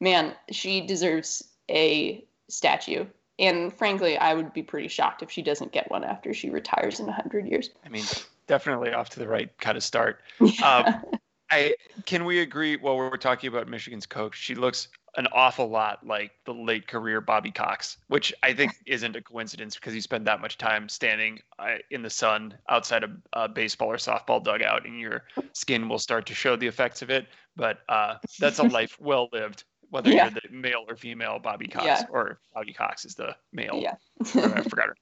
man, 0.00 0.34
she 0.50 0.80
deserves 0.80 1.44
a 1.70 2.24
statue. 2.48 3.04
And 3.38 3.70
frankly, 3.70 4.16
I 4.16 4.32
would 4.32 4.54
be 4.54 4.62
pretty 4.62 4.88
shocked 4.88 5.22
if 5.22 5.30
she 5.30 5.42
doesn't 5.42 5.72
get 5.72 5.90
one 5.90 6.04
after 6.04 6.32
she 6.32 6.48
retires 6.48 7.00
in 7.00 7.06
100 7.06 7.46
years. 7.46 7.68
I 7.84 7.90
mean, 7.90 8.04
definitely 8.46 8.94
off 8.94 9.10
to 9.10 9.18
the 9.18 9.28
right 9.28 9.50
kind 9.58 9.76
of 9.76 9.84
start. 9.84 10.22
Yeah. 10.40 10.94
Um, 11.04 11.18
I 11.50 11.74
can 12.06 12.24
we 12.24 12.40
agree 12.40 12.76
while 12.76 12.96
we're 12.96 13.18
talking 13.18 13.48
about 13.48 13.68
Michigan's 13.68 14.06
coach, 14.06 14.38
she 14.38 14.54
looks 14.54 14.88
an 15.16 15.26
awful 15.32 15.68
lot 15.68 16.04
like 16.06 16.32
the 16.46 16.54
late 16.54 16.86
career 16.86 17.20
Bobby 17.20 17.50
Cox, 17.50 17.98
which 18.08 18.32
I 18.42 18.52
think 18.52 18.72
isn't 18.86 19.14
a 19.14 19.20
coincidence 19.20 19.74
because 19.74 19.94
you 19.94 20.00
spend 20.00 20.26
that 20.26 20.40
much 20.40 20.58
time 20.58 20.88
standing 20.88 21.40
uh, 21.58 21.76
in 21.90 22.02
the 22.02 22.10
sun 22.10 22.54
outside 22.68 23.04
a 23.04 23.10
uh, 23.34 23.48
baseball 23.48 23.88
or 23.88 23.96
softball 23.96 24.42
dugout, 24.42 24.86
and 24.86 24.98
your 24.98 25.24
skin 25.52 25.88
will 25.88 25.98
start 25.98 26.26
to 26.26 26.34
show 26.34 26.56
the 26.56 26.66
effects 26.66 27.02
of 27.02 27.10
it. 27.10 27.26
But 27.56 27.80
uh, 27.88 28.16
that's 28.38 28.58
a 28.58 28.64
life 28.64 28.96
well 29.00 29.28
lived, 29.32 29.64
whether 29.90 30.10
yeah. 30.10 30.30
you're 30.30 30.40
the 30.42 30.56
male 30.56 30.84
or 30.88 30.96
female 30.96 31.38
Bobby 31.38 31.68
Cox, 31.68 31.84
yeah. 31.84 32.04
or 32.10 32.40
Bobby 32.54 32.72
Cox 32.72 33.04
is 33.04 33.14
the 33.14 33.36
male. 33.52 33.78
Yeah, 33.82 33.94
I 34.20 34.62
forgot 34.62 34.88
her. 34.88 34.96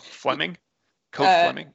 Fleming, 0.00 0.56
Coach 1.12 1.26
uh, 1.26 1.44
Fleming. 1.44 1.72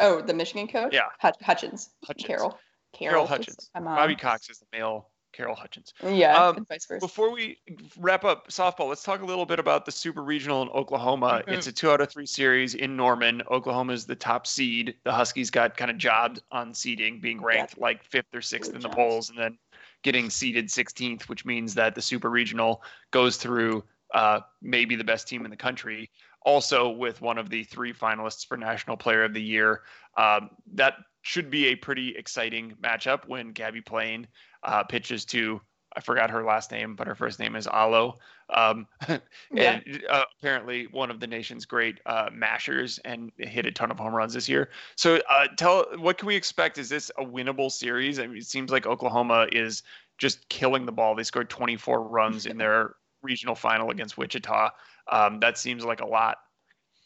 Oh, 0.00 0.20
the 0.20 0.34
Michigan 0.34 0.68
coach? 0.68 0.92
Yeah. 0.92 1.08
Hutchins. 1.20 1.90
Hutchins. 2.04 2.26
Carol. 2.26 2.58
Carol, 2.92 3.12
Carol 3.12 3.26
Hutchins. 3.26 3.70
Bobby 3.74 4.16
Cox 4.16 4.50
is 4.50 4.58
the 4.58 4.66
male 4.72 5.10
Carol 5.32 5.54
Hutchins. 5.54 5.94
Yeah, 6.02 6.36
um, 6.36 6.66
vice 6.68 6.86
versa. 6.86 7.00
Before 7.00 7.32
we 7.32 7.58
wrap 7.98 8.24
up 8.24 8.48
softball, 8.48 8.88
let's 8.88 9.02
talk 9.02 9.22
a 9.22 9.24
little 9.24 9.46
bit 9.46 9.58
about 9.58 9.84
the 9.84 9.92
Super 9.92 10.22
Regional 10.22 10.62
in 10.62 10.68
Oklahoma. 10.68 11.42
Mm-hmm. 11.42 11.54
It's 11.54 11.66
a 11.66 11.72
two 11.72 11.90
out 11.90 12.00
of 12.00 12.10
three 12.10 12.26
series 12.26 12.74
in 12.74 12.96
Norman. 12.96 13.42
Oklahoma 13.50 13.92
is 13.92 14.06
the 14.06 14.16
top 14.16 14.46
seed. 14.46 14.94
The 15.04 15.12
Huskies 15.12 15.50
got 15.50 15.76
kind 15.76 15.90
of 15.90 15.98
jobbed 15.98 16.42
on 16.52 16.74
seeding, 16.74 17.20
being 17.20 17.40
ranked 17.40 17.74
yeah. 17.76 17.82
like 17.82 18.04
fifth 18.04 18.34
or 18.34 18.42
sixth 18.42 18.74
in 18.74 18.80
the 18.80 18.88
polls, 18.88 19.30
and 19.30 19.38
then 19.38 19.58
getting 20.02 20.30
seeded 20.30 20.68
16th, 20.68 21.22
which 21.28 21.44
means 21.44 21.74
that 21.74 21.94
the 21.94 22.02
Super 22.02 22.30
Regional 22.30 22.82
goes 23.10 23.36
through 23.36 23.84
uh, 24.14 24.40
maybe 24.60 24.96
the 24.96 25.04
best 25.04 25.26
team 25.28 25.44
in 25.44 25.50
the 25.50 25.56
country 25.56 26.10
also 26.44 26.90
with 26.90 27.20
one 27.20 27.38
of 27.38 27.48
the 27.48 27.64
three 27.64 27.92
finalists 27.92 28.46
for 28.46 28.56
National 28.56 28.96
Player 28.96 29.24
of 29.24 29.34
the 29.34 29.42
Year. 29.42 29.82
Um, 30.16 30.50
that 30.74 30.96
should 31.22 31.50
be 31.50 31.68
a 31.68 31.76
pretty 31.76 32.14
exciting 32.16 32.74
matchup 32.82 33.26
when 33.26 33.52
Gabbie 33.52 33.84
Plain 33.84 34.26
uh, 34.62 34.84
pitches 34.84 35.24
to 35.26 35.60
I 35.94 36.00
forgot 36.00 36.30
her 36.30 36.44
last 36.44 36.70
name, 36.70 36.96
but 36.96 37.06
her 37.06 37.14
first 37.14 37.38
name 37.38 37.56
is 37.56 37.66
Alo. 37.66 38.18
Um, 38.50 38.86
yeah. 39.52 39.80
and 39.86 40.02
uh, 40.08 40.24
apparently 40.38 40.86
one 40.86 41.10
of 41.10 41.20
the 41.20 41.26
nation's 41.26 41.66
great 41.66 42.00
uh, 42.06 42.30
mashers 42.32 42.98
and 43.04 43.30
hit 43.38 43.66
a 43.66 43.72
ton 43.72 43.90
of 43.90 43.98
home 43.98 44.14
runs 44.14 44.34
this 44.34 44.48
year. 44.48 44.70
So 44.96 45.20
uh, 45.28 45.48
tell 45.56 45.84
what 45.98 46.18
can 46.18 46.28
we 46.28 46.36
expect? 46.36 46.78
Is 46.78 46.88
this 46.88 47.10
a 47.18 47.24
winnable 47.24 47.70
series? 47.70 48.18
I 48.18 48.26
mean, 48.26 48.38
it 48.38 48.46
seems 48.46 48.70
like 48.70 48.86
Oklahoma 48.86 49.48
is 49.52 49.82
just 50.18 50.48
killing 50.48 50.86
the 50.86 50.92
ball. 50.92 51.14
They 51.14 51.24
scored 51.24 51.50
24 51.50 52.02
runs 52.04 52.46
in 52.46 52.56
their 52.56 52.94
regional 53.22 53.54
final 53.54 53.90
against 53.90 54.16
Wichita. 54.16 54.70
Um, 55.10 55.40
that 55.40 55.58
seems 55.58 55.84
like 55.84 56.00
a 56.00 56.06
lot. 56.06 56.38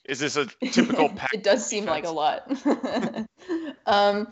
Is 0.08 0.20
this 0.20 0.36
a 0.36 0.46
typical? 0.70 1.08
Pack? 1.10 1.34
it 1.34 1.42
does 1.42 1.66
seem 1.66 1.84
like 1.84 2.04
a 2.04 2.10
lot. 2.10 2.50
um, 3.86 4.28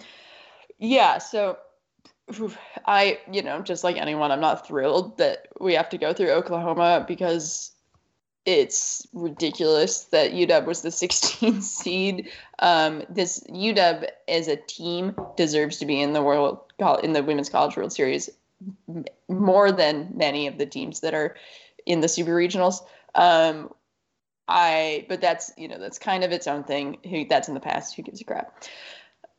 yeah. 0.79 1.19
So 1.19 1.59
I, 2.87 3.21
you 3.31 3.43
know, 3.43 3.61
just 3.61 3.85
like 3.85 3.97
anyone, 3.97 4.31
I'm 4.31 4.41
not 4.41 4.67
thrilled 4.67 5.19
that 5.19 5.49
we 5.61 5.75
have 5.75 5.89
to 5.91 5.99
go 5.99 6.13
through 6.13 6.31
Oklahoma 6.31 7.05
because 7.07 7.73
it's 8.47 9.07
ridiculous 9.13 10.05
that 10.05 10.33
UW 10.33 10.67
was 10.67 10.83
the 10.83 10.89
16th 10.91 11.63
seed. 11.63 12.31
Um, 12.59 13.03
this 13.09 13.43
UW 13.49 14.07
as 14.29 14.49
a 14.49 14.57
team 14.57 15.17
deserves 15.37 15.79
to 15.79 15.87
be 15.87 16.01
in 16.01 16.13
the 16.13 16.23
world 16.23 16.61
in 17.03 17.13
the 17.13 17.23
Women's 17.23 17.49
College 17.49 17.77
World 17.77 17.93
Series 17.93 18.31
more 19.29 19.73
than 19.73 20.13
many 20.15 20.47
of 20.47 20.59
the 20.59 20.67
teams 20.67 21.01
that 21.01 21.15
are 21.15 21.37
in 21.87 22.01
the 22.01 22.09
super 22.09 22.35
regionals. 22.35 22.77
Um, 23.15 23.71
I, 24.47 25.07
but 25.09 25.21
that's 25.21 25.53
you 25.57 25.69
know 25.69 25.79
that's 25.79 25.99
kind 25.99 26.25
of 26.25 26.33
its 26.33 26.47
own 26.47 26.65
thing. 26.65 26.99
Who 27.09 27.27
that's 27.27 27.49
in 27.49 27.55
the 27.55 27.61
past. 27.61 27.95
Who 27.97 28.03
gives 28.03 28.21
a 28.21 28.25
crap? 28.25 28.65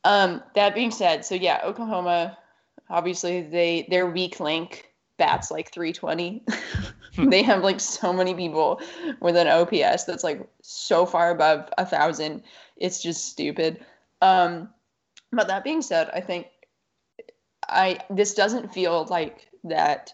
Um, 0.04 0.42
that 0.54 0.74
being 0.74 0.90
said, 0.90 1.24
so 1.24 1.34
yeah, 1.34 1.60
Oklahoma, 1.64 2.38
obviously 2.88 3.42
they 3.42 3.86
their 3.90 4.06
weak 4.06 4.40
link 4.40 4.92
bats 5.16 5.50
like 5.50 5.72
320. 5.72 6.44
they 7.30 7.42
have 7.42 7.62
like 7.62 7.80
so 7.80 8.12
many 8.12 8.34
people 8.34 8.80
with 9.20 9.36
an 9.36 9.48
OPS 9.48 10.04
that's 10.04 10.24
like 10.24 10.46
so 10.62 11.06
far 11.06 11.30
above 11.30 11.68
a 11.78 11.86
thousand. 11.86 12.42
It's 12.76 13.02
just 13.02 13.26
stupid. 13.26 13.84
Um, 14.20 14.68
but 15.32 15.48
that 15.48 15.64
being 15.64 15.82
said, 15.82 16.10
I 16.12 16.20
think 16.20 16.48
I 17.68 17.98
this 18.10 18.34
doesn't 18.34 18.72
feel 18.72 19.06
like 19.10 19.48
that 19.64 20.12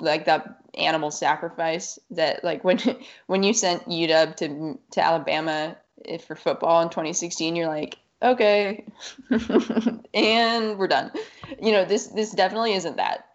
like 0.00 0.24
that 0.26 0.60
animal 0.74 1.10
sacrifice 1.10 1.98
that 2.10 2.42
like 2.44 2.64
when 2.64 2.78
when 3.26 3.42
you 3.42 3.54
sent 3.54 3.88
UW 3.88 4.36
to 4.36 4.78
to 4.92 5.04
Alabama 5.04 5.76
eh, 6.04 6.18
for 6.18 6.34
football 6.34 6.82
in 6.82 6.88
2016, 6.88 7.56
you're 7.56 7.68
like, 7.68 7.98
okay, 8.22 8.84
and 10.14 10.78
we're 10.78 10.88
done. 10.88 11.12
You 11.60 11.72
know, 11.72 11.84
this 11.84 12.08
this 12.08 12.32
definitely 12.32 12.74
isn't 12.74 12.96
that. 12.96 13.28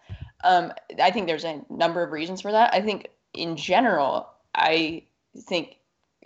Um, 0.43 0.71
I 1.01 1.11
think 1.11 1.27
there's 1.27 1.43
a 1.43 1.61
number 1.69 2.01
of 2.01 2.11
reasons 2.11 2.41
for 2.41 2.51
that. 2.51 2.73
I 2.73 2.81
think 2.81 3.09
in 3.33 3.57
general, 3.57 4.29
I 4.55 5.03
think 5.37 5.77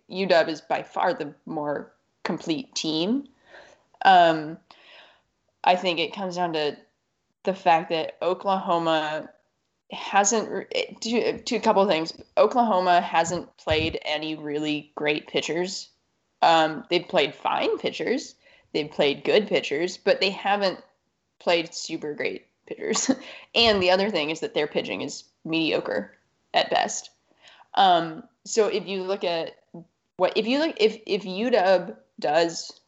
UW 0.09 0.49
is 0.49 0.61
by 0.61 0.83
far 0.83 1.13
the 1.13 1.33
more 1.45 1.91
complete 2.23 2.73
team. 2.75 3.27
Um, 4.05 4.57
I 5.63 5.75
think 5.75 5.99
it 5.99 6.13
comes 6.13 6.35
down 6.35 6.53
to 6.53 6.77
the 7.43 7.53
fact 7.53 7.89
that 7.89 8.17
Oklahoma 8.21 9.29
hasn't 9.91 10.71
to, 11.01 11.41
to 11.41 11.55
a 11.55 11.59
couple 11.59 11.85
things. 11.87 12.13
Oklahoma 12.37 13.01
hasn't 13.01 13.55
played 13.57 13.99
any 14.03 14.35
really 14.35 14.91
great 14.95 15.27
pitchers. 15.27 15.89
Um, 16.41 16.85
they've 16.89 17.07
played 17.07 17.35
fine 17.35 17.77
pitchers. 17.77 18.35
They've 18.73 18.89
played 18.89 19.23
good 19.23 19.47
pitchers, 19.47 19.97
but 19.97 20.19
they 20.19 20.31
haven't 20.31 20.79
played 21.39 21.73
super 21.73 22.13
great 22.13 22.47
pitchers. 22.65 23.11
and 23.55 23.81
the 23.81 23.91
other 23.91 24.09
thing 24.09 24.29
is 24.29 24.39
that 24.39 24.53
their 24.53 24.67
pitching 24.67 25.01
is 25.01 25.25
mediocre 25.45 26.17
at 26.53 26.69
best. 26.69 27.11
Um, 27.75 28.23
so 28.45 28.67
if 28.67 28.87
you 28.87 29.03
look 29.03 29.23
at 29.23 29.55
what 30.17 30.37
if 30.37 30.45
you 30.45 30.59
look 30.59 30.75
if 30.79 30.99
if 31.05 31.23
UW 31.23 31.95
does 32.19 32.79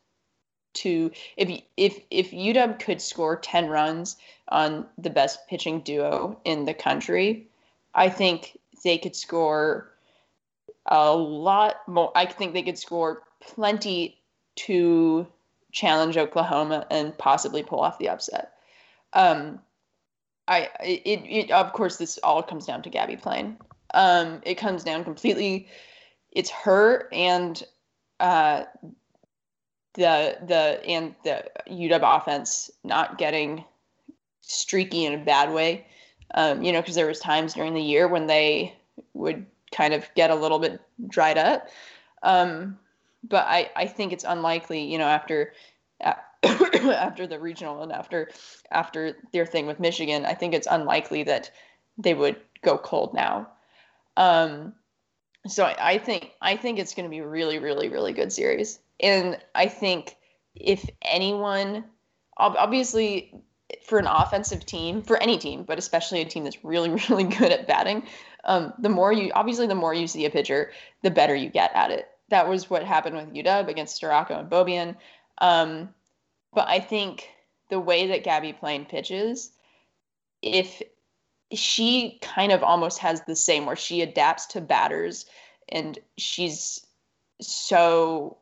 to 0.76 1.11
if 1.38 1.61
if 1.78 1.99
if 2.11 2.32
UW 2.32 2.80
could 2.80 3.01
score 3.01 3.38
10 3.38 3.69
runs 3.69 4.17
on 4.49 4.86
the 4.97 5.09
best 5.09 5.47
pitching 5.47 5.82
duo 5.82 6.39
in 6.45 6.65
the 6.65 6.73
country, 6.73 7.47
I 7.93 8.09
think 8.09 8.57
they 8.84 8.97
could 8.97 9.15
score 9.15 9.91
a 10.86 11.15
lot 11.15 11.88
more. 11.88 12.11
I 12.15 12.26
think 12.26 12.53
they 12.53 12.61
could 12.61 12.78
score 12.78 13.23
plenty 13.41 14.21
to 14.55 15.28
challenge 15.71 16.17
Oklahoma 16.17 16.86
and 16.89 17.17
possibly 17.17 17.63
pull 17.63 17.80
off 17.80 17.97
the 17.99 18.09
upset. 18.09 18.53
Um, 19.13 19.59
I 20.47 20.69
it, 20.84 21.23
it 21.26 21.51
of 21.51 21.73
course 21.73 21.97
this 21.97 22.19
all 22.19 22.43
comes 22.43 22.65
down 22.65 22.84
to 22.84 22.89
Gabbie 22.89 23.21
Plain. 23.21 23.57
Um, 23.93 24.41
it 24.43 24.55
comes 24.55 24.84
down 24.84 25.03
completely. 25.03 25.67
It's 26.32 26.49
her 26.49 27.07
and 27.11 27.63
uh, 28.19 28.63
the 29.95 30.37
the 30.45 30.81
and 30.85 31.15
the 31.23 31.43
UW 31.69 32.17
offense 32.17 32.69
not 32.83 33.17
getting 33.17 33.63
streaky 34.41 35.05
in 35.05 35.13
a 35.13 35.23
bad 35.23 35.51
way. 35.51 35.87
Um, 36.33 36.63
you 36.63 36.71
know, 36.71 36.81
because 36.81 36.95
there 36.95 37.07
was 37.07 37.19
times 37.19 37.53
during 37.53 37.73
the 37.73 37.81
year 37.81 38.07
when 38.07 38.27
they 38.27 38.75
would 39.13 39.45
kind 39.71 39.93
of 39.93 40.07
get 40.15 40.31
a 40.31 40.35
little 40.35 40.59
bit 40.59 40.81
dried 41.07 41.37
up. 41.37 41.67
Um, 42.23 42.77
but 43.23 43.45
I, 43.47 43.69
I 43.75 43.85
think 43.85 44.11
it's 44.11 44.23
unlikely, 44.23 44.83
you 44.83 44.97
know, 44.97 45.05
after 45.05 45.53
after 46.43 47.25
the 47.27 47.39
regional 47.39 47.81
and 47.83 47.91
after 47.91 48.29
after 48.71 49.17
their 49.31 49.45
thing 49.45 49.65
with 49.65 49.79
Michigan, 49.79 50.25
I 50.25 50.33
think 50.33 50.53
it's 50.53 50.67
unlikely 50.69 51.23
that 51.23 51.51
they 51.97 52.13
would 52.13 52.37
go 52.61 52.77
cold 52.77 53.13
now. 53.13 53.47
Um, 54.17 54.73
so 55.47 55.65
I, 55.65 55.75
I 55.79 55.97
think 55.97 56.31
I 56.41 56.55
think 56.57 56.79
it's 56.79 56.93
going 56.93 57.05
to 57.05 57.09
be 57.09 57.21
really, 57.21 57.59
really, 57.59 57.89
really 57.89 58.13
good 58.13 58.31
series. 58.31 58.79
And 58.99 59.37
I 59.53 59.67
think 59.67 60.15
if 60.55 60.89
anyone, 61.01 61.85
obviously, 62.37 63.33
for 63.83 63.99
an 63.99 64.07
offensive 64.07 64.65
team, 64.65 65.01
for 65.01 65.21
any 65.21 65.37
team, 65.37 65.63
but 65.63 65.77
especially 65.77 66.21
a 66.21 66.25
team 66.25 66.43
that's 66.43 66.63
really, 66.63 66.89
really 67.09 67.23
good 67.23 67.51
at 67.51 67.67
batting, 67.67 68.03
um, 68.45 68.73
the 68.79 68.89
more 68.89 69.11
you, 69.11 69.31
obviously, 69.33 69.67
the 69.67 69.75
more 69.75 69.93
you 69.93 70.07
see 70.07 70.25
a 70.25 70.29
pitcher, 70.29 70.71
the 71.01 71.11
better 71.11 71.35
you 71.35 71.49
get 71.49 71.71
at 71.75 71.91
it. 71.91 72.09
That 72.29 72.47
was 72.47 72.69
what 72.69 72.83
happened 72.83 73.15
with 73.15 73.33
UW 73.33 73.67
against 73.67 74.01
Storako 74.01 74.39
and 74.39 74.49
Beaubien. 74.49 74.95
Um, 75.39 75.89
but 76.53 76.67
I 76.67 76.79
think 76.79 77.29
the 77.69 77.79
way 77.79 78.07
that 78.07 78.23
Gabbie 78.23 78.57
Plain 78.57 78.85
pitches, 78.85 79.51
if 80.41 80.81
she 81.51 82.19
kind 82.21 82.51
of 82.51 82.63
almost 82.63 82.99
has 82.99 83.21
the 83.21 83.35
same 83.35 83.65
where 83.65 83.75
she 83.75 84.01
adapts 84.01 84.45
to 84.47 84.61
batters 84.61 85.25
and 85.69 85.99
she's 86.17 86.85
so 87.41 88.37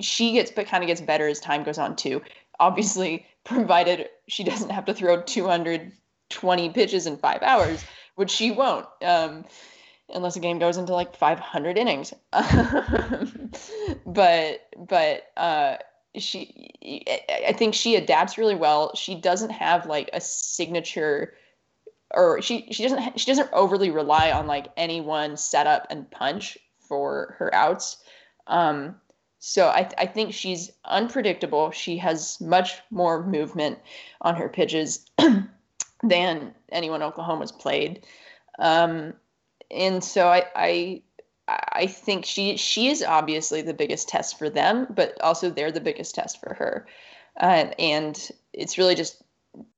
she 0.00 0.32
gets 0.32 0.50
but 0.50 0.66
kind 0.66 0.82
of 0.82 0.88
gets 0.88 1.00
better 1.00 1.26
as 1.26 1.40
time 1.40 1.64
goes 1.64 1.78
on 1.78 1.96
too. 1.96 2.22
Obviously, 2.60 3.26
provided 3.44 4.08
she 4.28 4.44
doesn't 4.44 4.70
have 4.70 4.84
to 4.86 4.94
throw 4.94 5.22
220 5.22 6.70
pitches 6.70 7.06
in 7.06 7.16
five 7.16 7.42
hours, 7.42 7.84
which 8.16 8.30
she 8.30 8.50
won't, 8.50 8.86
um, 9.02 9.44
unless 10.12 10.36
a 10.36 10.40
game 10.40 10.58
goes 10.58 10.76
into 10.76 10.92
like 10.92 11.16
500 11.16 11.78
innings. 11.78 12.12
but 14.06 14.68
but 14.76 15.32
uh, 15.36 15.76
she, 16.16 16.70
I 17.46 17.52
think 17.52 17.74
she 17.74 17.96
adapts 17.96 18.38
really 18.38 18.54
well. 18.54 18.94
She 18.94 19.14
doesn't 19.14 19.50
have 19.50 19.86
like 19.86 20.10
a 20.12 20.20
signature 20.20 21.34
or 22.14 22.40
she 22.40 22.66
she 22.70 22.82
doesn't 22.82 23.20
she 23.20 23.26
doesn't 23.26 23.50
overly 23.52 23.90
rely 23.90 24.30
on 24.30 24.46
like 24.46 24.68
any 24.76 25.00
one 25.00 25.36
setup 25.36 25.86
and 25.90 26.10
punch 26.10 26.56
for 26.80 27.36
her 27.38 27.54
outs. 27.54 27.98
Um, 28.46 28.96
so 29.40 29.68
I, 29.68 29.88
I 29.98 30.06
think 30.06 30.34
she's 30.34 30.70
unpredictable. 30.84 31.70
She 31.70 31.96
has 31.98 32.40
much 32.40 32.78
more 32.90 33.24
movement 33.24 33.78
on 34.20 34.34
her 34.34 34.48
pitches 34.48 35.06
than 36.02 36.54
anyone 36.70 37.02
Oklahoma's 37.02 37.52
played. 37.52 38.04
Um, 38.58 39.14
and 39.70 40.02
so 40.02 40.28
I, 40.28 40.44
I 40.56 41.02
I 41.48 41.86
think 41.86 42.24
she 42.26 42.56
she 42.56 42.88
is 42.88 43.02
obviously 43.02 43.62
the 43.62 43.74
biggest 43.74 44.08
test 44.08 44.38
for 44.38 44.50
them, 44.50 44.86
but 44.90 45.18
also 45.22 45.50
they're 45.50 45.72
the 45.72 45.80
biggest 45.80 46.14
test 46.14 46.40
for 46.40 46.54
her. 46.54 46.86
Uh, 47.40 47.70
and 47.78 48.30
it's 48.52 48.76
really 48.76 48.96
just 48.96 49.22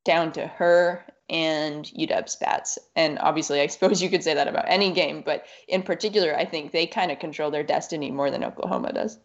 down 0.05 0.33
to 0.33 0.47
her 0.47 1.05
and 1.29 1.85
UW's 1.97 2.37
bats. 2.37 2.79
And 2.97 3.19
obviously, 3.21 3.61
I 3.61 3.67
suppose 3.69 4.03
you 4.03 4.09
could 4.09 4.25
say 4.25 4.35
that 4.35 4.49
about 4.49 4.65
any 4.67 4.91
game, 4.91 5.23
but 5.25 5.45
in 5.69 5.83
particular, 5.83 6.37
I 6.37 6.45
think 6.45 6.73
they 6.73 6.87
kind 6.87 7.13
of 7.13 7.19
control 7.19 7.51
their 7.51 7.63
destiny 7.63 8.11
more 8.11 8.31
than 8.31 8.43
Oklahoma 8.43 8.93
does 8.93 9.19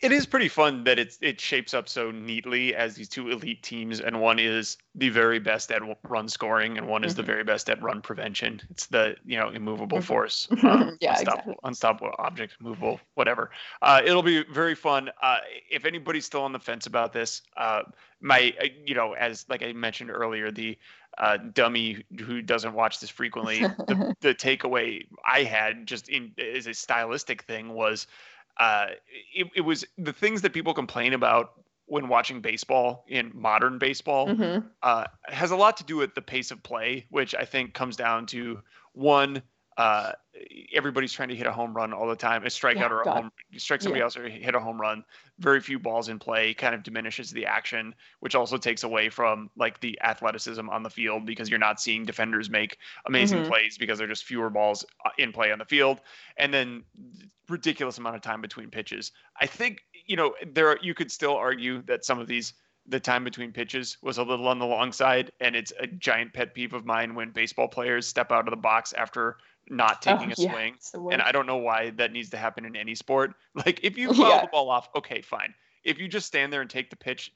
it 0.00 0.12
is 0.12 0.24
pretty 0.24 0.48
fun 0.48 0.84
that 0.84 0.98
it's 0.98 1.18
it 1.20 1.40
shapes 1.40 1.74
up 1.74 1.88
so 1.88 2.10
neatly 2.10 2.74
as 2.74 2.94
these 2.94 3.08
two 3.08 3.30
elite 3.30 3.62
teams, 3.62 4.00
and 4.00 4.20
one 4.20 4.38
is 4.38 4.78
the 4.94 5.10
very 5.10 5.38
best 5.38 5.70
at 5.70 5.82
run 6.08 6.28
scoring, 6.28 6.78
and 6.78 6.88
one 6.88 7.04
is 7.04 7.12
mm-hmm. 7.12 7.20
the 7.20 7.26
very 7.26 7.44
best 7.44 7.68
at 7.68 7.82
run 7.82 8.00
prevention. 8.00 8.62
It's 8.70 8.86
the 8.86 9.16
you 9.26 9.38
know 9.38 9.50
immovable 9.50 9.98
mm-hmm. 9.98 10.06
force, 10.06 10.48
uh, 10.62 10.92
yeah, 11.00 11.10
unstoppable, 11.10 11.52
exactly. 11.52 11.54
unstoppable 11.64 12.14
object, 12.18 12.56
movable, 12.60 13.00
whatever. 13.14 13.50
Uh, 13.82 14.00
it'll 14.04 14.22
be 14.22 14.42
very 14.44 14.74
fun. 14.74 15.10
Uh, 15.22 15.38
if 15.70 15.84
anybody's 15.84 16.24
still 16.24 16.42
on 16.42 16.52
the 16.52 16.60
fence 16.60 16.86
about 16.86 17.12
this, 17.12 17.42
uh, 17.58 17.82
my 18.22 18.54
uh, 18.60 18.66
you 18.86 18.94
know 18.94 19.12
as 19.12 19.44
like 19.50 19.62
I 19.62 19.74
mentioned 19.74 20.10
earlier, 20.10 20.50
the 20.50 20.78
uh, 21.18 21.36
dummy 21.52 22.04
who 22.20 22.40
doesn't 22.40 22.72
watch 22.72 23.00
this 23.00 23.10
frequently, 23.10 23.60
the, 23.60 24.14
the 24.20 24.34
takeaway 24.34 25.02
I 25.26 25.42
had 25.42 25.86
just 25.86 26.08
in 26.08 26.32
as 26.38 26.66
a 26.66 26.72
stylistic 26.72 27.42
thing 27.42 27.74
was 27.74 28.06
uh, 28.60 28.86
it, 29.34 29.48
it 29.56 29.60
was 29.62 29.86
the 29.96 30.12
things 30.12 30.42
that 30.42 30.52
people 30.52 30.74
complain 30.74 31.14
about 31.14 31.52
when 31.86 32.08
watching 32.08 32.40
baseball 32.40 33.04
in 33.08 33.32
modern 33.34 33.78
baseball 33.78 34.28
mm-hmm. 34.28 34.64
uh, 34.82 35.04
has 35.24 35.50
a 35.50 35.56
lot 35.56 35.78
to 35.78 35.84
do 35.84 35.96
with 35.96 36.14
the 36.14 36.22
pace 36.22 36.52
of 36.52 36.62
play, 36.62 37.06
which 37.10 37.34
I 37.34 37.44
think 37.46 37.74
comes 37.74 37.96
down 37.96 38.26
to 38.26 38.60
one, 38.92 39.42
uh, 39.80 40.12
everybody's 40.74 41.10
trying 41.10 41.30
to 41.30 41.34
hit 41.34 41.46
a 41.46 41.52
home 41.52 41.74
run 41.74 41.94
all 41.94 42.06
the 42.06 42.14
time. 42.14 42.42
A 42.42 42.48
strikeout 42.48 42.76
yeah, 42.76 42.88
or 42.88 43.00
a 43.00 43.04
God. 43.04 43.16
home, 43.16 43.32
strike 43.56 43.80
somebody 43.80 44.00
yeah. 44.00 44.04
else 44.04 44.14
or 44.14 44.28
hit 44.28 44.54
a 44.54 44.60
home 44.60 44.78
run. 44.78 45.02
Very 45.38 45.58
few 45.58 45.78
balls 45.78 46.10
in 46.10 46.18
play 46.18 46.52
kind 46.52 46.74
of 46.74 46.82
diminishes 46.82 47.30
the 47.30 47.46
action, 47.46 47.94
which 48.18 48.34
also 48.34 48.58
takes 48.58 48.82
away 48.82 49.08
from 49.08 49.48
like 49.56 49.80
the 49.80 49.98
athleticism 50.02 50.68
on 50.68 50.82
the 50.82 50.90
field 50.90 51.24
because 51.24 51.48
you're 51.48 51.58
not 51.58 51.80
seeing 51.80 52.04
defenders 52.04 52.50
make 52.50 52.76
amazing 53.06 53.38
mm-hmm. 53.38 53.48
plays 53.48 53.78
because 53.78 53.96
there 53.96 54.06
are 54.06 54.10
just 54.10 54.24
fewer 54.24 54.50
balls 54.50 54.84
uh, 55.06 55.10
in 55.16 55.32
play 55.32 55.50
on 55.50 55.58
the 55.58 55.64
field. 55.64 56.02
And 56.36 56.52
then 56.52 56.84
ridiculous 57.48 57.96
amount 57.96 58.16
of 58.16 58.22
time 58.22 58.42
between 58.42 58.68
pitches. 58.68 59.12
I 59.40 59.46
think 59.46 59.80
you 60.04 60.16
know 60.16 60.34
there 60.46 60.68
are, 60.68 60.78
you 60.82 60.92
could 60.92 61.10
still 61.10 61.36
argue 61.36 61.80
that 61.86 62.04
some 62.04 62.18
of 62.18 62.26
these 62.26 62.52
the 62.86 63.00
time 63.00 63.24
between 63.24 63.52
pitches 63.52 63.96
was 64.02 64.18
a 64.18 64.22
little 64.22 64.48
on 64.48 64.58
the 64.58 64.66
long 64.66 64.92
side, 64.92 65.30
and 65.40 65.56
it's 65.56 65.72
a 65.80 65.86
giant 65.86 66.34
pet 66.34 66.54
peeve 66.54 66.74
of 66.74 66.84
mine 66.84 67.14
when 67.14 67.30
baseball 67.30 67.68
players 67.68 68.06
step 68.06 68.30
out 68.30 68.46
of 68.46 68.50
the 68.50 68.56
box 68.56 68.92
after 68.92 69.36
not 69.70 70.04
oh, 70.06 70.16
taking 70.16 70.30
oh, 70.30 70.34
a 70.36 70.42
yeah, 70.42 70.52
swing. 70.52 71.12
And 71.12 71.22
I 71.22 71.32
don't 71.32 71.46
know 71.46 71.56
why 71.56 71.90
that 71.90 72.12
needs 72.12 72.30
to 72.30 72.36
happen 72.36 72.64
in 72.64 72.76
any 72.76 72.94
sport. 72.94 73.34
Like 73.54 73.80
if 73.82 73.98
you 73.98 74.12
foul 74.14 74.28
yeah. 74.28 74.40
the 74.42 74.48
ball 74.48 74.70
off, 74.70 74.88
okay, 74.96 75.20
fine. 75.20 75.54
If 75.84 75.98
you 75.98 76.08
just 76.08 76.26
stand 76.26 76.52
there 76.52 76.60
and 76.60 76.70
take 76.70 76.88
the 76.88 76.96
pitch, 76.96 77.32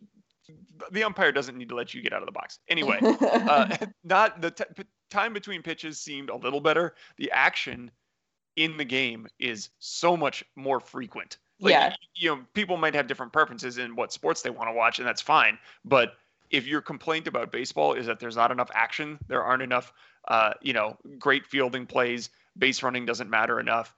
the 0.90 1.02
umpire 1.02 1.32
doesn't 1.32 1.56
need 1.56 1.68
to 1.68 1.74
let 1.74 1.92
you 1.94 2.02
get 2.02 2.12
out 2.12 2.22
of 2.22 2.26
the 2.26 2.32
box. 2.32 2.58
Anyway, 2.68 2.98
uh, 3.00 3.76
not 4.04 4.40
the 4.40 4.50
t- 4.50 4.64
time 5.10 5.32
between 5.32 5.62
pitches 5.62 5.98
seemed 5.98 6.30
a 6.30 6.36
little 6.36 6.60
better. 6.60 6.94
The 7.18 7.30
action 7.30 7.90
in 8.56 8.76
the 8.76 8.84
game 8.84 9.26
is 9.38 9.70
so 9.78 10.16
much 10.16 10.44
more 10.56 10.80
frequent. 10.80 11.38
Like, 11.60 11.72
yeah. 11.72 11.94
You 12.14 12.36
know, 12.36 12.42
people 12.54 12.76
might 12.76 12.94
have 12.94 13.06
different 13.06 13.32
preferences 13.32 13.78
in 13.78 13.96
what 13.96 14.12
sports 14.12 14.42
they 14.42 14.50
want 14.50 14.68
to 14.68 14.72
watch, 14.72 14.98
and 14.98 15.08
that's 15.08 15.22
fine. 15.22 15.58
But 15.84 16.14
if 16.50 16.66
your 16.66 16.80
complaint 16.80 17.26
about 17.26 17.50
baseball 17.50 17.94
is 17.94 18.06
that 18.06 18.20
there's 18.20 18.36
not 18.36 18.50
enough 18.50 18.70
action, 18.74 19.18
there 19.28 19.42
aren't 19.42 19.62
enough, 19.62 19.92
uh, 20.28 20.54
you 20.62 20.72
know, 20.72 20.96
great 21.18 21.46
fielding 21.46 21.86
plays, 21.86 22.30
base 22.56 22.82
running 22.82 23.06
doesn't 23.06 23.30
matter 23.30 23.58
enough, 23.60 23.94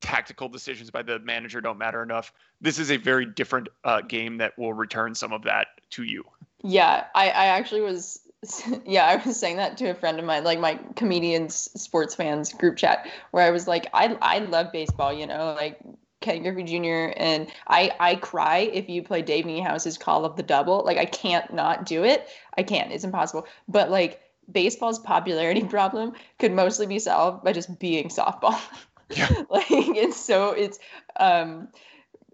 tactical 0.00 0.48
decisions 0.48 0.90
by 0.90 1.02
the 1.02 1.18
manager 1.20 1.60
don't 1.60 1.78
matter 1.78 2.02
enough. 2.02 2.32
This 2.60 2.78
is 2.78 2.90
a 2.90 2.96
very 2.96 3.26
different 3.26 3.68
uh, 3.84 4.00
game 4.02 4.38
that 4.38 4.58
will 4.58 4.72
return 4.72 5.14
some 5.14 5.32
of 5.32 5.44
that 5.44 5.68
to 5.90 6.02
you. 6.02 6.24
Yeah, 6.62 7.06
I, 7.14 7.24
I 7.26 7.46
actually 7.46 7.80
was 7.80 8.20
yeah, 8.84 9.06
I 9.06 9.24
was 9.24 9.38
saying 9.38 9.56
that 9.56 9.76
to 9.78 9.90
a 9.90 9.94
friend 9.94 10.18
of 10.18 10.24
mine, 10.24 10.42
like 10.42 10.58
my 10.58 10.78
comedians, 10.96 11.54
sports 11.80 12.14
fans 12.14 12.52
group 12.52 12.76
chat, 12.76 13.08
where 13.30 13.46
I 13.46 13.50
was 13.50 13.68
like, 13.68 13.86
I 13.94 14.16
I 14.20 14.38
love 14.38 14.72
baseball, 14.72 15.12
you 15.12 15.26
know, 15.26 15.54
like 15.56 15.78
Ken 16.22 16.42
Griffey 16.42 16.62
Jr. 16.64 17.12
and 17.16 17.48
I 17.66 17.92
I 18.00 18.14
cry 18.16 18.58
if 18.72 18.88
you 18.88 19.02
play 19.02 19.22
Dave 19.22 19.44
Niehaus's 19.44 19.98
Call 19.98 20.24
of 20.24 20.36
the 20.36 20.42
Double. 20.42 20.82
Like 20.84 20.98
I 20.98 21.04
can't 21.04 21.52
not 21.52 21.84
do 21.84 22.04
it. 22.04 22.28
I 22.56 22.62
can't. 22.62 22.92
It's 22.92 23.04
impossible. 23.04 23.46
But 23.68 23.90
like 23.90 24.20
baseball's 24.50 24.98
popularity 24.98 25.64
problem 25.68 26.12
could 26.38 26.52
mostly 26.52 26.86
be 26.86 26.98
solved 26.98 27.44
by 27.44 27.52
just 27.52 27.78
being 27.78 28.08
softball. 28.08 28.60
Yeah. 29.14 29.28
like 29.50 29.66
it's 29.68 30.16
so 30.16 30.52
it's 30.52 30.78
um 31.20 31.68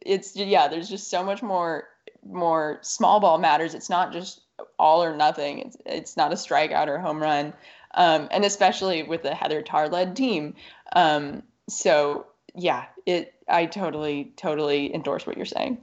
it's 0.01 0.37
yeah, 0.37 0.69
there's 0.69 0.89
just 0.89 1.11
so 1.11 1.25
much 1.25 1.43
more 1.43 1.89
more 2.25 2.79
small 2.83 3.19
ball 3.19 3.39
matters. 3.39 3.75
It's 3.75 3.91
not 3.91 4.13
just 4.13 4.43
all 4.79 5.03
or 5.03 5.17
nothing. 5.17 5.59
It's 5.61 5.77
it's 5.85 6.17
not 6.17 6.31
a 6.31 6.37
strikeout 6.37 6.87
or 6.87 6.99
home 6.99 7.21
run. 7.21 7.53
Um, 7.95 8.29
and 8.31 8.45
especially 8.45 9.03
with 9.03 9.23
the 9.23 9.35
Heather 9.35 9.63
Tarr 9.63 9.89
led 9.89 10.15
team. 10.15 10.55
Um, 10.95 11.43
so 11.69 12.27
yeah, 12.59 12.87
it 13.07 13.35
I 13.49 13.67
totally 13.67 14.33
totally 14.37 14.95
endorse 14.95 15.27
what 15.27 15.37
you're 15.37 15.47
saying. 15.47 15.79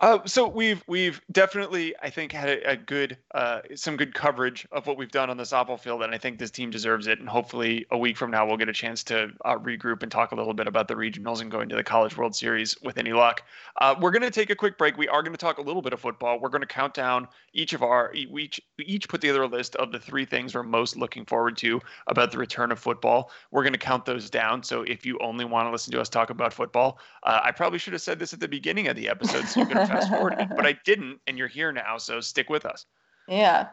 Uh, 0.00 0.18
so 0.24 0.48
we've 0.48 0.82
we've 0.86 1.20
definitely 1.30 1.94
I 2.02 2.08
think 2.08 2.32
had 2.32 2.48
a, 2.48 2.70
a 2.70 2.76
good 2.76 3.18
uh, 3.34 3.60
some 3.74 3.98
good 3.98 4.14
coverage 4.14 4.66
of 4.72 4.86
what 4.86 4.96
we've 4.96 5.10
done 5.10 5.28
on 5.28 5.36
the 5.36 5.42
softball 5.42 5.78
field, 5.78 6.02
and 6.02 6.14
I 6.14 6.18
think 6.18 6.38
this 6.38 6.50
team 6.50 6.70
deserves 6.70 7.06
it. 7.06 7.20
And 7.20 7.28
hopefully, 7.28 7.84
a 7.90 7.98
week 7.98 8.16
from 8.16 8.30
now, 8.30 8.46
we'll 8.46 8.56
get 8.56 8.70
a 8.70 8.72
chance 8.72 9.04
to 9.04 9.30
uh, 9.44 9.58
regroup 9.58 10.02
and 10.02 10.10
talk 10.10 10.32
a 10.32 10.34
little 10.34 10.54
bit 10.54 10.66
about 10.66 10.88
the 10.88 10.94
regionals 10.94 11.42
and 11.42 11.50
going 11.50 11.68
to 11.68 11.76
the 11.76 11.84
College 11.84 12.16
World 12.16 12.34
Series 12.34 12.80
with 12.82 12.96
any 12.96 13.12
luck. 13.12 13.42
Uh, 13.78 13.94
we're 14.00 14.10
going 14.10 14.22
to 14.22 14.30
take 14.30 14.48
a 14.48 14.56
quick 14.56 14.78
break. 14.78 14.96
We 14.96 15.06
are 15.08 15.22
going 15.22 15.34
to 15.34 15.38
talk 15.38 15.58
a 15.58 15.62
little 15.62 15.82
bit 15.82 15.92
of 15.92 16.00
football. 16.00 16.40
We're 16.40 16.48
going 16.48 16.62
to 16.62 16.66
count 16.66 16.94
down 16.94 17.28
each 17.52 17.74
of 17.74 17.82
our 17.82 18.10
each 18.14 18.58
each 18.78 19.06
put 19.06 19.20
together 19.20 19.42
a 19.42 19.48
list 19.48 19.76
of 19.76 19.92
the 19.92 19.98
three 19.98 20.24
things 20.24 20.54
we're 20.54 20.62
most 20.62 20.96
looking 20.96 21.26
forward 21.26 21.58
to 21.58 21.78
about 22.06 22.32
the 22.32 22.38
return 22.38 22.72
of 22.72 22.78
football. 22.78 23.30
We're 23.50 23.64
going 23.64 23.74
to 23.74 23.78
count 23.78 24.06
those 24.06 24.30
down. 24.30 24.62
So 24.62 24.80
if 24.82 25.04
you 25.04 25.18
only 25.20 25.44
want 25.44 25.66
to 25.66 25.70
listen 25.70 25.92
to 25.92 26.00
us 26.00 26.08
talk 26.08 26.30
about 26.30 26.54
football, 26.54 26.98
uh, 27.24 27.40
I 27.44 27.50
probably 27.50 27.78
should 27.78 27.92
have 27.92 28.00
said 28.00 28.18
this 28.18 28.32
at 28.32 28.40
the 28.40 28.48
beginning 28.48 28.88
of 28.88 28.96
the 28.96 29.06
episode, 29.06 29.46
so 29.46 29.62
fast 29.90 30.40
it, 30.40 30.48
but 30.56 30.66
I 30.66 30.78
didn't, 30.84 31.20
and 31.26 31.36
you're 31.38 31.48
here 31.48 31.72
now, 31.72 31.98
so 31.98 32.20
stick 32.20 32.50
with 32.50 32.66
us. 32.66 32.86
Yeah. 33.28 33.68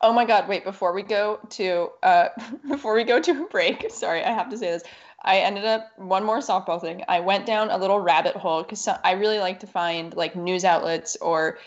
Oh 0.00 0.12
my 0.12 0.24
God! 0.24 0.48
Wait, 0.48 0.64
before 0.64 0.92
we 0.92 1.02
go 1.02 1.40
to 1.50 1.88
uh, 2.02 2.28
before 2.68 2.94
we 2.94 3.04
go 3.04 3.20
to 3.20 3.44
a 3.44 3.46
break, 3.46 3.86
sorry, 3.90 4.22
I 4.22 4.32
have 4.32 4.50
to 4.50 4.58
say 4.58 4.70
this. 4.70 4.82
I 5.22 5.38
ended 5.38 5.64
up 5.64 5.90
one 5.96 6.24
more 6.24 6.38
softball 6.38 6.80
thing. 6.80 7.02
I 7.08 7.20
went 7.20 7.46
down 7.46 7.70
a 7.70 7.78
little 7.78 7.98
rabbit 7.98 8.36
hole 8.36 8.62
because 8.62 8.86
I 8.86 9.12
really 9.12 9.38
like 9.38 9.60
to 9.60 9.66
find 9.66 10.14
like 10.14 10.36
news 10.36 10.64
outlets 10.64 11.16
or 11.16 11.58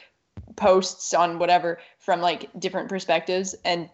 posts 0.55 1.13
on 1.13 1.39
whatever 1.39 1.79
from 1.97 2.21
like 2.21 2.49
different 2.59 2.87
perspectives 2.87 3.55
and 3.65 3.89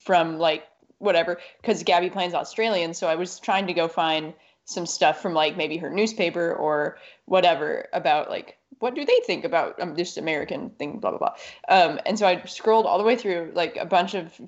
from 0.00 0.38
like 0.38 0.64
whatever 0.98 1.40
because 1.60 1.82
Gabbie 1.82 2.12
Plain's 2.12 2.34
Australian, 2.34 2.94
so 2.94 3.08
I 3.08 3.16
was 3.16 3.40
trying 3.40 3.66
to 3.66 3.72
go 3.74 3.88
find 3.88 4.32
some 4.64 4.86
stuff 4.86 5.20
from 5.20 5.34
like 5.34 5.56
maybe 5.56 5.76
her 5.78 5.90
newspaper 5.90 6.54
or 6.54 6.96
whatever 7.24 7.88
about 7.92 8.30
like 8.30 8.56
what 8.80 8.94
do 8.94 9.04
they 9.04 9.20
think 9.24 9.44
about 9.44 9.80
um, 9.80 9.94
this 9.94 10.16
American 10.16 10.70
thing, 10.70 10.98
blah 10.98 11.10
blah 11.10 11.18
blah. 11.18 11.34
Um, 11.68 12.00
and 12.04 12.18
so 12.18 12.26
I 12.26 12.42
scrolled 12.44 12.86
all 12.86 12.98
the 12.98 13.04
way 13.04 13.16
through 13.16 13.52
like 13.54 13.76
a 13.76 13.86
bunch 13.86 14.14
of 14.14 14.38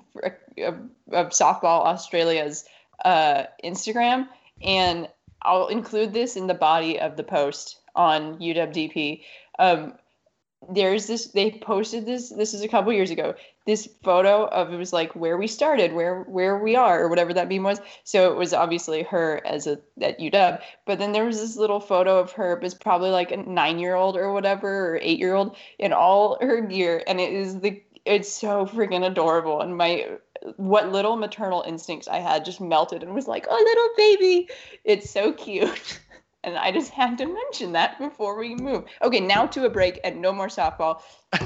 of, 0.57 0.75
of 1.11 1.29
softball 1.29 1.85
Australia's 1.85 2.65
uh, 3.05 3.43
Instagram, 3.63 4.27
and 4.61 5.07
I'll 5.43 5.67
include 5.67 6.13
this 6.13 6.35
in 6.35 6.47
the 6.47 6.53
body 6.53 6.99
of 6.99 7.15
the 7.15 7.23
post 7.23 7.79
on 7.95 8.37
UWDP. 8.39 9.23
Um, 9.59 9.93
there's 10.69 11.07
this 11.07 11.27
they 11.27 11.51
posted 11.51 12.05
this 12.05 12.29
this 12.29 12.53
is 12.53 12.61
a 12.61 12.67
couple 12.67 12.91
years 12.93 13.11
ago 13.11 13.35
this 13.65 13.87
photo 14.03 14.45
of 14.47 14.73
it 14.73 14.77
was 14.77 14.91
like 14.91 15.15
where 15.15 15.37
we 15.37 15.47
started 15.47 15.93
where 15.93 16.23
where 16.23 16.57
we 16.57 16.75
are 16.75 17.01
or 17.01 17.09
whatever 17.09 17.33
that 17.33 17.47
meme 17.47 17.63
was. 17.63 17.79
So 18.03 18.31
it 18.31 18.37
was 18.37 18.53
obviously 18.53 19.03
her 19.03 19.41
as 19.45 19.67
a 19.67 19.79
at 20.01 20.19
uw 20.19 20.61
but 20.85 20.99
then 20.99 21.11
there 21.13 21.25
was 21.25 21.39
this 21.39 21.55
little 21.55 21.79
photo 21.79 22.19
of 22.19 22.31
her 22.33 22.59
was 22.61 22.73
probably 22.73 23.09
like 23.09 23.31
a 23.31 23.37
nine 23.37 23.79
year 23.79 23.95
old 23.95 24.17
or 24.17 24.33
whatever 24.33 24.91
or 24.91 24.99
eight 25.01 25.19
year 25.19 25.33
old 25.33 25.55
in 25.79 25.93
all 25.93 26.37
her 26.41 26.61
gear 26.61 27.03
and 27.07 27.19
it 27.19 27.33
is 27.33 27.59
the 27.61 27.81
it's 28.05 28.31
so 28.31 28.65
freaking 28.65 29.05
adorable 29.05 29.61
and 29.61 29.77
my 29.77 30.05
what 30.57 30.91
little 30.91 31.15
maternal 31.15 31.63
instincts 31.65 32.09
i 32.09 32.17
had 32.17 32.43
just 32.43 32.59
melted 32.59 33.01
and 33.01 33.13
was 33.13 33.27
like 33.27 33.45
oh 33.49 33.63
little 33.65 33.89
baby. 33.95 34.49
It's 34.83 35.09
so 35.09 35.31
cute 35.31 35.99
And 36.43 36.57
I 36.57 36.71
just 36.71 36.91
had 36.99 37.17
to 37.17 37.25
mention 37.25 37.71
that 37.73 37.97
before 37.99 38.37
we 38.37 38.55
move. 38.55 38.85
Okay, 39.01 39.19
now 39.19 39.45
to 39.47 39.65
a 39.65 39.69
break 39.69 39.99
and 40.03 40.21
no 40.21 40.31
more 40.33 40.47
softball 40.47 41.01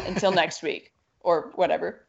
until 0.06 0.32
next 0.44 0.64
week 0.64 0.94
or 1.22 1.52
whatever. 1.56 2.06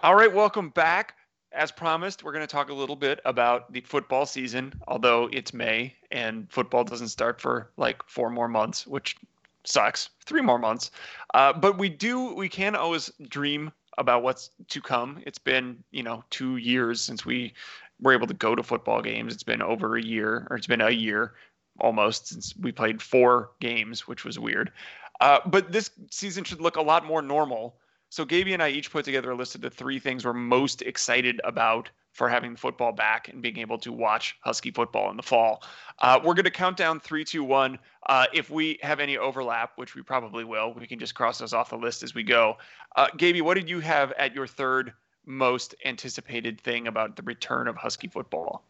All 0.00 0.14
right, 0.14 0.32
welcome 0.32 0.68
back. 0.70 1.14
As 1.52 1.72
promised, 1.72 2.22
we're 2.22 2.32
going 2.32 2.46
to 2.46 2.46
talk 2.46 2.68
a 2.68 2.74
little 2.74 2.96
bit 2.96 3.18
about 3.24 3.72
the 3.72 3.80
football 3.80 4.26
season, 4.26 4.74
although 4.86 5.30
it's 5.32 5.54
May 5.54 5.94
and 6.10 6.50
football 6.52 6.84
doesn't 6.84 7.08
start 7.08 7.40
for 7.40 7.70
like 7.78 8.02
four 8.06 8.28
more 8.28 8.46
months, 8.46 8.86
which 8.86 9.16
sucks. 9.64 10.10
Three 10.26 10.42
more 10.42 10.58
months. 10.58 10.90
Uh, 11.32 11.54
but 11.54 11.78
we 11.78 11.88
do, 11.88 12.34
we 12.34 12.50
can 12.50 12.76
always 12.76 13.10
dream 13.28 13.72
about 13.96 14.22
what's 14.22 14.50
to 14.68 14.82
come. 14.82 15.22
It's 15.24 15.38
been, 15.38 15.82
you 15.90 16.02
know, 16.02 16.22
two 16.28 16.56
years 16.56 17.00
since 17.00 17.24
we 17.24 17.54
were 18.00 18.12
able 18.12 18.26
to 18.26 18.34
go 18.34 18.54
to 18.54 18.62
football 18.62 19.02
games. 19.02 19.32
It's 19.32 19.42
been 19.42 19.62
over 19.62 19.96
a 19.96 20.02
year, 20.02 20.46
or 20.50 20.56
it's 20.56 20.66
been 20.66 20.80
a 20.80 20.90
year 20.90 21.34
almost 21.80 22.28
since 22.28 22.54
we 22.56 22.72
played 22.72 23.02
four 23.02 23.50
games, 23.60 24.06
which 24.06 24.24
was 24.24 24.38
weird. 24.38 24.72
Uh, 25.20 25.40
but 25.46 25.72
this 25.72 25.90
season 26.10 26.44
should 26.44 26.60
look 26.60 26.76
a 26.76 26.82
lot 26.82 27.04
more 27.04 27.22
normal. 27.22 27.76
So 28.08 28.24
Gaby 28.24 28.54
and 28.54 28.62
I 28.62 28.68
each 28.68 28.90
put 28.90 29.04
together 29.04 29.30
a 29.30 29.34
list 29.34 29.54
of 29.54 29.60
the 29.60 29.70
three 29.70 29.98
things 29.98 30.24
we're 30.24 30.32
most 30.32 30.82
excited 30.82 31.40
about 31.44 31.90
for 32.12 32.28
having 32.28 32.56
football 32.56 32.92
back 32.92 33.28
and 33.28 33.42
being 33.42 33.58
able 33.58 33.76
to 33.78 33.92
watch 33.92 34.36
Husky 34.40 34.70
football 34.70 35.10
in 35.10 35.16
the 35.16 35.22
fall. 35.22 35.62
Uh, 35.98 36.18
we're 36.24 36.34
going 36.34 36.44
to 36.44 36.50
count 36.50 36.76
down 36.76 36.98
three, 36.98 37.24
two, 37.24 37.44
one. 37.44 37.78
Uh, 38.08 38.26
if 38.32 38.48
we 38.48 38.78
have 38.82 39.00
any 39.00 39.18
overlap, 39.18 39.72
which 39.76 39.94
we 39.94 40.02
probably 40.02 40.44
will, 40.44 40.72
we 40.72 40.86
can 40.86 40.98
just 40.98 41.14
cross 41.14 41.38
those 41.38 41.52
off 41.52 41.70
the 41.70 41.76
list 41.76 42.02
as 42.02 42.14
we 42.14 42.22
go. 42.22 42.56
Uh, 42.94 43.08
Gaby, 43.18 43.42
what 43.42 43.54
did 43.54 43.68
you 43.68 43.80
have 43.80 44.12
at 44.12 44.34
your 44.34 44.46
third 44.46 44.94
most 45.26 45.74
anticipated 45.84 46.60
thing 46.60 46.86
about 46.86 47.16
the 47.16 47.22
return 47.22 47.68
of 47.68 47.76
Husky 47.76 48.08
football? 48.08 48.64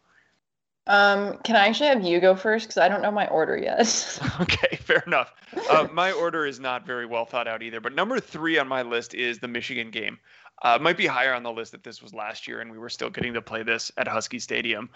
Um, 0.87 1.37
can 1.43 1.57
I 1.57 1.67
actually 1.67 1.89
have 1.89 2.03
you 2.03 2.19
go 2.21 2.33
first 2.33 2.67
because 2.67 2.77
I 2.77 2.87
don't 2.87 3.01
know 3.01 3.11
my 3.11 3.27
order 3.27 3.57
yet. 3.57 4.19
okay, 4.41 4.77
fair 4.77 5.03
enough. 5.05 5.33
Uh, 5.69 5.87
my 5.91 6.11
order 6.13 6.45
is 6.45 6.59
not 6.59 6.85
very 6.85 7.05
well 7.05 7.25
thought 7.25 7.47
out 7.47 7.61
either. 7.61 7.81
But 7.81 7.93
number 7.93 8.19
three 8.19 8.57
on 8.57 8.67
my 8.67 8.81
list 8.81 9.13
is 9.13 9.39
the 9.39 9.47
Michigan 9.47 9.91
game. 9.91 10.17
Uh, 10.63 10.79
might 10.81 10.97
be 10.97 11.05
higher 11.05 11.33
on 11.33 11.43
the 11.43 11.51
list 11.51 11.73
if 11.75 11.83
this 11.83 12.01
was 12.01 12.15
last 12.15 12.47
year 12.47 12.61
and 12.61 12.71
we 12.71 12.79
were 12.79 12.89
still 12.89 13.11
getting 13.11 13.33
to 13.33 13.41
play 13.41 13.61
this 13.61 13.91
at 13.97 14.07
Husky 14.07 14.39
Stadium. 14.39 14.89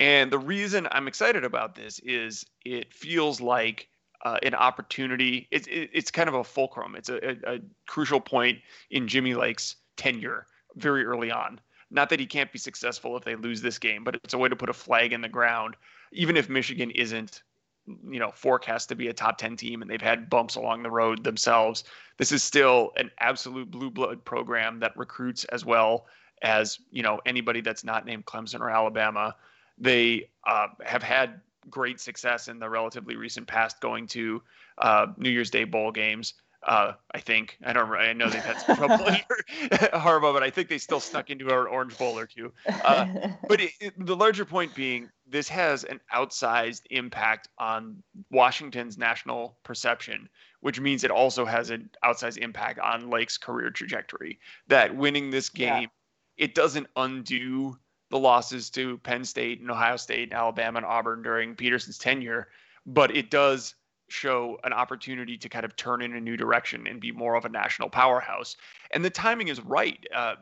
And 0.00 0.32
the 0.32 0.38
reason 0.38 0.88
I'm 0.90 1.06
excited 1.06 1.44
about 1.44 1.76
this 1.76 2.00
is 2.00 2.44
it 2.64 2.92
feels 2.92 3.40
like 3.40 3.88
uh, 4.24 4.38
an 4.42 4.54
opportunity. 4.54 5.46
It's 5.52 5.68
it, 5.68 5.90
it's 5.92 6.10
kind 6.10 6.28
of 6.28 6.34
a 6.34 6.42
fulcrum. 6.42 6.96
It's 6.96 7.10
a, 7.10 7.30
a, 7.30 7.54
a 7.56 7.58
crucial 7.86 8.20
point 8.20 8.58
in 8.90 9.06
Jimmy 9.06 9.34
Lake's 9.34 9.76
tenure 9.96 10.46
very 10.76 11.04
early 11.04 11.30
on. 11.30 11.60
Not 11.90 12.10
that 12.10 12.20
he 12.20 12.26
can't 12.26 12.52
be 12.52 12.58
successful 12.58 13.16
if 13.16 13.24
they 13.24 13.36
lose 13.36 13.62
this 13.62 13.78
game, 13.78 14.04
but 14.04 14.16
it's 14.16 14.34
a 14.34 14.38
way 14.38 14.48
to 14.48 14.56
put 14.56 14.68
a 14.68 14.74
flag 14.74 15.12
in 15.12 15.20
the 15.20 15.28
ground, 15.28 15.76
even 16.12 16.36
if 16.36 16.48
Michigan 16.48 16.90
isn't, 16.90 17.42
you 17.86 18.18
know, 18.18 18.30
forecast 18.32 18.88
to 18.88 18.94
be 18.94 19.08
a 19.08 19.12
top 19.12 19.38
10 19.38 19.56
team 19.56 19.82
and 19.82 19.90
they've 19.90 20.00
had 20.00 20.30
bumps 20.30 20.56
along 20.56 20.82
the 20.82 20.90
road 20.90 21.22
themselves. 21.22 21.84
This 22.16 22.32
is 22.32 22.42
still 22.42 22.92
an 22.96 23.10
absolute 23.20 23.70
blue 23.70 23.90
blood 23.90 24.24
program 24.24 24.80
that 24.80 24.96
recruits 24.96 25.44
as 25.44 25.64
well 25.64 26.06
as, 26.42 26.78
you 26.90 27.02
know, 27.02 27.20
anybody 27.26 27.60
that's 27.60 27.84
not 27.84 28.06
named 28.06 28.26
Clemson 28.26 28.60
or 28.60 28.70
Alabama. 28.70 29.36
They 29.78 30.30
uh, 30.46 30.68
have 30.84 31.02
had 31.02 31.40
great 31.70 32.00
success 32.00 32.48
in 32.48 32.58
the 32.58 32.68
relatively 32.68 33.16
recent 33.16 33.46
past 33.46 33.80
going 33.80 34.06
to 34.08 34.42
uh, 34.78 35.06
New 35.16 35.30
Year's 35.30 35.50
Day 35.50 35.64
bowl 35.64 35.92
games. 35.92 36.34
Uh, 36.64 36.94
I 37.12 37.20
think 37.20 37.58
I 37.64 37.74
don't. 37.74 37.90
I 37.92 38.14
know 38.14 38.30
they've 38.30 38.42
had 38.42 38.58
some 38.60 38.76
trouble 38.76 38.96
Harbaugh, 39.04 40.32
but 40.32 40.42
I 40.42 40.48
think 40.48 40.68
they 40.68 40.78
still 40.78 41.00
snuck 41.00 41.28
into 41.28 41.50
our 41.50 41.68
Orange 41.68 41.96
Bowl 41.98 42.18
or 42.18 42.26
two. 42.26 42.52
Uh, 42.66 43.06
but 43.48 43.60
it, 43.60 43.72
it, 43.80 44.06
the 44.06 44.16
larger 44.16 44.46
point 44.46 44.74
being, 44.74 45.10
this 45.26 45.46
has 45.48 45.84
an 45.84 46.00
outsized 46.14 46.82
impact 46.90 47.48
on 47.58 48.02
Washington's 48.30 48.96
national 48.96 49.58
perception, 49.62 50.28
which 50.60 50.80
means 50.80 51.04
it 51.04 51.10
also 51.10 51.44
has 51.44 51.68
an 51.68 51.90
outsized 52.02 52.38
impact 52.38 52.78
on 52.78 53.10
Lake's 53.10 53.36
career 53.36 53.70
trajectory. 53.70 54.38
That 54.68 54.96
winning 54.96 55.30
this 55.30 55.50
game, 55.50 55.82
yeah. 55.82 56.44
it 56.44 56.54
doesn't 56.54 56.86
undo 56.96 57.76
the 58.08 58.18
losses 58.18 58.70
to 58.70 58.96
Penn 58.98 59.24
State 59.24 59.60
and 59.60 59.70
Ohio 59.70 59.96
State 59.96 60.30
and 60.30 60.32
Alabama 60.32 60.78
and 60.78 60.86
Auburn 60.86 61.22
during 61.22 61.56
Petersen's 61.56 61.98
tenure, 61.98 62.48
but 62.86 63.14
it 63.14 63.30
does 63.30 63.74
show 64.14 64.58
an 64.64 64.72
opportunity 64.72 65.36
to 65.36 65.48
kind 65.48 65.64
of 65.64 65.74
turn 65.76 66.00
in 66.00 66.14
a 66.14 66.20
new 66.20 66.36
direction 66.36 66.86
and 66.86 67.00
be 67.00 67.12
more 67.12 67.34
of 67.34 67.44
a 67.44 67.48
national 67.48 67.88
powerhouse. 67.90 68.56
And 68.92 69.04
the 69.04 69.10
timing 69.10 69.48
is 69.48 69.60
right. 69.60 69.98
Uh, 70.14 70.36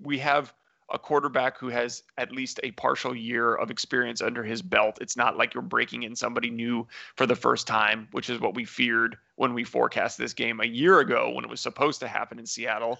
we 0.00 0.18
have 0.18 0.54
a 0.92 0.98
quarterback 0.98 1.58
who 1.58 1.68
has 1.68 2.04
at 2.16 2.30
least 2.30 2.60
a 2.62 2.70
partial 2.72 3.14
year 3.14 3.56
of 3.56 3.72
experience 3.72 4.22
under 4.22 4.44
his 4.44 4.62
belt. 4.62 4.98
It's 5.00 5.16
not 5.16 5.36
like 5.36 5.52
you're 5.52 5.62
breaking 5.62 6.04
in 6.04 6.14
somebody 6.14 6.48
new 6.48 6.86
for 7.16 7.26
the 7.26 7.34
first 7.34 7.66
time, 7.66 8.06
which 8.12 8.30
is 8.30 8.40
what 8.40 8.54
we 8.54 8.64
feared 8.64 9.16
when 9.34 9.52
we 9.52 9.64
forecast 9.64 10.16
this 10.16 10.32
game 10.32 10.60
a 10.60 10.66
year 10.66 11.00
ago 11.00 11.32
when 11.32 11.44
it 11.44 11.50
was 11.50 11.60
supposed 11.60 11.98
to 12.00 12.08
happen 12.08 12.38
in 12.38 12.46
Seattle. 12.46 12.98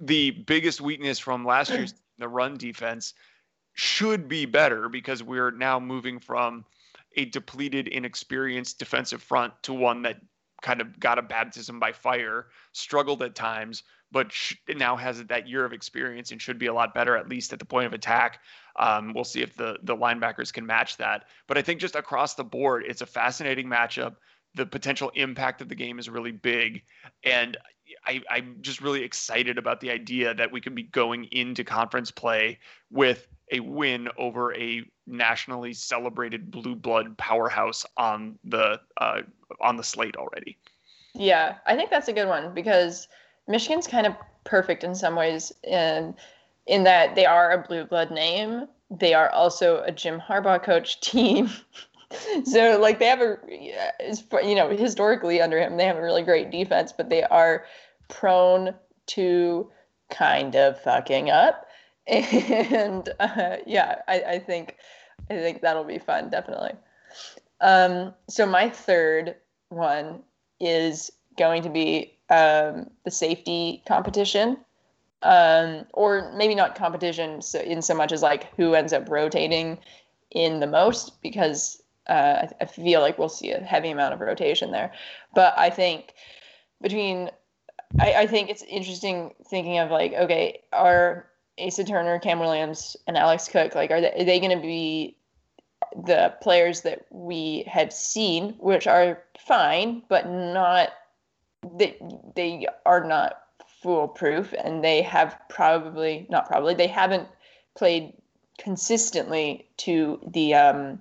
The 0.00 0.32
biggest 0.32 0.82
weakness 0.82 1.18
from 1.18 1.46
last 1.46 1.70
year's 1.70 1.94
the 2.18 2.28
run 2.28 2.58
defense 2.58 3.14
should 3.72 4.28
be 4.28 4.44
better 4.44 4.88
because 4.90 5.22
we're 5.22 5.50
now 5.50 5.80
moving 5.80 6.18
from 6.18 6.64
a 7.16 7.24
depleted, 7.24 7.88
inexperienced 7.88 8.78
defensive 8.78 9.22
front 9.22 9.52
to 9.62 9.72
one 9.72 10.02
that 10.02 10.20
kind 10.62 10.80
of 10.80 10.98
got 10.98 11.18
a 11.18 11.22
baptism 11.22 11.78
by 11.78 11.92
fire, 11.92 12.46
struggled 12.72 13.22
at 13.22 13.34
times, 13.34 13.82
but 14.10 14.32
sh- 14.32 14.54
now 14.68 14.96
has 14.96 15.22
that 15.24 15.48
year 15.48 15.64
of 15.64 15.72
experience 15.72 16.30
and 16.30 16.40
should 16.40 16.58
be 16.58 16.66
a 16.66 16.72
lot 16.72 16.94
better, 16.94 17.16
at 17.16 17.28
least 17.28 17.52
at 17.52 17.58
the 17.58 17.64
point 17.64 17.86
of 17.86 17.92
attack. 17.92 18.40
Um, 18.78 19.12
we'll 19.14 19.24
see 19.24 19.42
if 19.42 19.56
the 19.56 19.78
the 19.82 19.96
linebackers 19.96 20.52
can 20.52 20.66
match 20.66 20.96
that. 20.98 21.24
But 21.46 21.58
I 21.58 21.62
think 21.62 21.80
just 21.80 21.96
across 21.96 22.34
the 22.34 22.44
board, 22.44 22.84
it's 22.86 23.02
a 23.02 23.06
fascinating 23.06 23.66
matchup. 23.66 24.16
The 24.54 24.66
potential 24.66 25.10
impact 25.14 25.60
of 25.60 25.68
the 25.68 25.74
game 25.74 25.98
is 25.98 26.08
really 26.08 26.32
big, 26.32 26.82
and 27.24 27.56
I, 28.06 28.22
I'm 28.30 28.56
just 28.60 28.80
really 28.80 29.02
excited 29.02 29.58
about 29.58 29.80
the 29.80 29.90
idea 29.90 30.34
that 30.34 30.50
we 30.52 30.60
can 30.60 30.74
be 30.74 30.84
going 30.84 31.24
into 31.24 31.64
conference 31.64 32.10
play 32.10 32.58
with 32.90 33.28
a 33.52 33.60
win 33.60 34.08
over 34.16 34.54
a 34.54 34.84
nationally 35.06 35.72
celebrated 35.72 36.50
blue 36.50 36.74
blood 36.74 37.16
powerhouse 37.16 37.86
on 37.96 38.38
the 38.44 38.80
uh, 38.96 39.22
on 39.60 39.76
the 39.76 39.84
slate 39.84 40.16
already. 40.16 40.56
Yeah, 41.14 41.56
I 41.66 41.76
think 41.76 41.90
that's 41.90 42.08
a 42.08 42.12
good 42.12 42.28
one 42.28 42.52
because 42.54 43.08
Michigan's 43.48 43.86
kind 43.86 44.06
of 44.06 44.14
perfect 44.44 44.84
in 44.84 44.94
some 44.94 45.14
ways 45.14 45.52
in 45.62 46.14
in 46.66 46.84
that 46.84 47.14
they 47.14 47.26
are 47.26 47.52
a 47.52 47.66
blue 47.66 47.84
blood 47.84 48.10
name. 48.10 48.66
They 48.90 49.14
are 49.14 49.30
also 49.30 49.82
a 49.82 49.92
Jim 49.92 50.20
Harbaugh 50.20 50.62
coach 50.62 51.00
team. 51.02 51.50
so 52.44 52.78
like 52.80 52.98
they 52.98 53.06
have 53.06 53.20
a 53.20 53.38
you 53.48 54.54
know 54.54 54.70
historically 54.70 55.40
under 55.40 55.58
him 55.58 55.76
they 55.76 55.84
have 55.84 55.96
a 55.96 56.02
really 56.02 56.22
great 56.22 56.50
defense, 56.50 56.92
but 56.92 57.08
they 57.08 57.22
are 57.24 57.64
prone 58.08 58.74
to 59.06 59.70
kind 60.10 60.54
of 60.54 60.80
fucking 60.80 61.30
up. 61.30 61.66
And 62.08 63.08
uh, 63.18 63.56
yeah, 63.66 63.96
I, 64.06 64.20
I 64.20 64.38
think 64.38 64.76
I 65.28 65.34
think 65.34 65.60
that'll 65.60 65.84
be 65.84 65.98
fun, 65.98 66.30
definitely. 66.30 66.72
Um, 67.60 68.14
so 68.28 68.46
my 68.46 68.68
third 68.68 69.36
one 69.70 70.22
is 70.60 71.10
going 71.36 71.62
to 71.62 71.70
be 71.70 72.16
um, 72.30 72.90
the 73.04 73.10
safety 73.10 73.82
competition, 73.88 74.58
um, 75.22 75.86
or 75.94 76.32
maybe 76.36 76.54
not 76.54 76.76
competition 76.76 77.42
so 77.42 77.60
in 77.60 77.82
so 77.82 77.94
much 77.94 78.12
as 78.12 78.22
like 78.22 78.54
who 78.56 78.74
ends 78.74 78.92
up 78.92 79.08
rotating 79.08 79.78
in 80.30 80.60
the 80.60 80.66
most, 80.66 81.20
because 81.22 81.82
uh, 82.08 82.46
I, 82.60 82.64
feel 82.66 83.00
like 83.00 83.18
we'll 83.18 83.28
see 83.28 83.50
a 83.50 83.60
heavy 83.60 83.90
amount 83.90 84.14
of 84.14 84.20
rotation 84.20 84.70
there. 84.70 84.92
But 85.34 85.54
I 85.56 85.70
think 85.70 86.14
between, 86.80 87.30
I, 87.98 88.14
I 88.14 88.26
think 88.26 88.50
it's 88.50 88.62
interesting 88.62 89.34
thinking 89.48 89.78
of 89.78 89.90
like, 89.90 90.12
okay, 90.12 90.60
are 90.72 91.26
Asa 91.58 91.84
Turner, 91.84 92.18
Cam 92.18 92.38
Williams, 92.38 92.96
and 93.06 93.16
Alex 93.16 93.48
Cook, 93.48 93.74
like, 93.74 93.90
are 93.90 94.00
they, 94.00 94.12
are 94.12 94.24
they 94.24 94.40
going 94.40 94.56
to 94.56 94.62
be 94.62 95.16
the 96.04 96.34
players 96.42 96.82
that 96.82 97.06
we 97.10 97.64
have 97.66 97.92
seen, 97.92 98.54
which 98.58 98.86
are 98.86 99.22
fine, 99.38 100.02
but 100.08 100.28
not 100.28 100.90
they 101.74 101.96
they 102.34 102.66
are 102.84 103.04
not 103.04 103.42
foolproof, 103.82 104.52
and 104.62 104.84
they 104.84 105.02
have 105.02 105.38
probably 105.48 106.26
not 106.28 106.46
probably 106.46 106.74
they 106.74 106.86
haven't 106.86 107.28
played 107.76 108.12
consistently 108.58 109.66
to 109.78 110.18
the 110.26 110.54
um, 110.54 111.00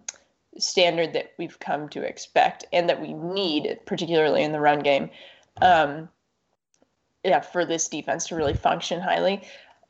standard 0.57 1.13
that 1.13 1.33
we've 1.37 1.59
come 1.59 1.89
to 1.89 2.01
expect 2.01 2.65
and 2.71 2.89
that 2.89 3.01
we 3.01 3.13
need, 3.13 3.79
particularly 3.85 4.43
in 4.43 4.51
the 4.51 4.59
run 4.59 4.79
game. 4.79 5.09
Um, 5.61 6.09
yeah, 7.23 7.41
for 7.41 7.65
this 7.65 7.87
defense 7.87 8.27
to 8.27 8.35
really 8.35 8.53
function 8.53 9.01
highly. 9.01 9.41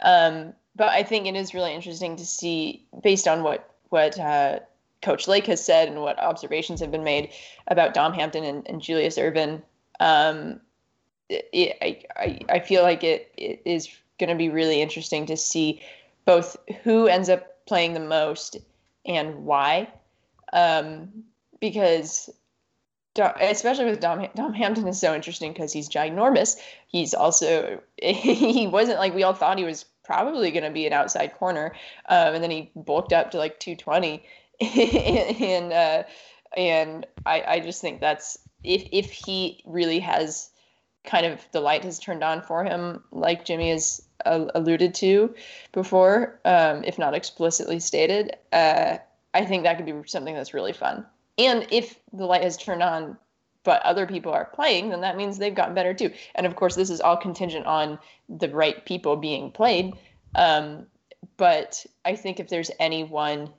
Um, 0.01 0.53
but 0.75 0.89
I 0.89 1.03
think 1.03 1.27
it 1.27 1.35
is 1.35 1.53
really 1.53 1.73
interesting 1.73 2.15
to 2.17 2.25
see, 2.25 2.85
based 3.01 3.27
on 3.27 3.43
what 3.43 3.69
what 3.89 4.19
uh, 4.19 4.59
Coach 5.01 5.27
Lake 5.27 5.45
has 5.47 5.63
said 5.63 5.87
and 5.87 6.01
what 6.01 6.19
observations 6.19 6.79
have 6.79 6.91
been 6.91 7.03
made 7.03 7.29
about 7.67 7.93
Dom 7.93 8.13
Hampton 8.13 8.43
and, 8.43 8.67
and 8.67 8.81
Julius 8.81 9.17
Irvin. 9.17 9.61
Um, 9.99 10.59
it, 11.29 11.77
I, 11.81 12.01
I, 12.15 12.39
I 12.49 12.59
feel 12.59 12.83
like 12.83 13.03
it, 13.03 13.31
it 13.37 13.61
is 13.65 13.89
going 14.19 14.29
to 14.29 14.35
be 14.35 14.49
really 14.49 14.81
interesting 14.81 15.25
to 15.27 15.37
see 15.37 15.81
both 16.25 16.57
who 16.83 17.07
ends 17.07 17.29
up 17.29 17.65
playing 17.65 17.93
the 17.93 17.99
most 17.99 18.57
and 19.05 19.45
why. 19.45 19.87
Um, 20.53 21.23
because 21.59 22.29
especially 23.39 23.85
with 23.85 23.99
Dom, 23.99 24.27
Dom 24.35 24.53
Hampton 24.53 24.87
is 24.87 24.99
so 24.99 25.15
interesting 25.15 25.53
because 25.53 25.71
he's 25.71 25.89
ginormous. 25.89 26.57
He's 26.87 27.13
also 27.13 27.81
he 28.01 28.67
wasn't 28.67 28.99
like 28.99 29.13
we 29.13 29.23
all 29.23 29.33
thought 29.33 29.57
he 29.57 29.63
was 29.63 29.85
probably 30.03 30.51
going 30.51 30.63
to 30.63 30.71
be 30.71 30.85
an 30.85 30.93
outside 30.93 31.33
corner, 31.35 31.73
um, 32.09 32.35
and 32.35 32.43
then 32.43 32.51
he 32.51 32.71
bulked 32.75 33.13
up 33.13 33.31
to 33.31 33.37
like 33.37 33.59
220, 33.59 34.23
and 35.45 35.73
uh, 35.73 36.03
and 36.57 37.05
I 37.25 37.43
I 37.47 37.59
just 37.59 37.81
think 37.81 38.01
that's 38.01 38.37
if 38.63 38.87
if 38.91 39.11
he 39.11 39.63
really 39.65 39.99
has 39.99 40.49
kind 41.03 41.25
of 41.25 41.45
the 41.51 41.61
light 41.61 41.83
has 41.83 41.99
turned 41.99 42.23
on 42.23 42.41
for 42.41 42.63
him, 42.63 43.03
like 43.11 43.45
Jimmy 43.45 43.69
has 43.69 44.01
uh, 44.25 44.45
alluded 44.55 44.93
to 44.95 45.33
before, 45.71 46.39
um, 46.45 46.83
if 46.83 46.97
not 46.97 47.13
explicitly 47.13 47.79
stated. 47.79 48.35
Uh, 48.51 48.97
I 49.35 49.45
think 49.45 49.63
that 49.63 49.77
could 49.77 49.85
be 49.85 49.93
something 50.07 50.33
that's 50.33 50.53
really 50.53 50.73
fun. 50.73 51.05
And 51.37 51.67
if 51.69 51.99
the 52.13 52.25
light 52.25 52.43
has 52.43 52.55
turned 52.55 52.81
on, 52.81 53.17
but 53.63 53.81
other 53.81 54.07
people 54.07 54.31
are 54.31 54.45
playing, 54.45 54.89
then 54.89 55.01
that 55.01 55.17
means 55.17 55.37
they've 55.37 55.53
gotten 55.53 55.75
better 55.75 55.93
too. 55.93 56.11
And 56.35 56.45
of 56.47 56.55
course, 56.55 56.75
this 56.75 56.89
is 56.89 57.01
all 57.01 57.17
contingent 57.17 57.65
on 57.65 57.99
the 58.29 58.49
right 58.49 58.85
people 58.85 59.17
being 59.17 59.51
played. 59.51 59.93
Um, 60.35 60.85
but 61.35 61.85
I 62.05 62.15
think 62.15 62.39
if 62.39 62.47
there's 62.47 62.71
any 62.79 63.03
one 63.03 63.49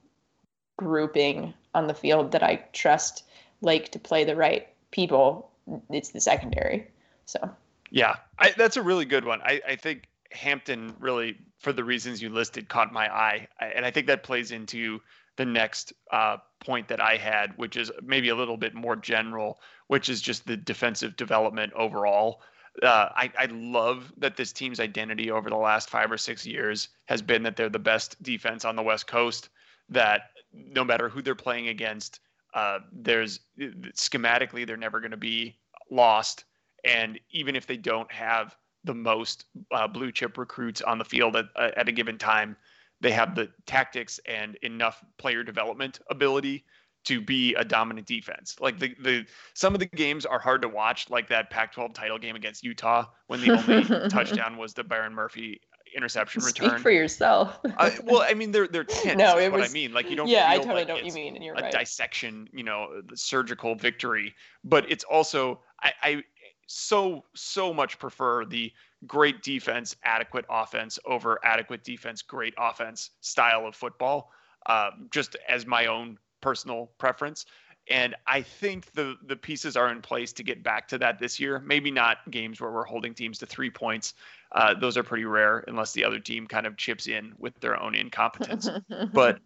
grouping 0.79 1.53
on 1.75 1.89
the 1.89 1.95
field 1.95 2.33
that 2.33 2.43
I 2.43 2.65
trust 2.73 3.25
Lake 3.61 3.91
to 3.93 3.99
play 3.99 4.25
the 4.25 4.37
right 4.37 4.69
people, 4.93 5.51
it's 5.91 6.11
the 6.11 6.21
secondary. 6.21 6.89
So 7.27 7.51
yeah, 7.91 8.17
I, 8.39 8.55
that's 8.57 8.79
a 8.79 8.83
really 8.83 9.05
good 9.05 9.25
one. 9.25 9.43
I, 9.43 9.61
I 9.69 9.77
think 9.77 10.09
Hampton 10.33 10.95
really, 11.01 11.37
for 11.59 11.73
the 11.73 11.85
reasons 11.85 12.23
you 12.23 12.31
listed, 12.31 12.69
caught 12.69 12.93
my 12.93 13.13
eye, 13.13 13.49
I, 13.61 13.67
and 13.67 13.85
I 13.85 13.91
think 13.91 14.07
that 14.07 14.23
plays 14.23 14.53
into 14.53 15.01
the 15.37 15.45
next 15.45 15.93
uh, 16.11 16.39
point 16.61 16.89
that 16.89 17.01
I 17.01 17.17
had, 17.17 17.57
which 17.57 17.77
is 17.77 17.91
maybe 18.03 18.31
a 18.31 18.35
little 18.35 18.57
bit 18.57 18.75
more 18.75 18.97
general, 18.97 19.61
which 19.89 20.09
is 20.09 20.21
just 20.21 20.47
the 20.47 20.57
defensive 20.57 21.17
development 21.17 21.73
overall. 21.75 22.43
Uh, 22.83 23.09
I, 23.15 23.33
I 23.39 23.47
love 23.51 24.13
that 24.19 24.37
this 24.37 24.53
team's 24.53 24.81
identity 24.81 25.31
over 25.31 25.49
the 25.49 25.57
last 25.57 25.89
five 25.89 26.11
or 26.13 26.19
six 26.19 26.47
years 26.47 26.89
has 27.07 27.23
been 27.23 27.43
that 27.45 27.57
they're 27.57 27.69
the 27.69 27.79
best 27.79 28.23
defense 28.23 28.65
on 28.65 28.77
the 28.77 28.83
West 28.83 29.07
Coast. 29.07 29.49
That 29.89 30.31
no 30.53 30.85
matter 30.85 31.09
who 31.09 31.23
they're 31.23 31.35
playing 31.35 31.69
against, 31.69 32.21
uh, 32.55 32.81
there's 32.93 33.41
schematically 33.59 34.67
they're 34.67 34.77
never 34.77 35.01
going 35.01 35.11
to 35.11 35.17
be 35.17 35.57
lost 35.91 36.45
and 36.87 37.19
even 37.31 37.57
if 37.57 37.67
they 37.67 37.77
don't 37.77 38.11
have 38.13 38.57
the 38.85 38.95
most 38.95 39.47
uh, 39.73 39.89
blue 39.89 40.13
chip 40.13 40.39
recruits 40.39 40.81
on 40.81 40.99
the 40.99 41.05
field 41.05 41.37
at, 41.37 41.47
at 41.57 41.89
a 41.89 41.93
given 41.93 42.17
time, 42.17 42.57
they 43.01 43.13
have 43.13 43.35
the 43.35 43.51
tactics 43.67 44.21
and 44.27 44.57
enough 44.63 45.05
player 45.19 45.43
development 45.43 46.01
ability 46.11 46.65
to 47.05 47.21
be 47.21 47.55
a 47.55 47.65
dominant 47.65 48.07
defense. 48.07 48.57
Like 48.61 48.79
the 48.79 48.95
the 49.01 49.27
some 49.55 49.75
of 49.75 49.81
the 49.81 49.87
games 49.87 50.27
are 50.27 50.39
hard 50.39 50.63
to 50.63 50.69
watch, 50.69 51.09
like 51.09 51.29
that 51.29 51.51
Pac-12 51.51 51.95
title 51.95 52.19
game 52.19 52.37
against 52.37 52.65
Utah 52.65 53.07
when 53.29 53.41
the 53.41 53.53
only 53.53 54.09
touchdown 54.09 54.57
was 54.57 54.75
the 54.75 54.85
Byron 54.85 55.15
Murphy 55.15 55.61
interception 55.97 56.43
Speak 56.43 56.63
return. 56.63 56.81
for 56.81 56.91
yourself. 56.91 57.59
uh, 57.79 57.91
well, 58.05 58.23
I 58.23 58.35
mean, 58.35 58.51
they're 58.51 58.67
they're 58.67 58.85
tense. 58.85 59.19
no, 59.19 59.39
it 59.39 59.51
was, 59.53 59.61
what 59.61 59.71
I 59.71 59.73
mean. 59.73 59.93
Like 59.93 60.11
you 60.11 60.17
don't. 60.17 60.29
Yeah, 60.29 60.47
I 60.49 60.57
totally 60.59 60.75
like 60.75 60.89
know 60.89 60.95
what 60.95 61.07
you 61.07 61.13
mean, 61.13 61.37
and 61.37 61.45
you're 61.45 61.55
a 61.55 61.63
right. 61.63 61.73
dissection, 61.73 62.49
you 62.53 62.65
know, 62.65 63.03
surgical 63.15 63.75
victory. 63.75 64.35
But 64.65 64.91
it's 64.91 65.05
also 65.05 65.61
I, 65.83 65.93
I 66.03 66.23
so 66.67 67.25
so 67.35 67.73
much 67.73 67.99
prefer 67.99 68.45
the 68.45 68.73
great 69.07 69.43
defense, 69.43 69.97
adequate 70.05 70.45
offense 70.49 70.99
over 71.05 71.39
adequate 71.45 71.85
defense, 71.85 72.23
great 72.23 72.55
offense 72.59 73.11
style 73.21 73.67
of 73.67 73.75
football. 73.75 74.31
uh, 74.67 74.91
just 75.11 75.37
as 75.49 75.67
my 75.67 75.87
own 75.87 76.19
personal 76.41 76.91
preference. 76.99 77.47
And 77.89 78.17
I 78.27 78.43
think 78.43 78.93
the 78.93 79.15
the 79.27 79.37
pieces 79.37 79.77
are 79.77 79.93
in 79.93 80.03
place 80.03 80.33
to 80.35 80.43
get 80.43 80.65
back 80.65 80.89
to 80.89 80.99
that 80.99 81.21
this 81.21 81.39
year. 81.39 81.61
Maybe 81.61 81.93
not 81.93 82.19
games 82.31 82.61
where 82.61 82.73
we're 82.73 82.85
holding 82.85 83.15
teams 83.15 83.39
to 83.39 83.47
three 83.47 83.71
points. 83.71 84.15
Uh, 84.53 84.75
those 84.75 84.97
are 84.97 85.05
pretty 85.05 85.25
rare 85.25 85.63
unless 85.69 85.93
the 85.93 86.05
other 86.05 86.19
team 86.19 86.49
kind 86.49 86.67
of 86.67 86.77
chips 86.77 87.07
in 87.07 87.33
with 87.39 87.55
their 87.61 87.81
own 87.81 87.95
incompetence. 87.95 88.69
but 89.13 89.39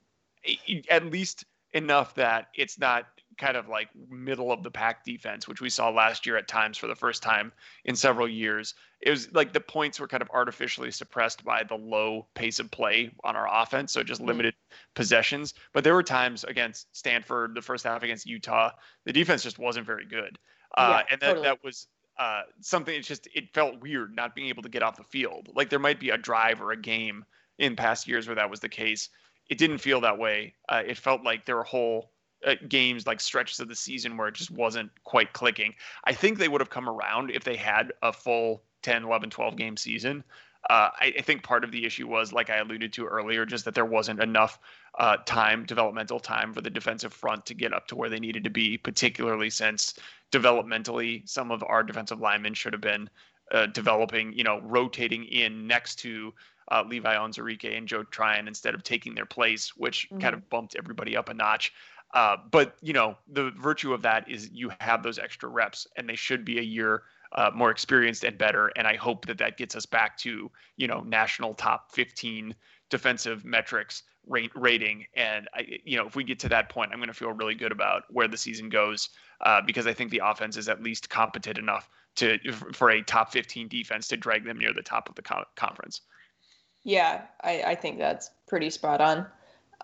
at 0.89 1.05
least 1.05 1.45
enough 1.75 2.15
that 2.15 2.49
it's 2.55 2.79
not 2.79 3.05
kind 3.41 3.57
of 3.57 3.69
like 3.69 3.89
middle 4.11 4.53
of 4.53 4.63
the 4.63 4.71
pack 4.71 5.05
defense, 5.05 5.49
which 5.49 5.61
we 5.61 5.71
saw 5.71 5.89
last 5.89 6.27
year 6.27 6.37
at 6.37 6.47
times 6.47 6.77
for 6.77 6.87
the 6.87 6.95
first 6.95 7.23
time 7.23 7.51
in 7.87 7.97
several 7.97 8.29
years. 8.29 8.75
It 9.01 9.11
was 9.11 9.33
like 9.33 9.53
the 9.53 9.61
points 9.61 9.99
were 9.99 10.07
kind 10.07 10.23
of 10.23 10.31
artificially 10.31 10.91
suppressed 10.91 11.43
by 11.43 11.65
the 11.65 11.75
low 11.75 12.27
pace 12.35 12.59
of 12.59 12.71
play 12.71 13.11
on 13.25 13.35
our 13.35 13.49
offense, 13.51 13.93
so 13.93 14.03
just 14.03 14.21
mm-hmm. 14.21 14.29
limited 14.29 14.55
possessions. 14.95 15.55
But 15.73 15.85
there 15.85 15.95
were 15.95 16.03
times 16.03 16.45
against 16.45 16.95
Stanford, 16.95 17.55
the 17.55 17.63
first 17.63 17.85
half 17.85 18.03
against 18.03 18.27
Utah, 18.27 18.71
the 19.07 19.13
defense 19.13 19.43
just 19.43 19.59
wasn't 19.59 19.87
very 19.87 20.05
good, 20.05 20.39
uh, 20.77 21.01
yeah, 21.01 21.13
and 21.13 21.21
that 21.21 21.27
totally. 21.27 21.45
that 21.47 21.65
was. 21.65 21.89
Uh, 22.19 22.43
something 22.61 22.95
it's 22.95 23.09
just 23.09 23.29
it 23.35 23.49
felt 23.55 23.81
weird 23.81 24.15
not 24.15 24.35
being 24.35 24.49
able 24.49 24.63
to 24.63 24.69
get 24.69 24.83
off 24.83 24.95
the 24.95 25.05
field. 25.05 25.49
Like 25.55 25.71
there 25.71 25.79
might 25.79 25.99
be 25.99 26.11
a 26.11 26.19
drive 26.19 26.61
or 26.61 26.71
a 26.73 26.77
game 26.77 27.25
in 27.59 27.77
past 27.77 28.07
years 28.07 28.29
where 28.29 28.35
that 28.37 28.51
was 28.51 28.61
the 28.61 28.69
case. 28.69 29.09
It 29.49 29.57
didn't 29.57 29.79
feel 29.79 30.03
that 30.03 30.19
way. 30.19 30.55
Uh, 30.69 30.83
it 30.87 30.99
felt 30.99 31.25
like 31.25 31.47
there 31.47 31.57
were 31.57 31.65
whole 31.65 32.11
games 32.69 33.07
like 33.07 33.21
stretches 33.21 33.61
of 33.61 33.69
the 33.69 33.75
season 33.75 34.17
where 34.17 34.29
it 34.29 34.35
just 34.35 34.51
wasn't 34.51 34.91
quite 35.05 35.33
clicking. 35.33 35.75
I 36.05 36.13
think 36.13 36.39
they 36.39 36.49
would 36.49 36.61
have 36.61 36.71
come 36.71 36.89
around 36.89 37.31
if 37.31 37.45
they 37.45 37.57
had 37.57 37.93
a 38.03 38.13
full 38.13 38.63
10, 38.83 39.05
11, 39.05 39.31
12 39.31 39.57
game 39.57 39.77
season. 39.77 40.25
Uh, 40.69 40.91
I, 41.01 41.15
I, 41.19 41.23
think 41.23 41.43
part 41.43 41.65
of 41.65 41.73
the 41.73 41.87
issue 41.87 42.07
was, 42.07 42.35
like 42.35 42.51
I 42.51 42.59
alluded 42.59 42.93
to 42.93 43.07
earlier, 43.07 43.47
just 43.47 43.65
that 43.65 43.75
there 43.75 43.87
wasn't 43.87 44.23
enough 44.23 44.59
uh, 44.99 45.17
time, 45.25 45.65
developmental 45.65 46.21
time 46.21 46.53
for 46.53 46.61
the 46.61 46.69
defensive 46.69 47.15
front 47.15 47.47
to 47.47 47.55
get 47.55 47.73
up 47.73 47.87
to 47.89 47.97
where 47.97 48.11
they 48.11 48.21
needed 48.21 48.45
to 48.45 48.51
be, 48.51 48.77
particularly 48.77 49.49
since 49.49 49.95
developmentally 50.31 51.27
some 51.27 51.51
of 51.51 51.65
our 51.65 51.83
defensive 51.83 52.21
linemen 52.21 52.53
should 52.53 52.75
have 52.75 52.83
been 52.83 53.09
uh, 53.53 53.67
developing, 53.67 54.35
you 54.35 54.45
know, 54.45 54.61
rotating 54.61 55.25
in 55.25 55.67
next 55.67 55.97
to 56.01 56.33
uh, 56.71 56.85
Levi 56.87 57.15
Onwuzurike 57.15 57.77
and 57.77 57.89
Joe 57.89 58.05
Tryon 58.05 58.47
instead 58.47 58.75
of 58.75 58.83
taking 58.83 59.15
their 59.15 59.27
place, 59.27 59.77
which 59.77 60.09
mm-hmm. 60.09 60.21
kind 60.21 60.35
of 60.35 60.49
bumped 60.51 60.77
everybody 60.77 61.17
up 61.17 61.29
a 61.31 61.35
notch. 61.35 61.73
Uh, 62.13 62.37
but 62.51 62.77
you 62.83 62.93
know, 62.93 63.17
the 63.29 63.51
virtue 63.53 63.93
of 63.93 64.03
that 64.03 64.29
is 64.29 64.51
you 64.53 64.71
have 64.81 65.03
those 65.03 65.19
extra 65.19 65.49
reps, 65.49 65.87
and 65.97 66.09
they 66.09 66.17
should 66.17 66.45
be 66.45 66.59
a 66.59 66.63
year 66.63 67.03
uh, 67.33 67.51
more 67.55 67.71
experienced 67.71 68.25
and 68.25 68.37
better. 68.37 68.69
And 68.77 68.87
I 68.87 68.97
hope 68.97 69.27
that 69.27 69.39
that 69.39 69.57
gets 69.57 69.77
us 69.77 69.87
back 69.87 70.17
to 70.19 70.51
you 70.77 70.89
know 70.89 71.01
national 71.01 71.55
top 71.55 71.93
15 71.93 72.55
defensive 72.91 73.45
metrics 73.45 74.03
rate, 74.27 74.51
rating. 74.55 75.07
And 75.15 75.49
I, 75.55 75.79
you 75.85 75.97
know, 75.97 76.07
if 76.07 76.17
we 76.17 76.25
get 76.25 76.39
to 76.41 76.49
that 76.49 76.69
point, 76.69 76.91
I'm 76.93 76.99
going 76.99 77.09
to 77.09 77.15
feel 77.15 77.33
really 77.33 77.55
good 77.55 77.73
about 77.73 78.03
where 78.11 78.29
the 78.29 78.37
season 78.37 78.69
goes 78.69 79.11
uh, 79.43 79.61
because 79.65 79.87
I 79.87 79.93
think 79.93 80.11
the 80.11 80.23
offense 80.25 80.57
is 80.57 80.69
at 80.69 80.83
least 80.83 81.09
competent 81.09 81.59
enough 81.59 81.89
to 82.17 82.39
for 82.73 82.91
a 82.91 83.03
top 83.03 83.33
15 83.33 83.69
defense 83.69 84.09
to 84.09 84.17
drag 84.17 84.45
them 84.45 84.59
near 84.59 84.73
the 84.73 84.83
top 84.83 85.09
of 85.09 85.15
the 85.15 85.23
co- 85.23 85.45
conference. 85.57 86.03
Yeah, 86.83 87.23
I, 87.43 87.63
I 87.63 87.75
think 87.75 87.99
that's 87.99 88.31
pretty 88.49 88.71
spot 88.71 89.01
on. 89.01 89.27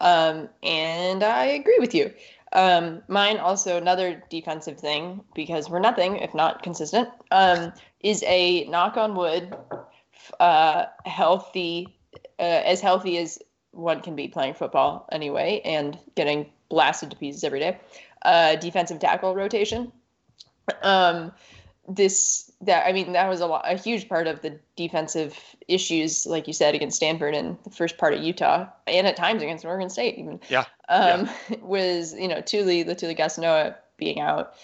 Um, 0.01 0.49
and 0.63 1.23
I 1.23 1.47
agree 1.47 1.79
with 1.79 1.95
you. 1.95 2.13
Um, 2.53 3.03
mine 3.09 3.39
also 3.39 3.77
another 3.77 4.23
defensive 4.31 4.79
thing 4.79 5.23
because 5.35 5.69
we're 5.69 5.81
nothing 5.81 6.17
if 6.17 6.35
not 6.35 6.63
consistent. 6.63 7.09
Um, 7.31 7.73
is 8.01 8.23
a 8.27 8.65
knock 8.67 8.97
on 8.97 9.15
wood, 9.15 9.55
uh, 10.41 10.87
healthy, 11.05 11.99
uh, 12.39 12.43
as 12.43 12.81
healthy 12.81 13.19
as 13.19 13.39
one 13.73 14.01
can 14.01 14.17
be 14.17 14.29
playing 14.29 14.55
football 14.55 15.07
anyway, 15.13 15.61
and 15.65 15.99
getting 16.15 16.51
blasted 16.69 17.11
to 17.11 17.17
pieces 17.17 17.45
every 17.45 17.61
day. 17.61 17.79
Uh, 18.23 18.57
defensive 18.57 18.99
tackle 18.99 19.35
rotation. 19.35 19.93
Um, 20.83 21.33
this 21.89 22.51
that 22.63 22.87
I 22.87 22.93
mean 22.93 23.13
that 23.13 23.29
was 23.29 23.41
a 23.41 23.47
lot, 23.47 23.65
a 23.65 23.77
huge 23.77 24.09
part 24.09 24.27
of 24.27 24.43
the 24.43 24.59
defensive 24.77 25.39
issues, 25.69 26.27
like 26.27 26.47
you 26.47 26.53
said, 26.53 26.75
against 26.75 26.97
Stanford 26.97 27.35
and 27.35 27.57
the 27.65 27.71
first 27.71 27.99
part 27.99 28.15
of 28.15 28.23
Utah, 28.23 28.67
and 28.87 29.07
at 29.07 29.17
times 29.17 29.43
against 29.43 29.65
Oregon 29.65 29.89
State 29.89 30.19
even. 30.19 30.41
Yeah. 30.49 30.65
Um, 30.89 31.29
yeah. 31.49 31.57
was 31.63 32.15
you 32.15 32.29
know 32.29 32.41
Tuli 32.41 32.85
Letuligasenoa 32.85 33.77
being 33.97 34.21
out, 34.21 34.55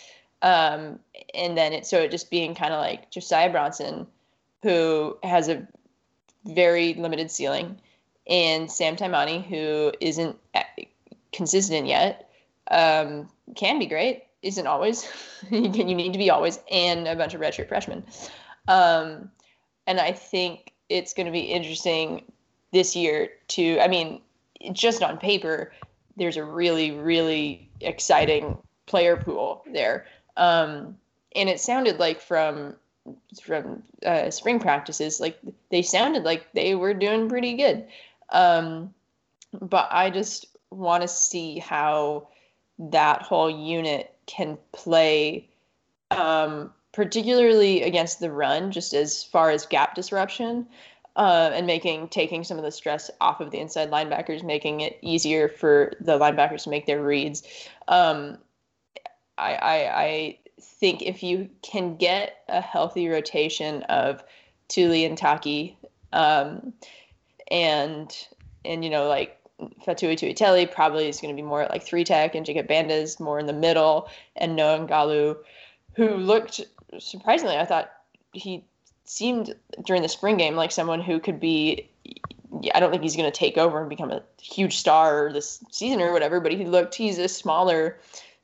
um, 0.43 0.99
and 1.35 1.57
then 1.57 1.73
it 1.73 1.87
so 1.87 1.99
it 1.99 2.11
just 2.11 2.31
being 2.31 2.55
kind 2.55 2.73
of 2.73 2.81
like 2.81 3.11
Josiah 3.11 3.51
Bronson, 3.51 4.07
who 4.63 5.17
has 5.23 5.49
a 5.49 5.67
very 6.45 6.95
limited 6.95 7.31
ceiling, 7.31 7.79
and 8.27 8.71
Sam 8.71 8.97
Taimani, 8.97 9.45
who 9.45 9.93
isn't 10.01 10.37
consistent 11.33 11.87
yet, 11.87 12.31
um, 12.71 13.29
can 13.55 13.79
be 13.79 13.87
great 13.87 14.25
isn't 14.43 14.67
always. 14.67 15.09
you, 15.51 15.69
need 15.69 16.13
to 16.13 16.19
be 16.19 16.31
always, 16.31 16.59
and 16.71 17.07
a 17.07 17.17
bunch 17.17 17.35
of 17.35 17.41
redshirt 17.41 17.69
freshmen. 17.69 18.05
Um, 18.69 19.31
and 19.87 20.01
I 20.01 20.13
think 20.13 20.73
it's 20.89 21.15
going 21.15 21.27
to 21.27 21.33
be 21.33 21.41
interesting 21.41 22.25
this 22.73 22.95
year 22.95 23.31
to. 23.49 23.81
I 23.81 23.89
mean, 23.89 24.21
just 24.73 25.03
on 25.03 25.19
paper, 25.19 25.73
there's 26.17 26.37
a 26.37 26.45
really, 26.45 26.91
really 26.93 27.71
exciting 27.81 28.59
player 28.87 29.17
pool 29.17 29.65
there. 29.73 30.07
Um, 30.37 30.97
and 31.35 31.49
it 31.49 31.61
sounded 31.61 31.99
like 31.99 32.21
from 32.21 32.77
from 33.43 33.83
uh, 34.07 34.31
spring 34.31 34.61
practices, 34.61 35.21
like 35.21 35.39
they 35.71 35.83
sounded 35.83 36.23
like 36.23 36.53
they 36.53 36.75
were 36.75 36.95
doing 36.95 37.29
pretty 37.29 37.55
good. 37.55 37.87
Um, 38.31 38.95
but 39.61 39.89
I 39.91 40.11
just 40.11 40.47
want 40.71 41.03
to 41.03 41.09
see 41.09 41.59
how 41.59 42.29
that 42.79 43.23
whole 43.23 43.51
unit 43.51 44.12
can 44.33 44.59
play, 44.73 45.49
um, 46.11 46.73
particularly 46.93 47.83
against 47.83 48.21
the 48.21 48.31
run, 48.31 48.71
just 48.71 48.95
as 48.95 49.23
far 49.23 49.51
as 49.51 49.67
gap 49.67 49.95
disruption. 49.95 50.67
Uh, 51.15 51.51
and 51.53 51.67
making 51.67 52.09
taking 52.09 52.43
some 52.43 52.57
of 52.57 52.65
the 52.65 52.73
stress 52.73 53.11
off 53.21 53.43
of 53.43 53.51
the 53.51 53.59
inside 53.59 53.91
linebackers, 53.91 54.43
making 54.43 54.81
it 54.81 54.99
easier 55.03 55.47
for 55.47 55.93
the 56.01 56.19
linebackers 56.19 56.63
to 56.63 56.71
make 56.71 56.87
their 56.87 57.03
reads. 57.03 57.43
Um, 57.87 58.39
I, 59.37 59.55
I, 59.55 60.03
I 60.03 60.39
think 60.59 61.03
if 61.03 61.23
you 61.23 61.51
can 61.61 61.97
get 61.97 62.45
a 62.49 62.63
healthy 62.63 63.09
rotation 63.09 63.83
of 63.85 64.25
Tuli 64.69 65.05
and 65.05 65.19
Taki, 65.19 65.77
um, 66.15 66.73
and 67.51 68.27
and 68.65 68.83
you 68.83 68.89
know 68.89 69.07
like 69.07 69.39
Faatui 69.87 70.17
Tuitele 70.17 70.71
probably 70.71 71.09
is 71.09 71.21
going 71.21 71.35
to 71.35 71.41
be 71.41 71.47
more 71.47 71.67
like 71.71 71.83
three 71.83 72.05
tech, 72.05 72.35
and 72.35 72.47
Jacob 72.47 72.67
Bandes 72.67 73.03
is 73.03 73.21
more 73.21 73.39
in 73.39 73.47
the 73.47 73.53
middle, 73.53 74.09
and 74.37 74.57
Noah 74.57 74.87
Ngalu, 74.87 75.37
who 75.95 76.17
looked 76.17 76.61
surprisingly, 76.99 77.57
I 77.57 77.65
thought 77.65 77.93
he 78.33 78.65
seemed 79.05 79.55
during 79.85 80.03
the 80.03 80.09
spring 80.09 80.37
game 80.37 80.57
like 80.57 80.73
someone 80.73 81.01
who 81.01 81.21
could 81.21 81.41
be. 81.41 81.89
I 82.75 82.81
don't 82.81 82.91
think 82.91 83.03
he's 83.03 83.17
going 83.17 83.31
to 83.31 83.37
take 83.37 83.57
over 83.57 83.81
and 83.81 83.89
become 83.89 84.11
a 84.11 84.23
huge 84.41 84.77
star 84.77 85.33
this 85.33 85.65
season 85.71 86.03
or 86.03 86.13
whatever, 86.13 86.39
but 86.39 86.53
he 86.53 86.67
looked 86.67 86.95
he's 86.95 87.19
a 87.19 87.29
smaller, 87.29 87.99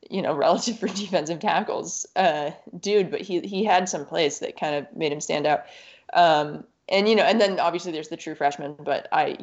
you 0.09 0.23
know, 0.23 0.35
relative 0.37 0.79
for 0.79 0.89
defensive 0.89 1.41
tackles, 1.41 2.07
uh, 2.17 2.51
dude. 2.79 3.11
But 3.11 3.21
he 3.21 3.41
he 3.41 3.65
had 3.65 3.89
some 3.89 4.07
plays 4.07 4.39
that 4.41 4.59
kind 4.59 4.75
of 4.75 4.87
made 4.97 5.13
him 5.13 5.21
stand 5.21 5.47
out. 5.47 5.65
Um, 6.15 6.65
and 6.89 7.09
you 7.09 7.15
know, 7.17 7.23
and 7.23 7.41
then 7.41 7.61
obviously 7.61 7.93
there's 7.93 8.09
the 8.09 8.17
true 8.17 8.35
freshman, 8.35 8.75
but 8.79 9.09
I 9.13 9.37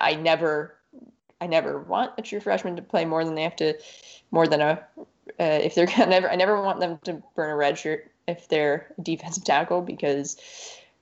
I 0.00 0.14
never 0.14 0.74
I 1.40 1.46
never 1.46 1.78
want 1.80 2.12
a 2.18 2.22
true 2.22 2.40
freshman 2.40 2.76
to 2.76 2.82
play 2.82 3.04
more 3.04 3.24
than 3.24 3.34
they 3.34 3.42
have 3.42 3.56
to, 3.56 3.74
more 4.30 4.46
than 4.46 4.60
a, 4.60 4.84
uh, 4.98 5.04
if 5.38 5.74
they're 5.74 5.86
gonna 5.96 6.06
never, 6.06 6.30
I 6.30 6.36
never 6.36 6.60
want 6.60 6.80
them 6.80 6.98
to 7.04 7.22
burn 7.34 7.50
a 7.50 7.56
red 7.56 7.78
shirt 7.78 8.10
if 8.26 8.48
they're 8.48 8.92
defensive 9.02 9.44
tackle 9.44 9.82
because 9.82 10.36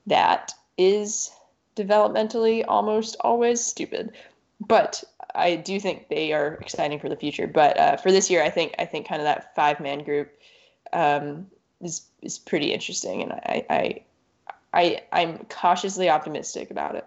that 0.07 0.53
is 0.79 1.31
developmentally 1.77 2.65
almost 2.67 3.17
always 3.21 3.63
stupid. 3.63 4.13
But 4.61 5.05
I 5.35 5.57
do 5.57 5.79
think 5.79 6.09
they 6.09 6.33
are 6.33 6.55
exciting 6.55 6.99
for 6.99 7.09
the 7.09 7.17
future. 7.17 7.47
But 7.47 7.79
uh, 7.79 7.97
for 7.97 8.11
this 8.11 8.31
year, 8.31 8.43
I 8.43 8.51
think 8.51 8.75
I 8.79 8.87
think 8.87 9.07
kind 9.07 9.21
of 9.21 9.27
that 9.27 9.55
five 9.55 9.81
man 9.81 10.03
group 10.03 10.33
um, 10.93 11.47
is 11.83 12.07
is 12.23 12.39
pretty 12.39 12.73
interesting, 12.73 13.23
and 13.23 13.33
I 13.33 13.67
I 13.69 14.03
I 14.73 15.03
I'm 15.13 15.45
cautiously 15.51 16.09
optimistic 16.09 16.71
about 16.71 16.95
it. 16.95 17.07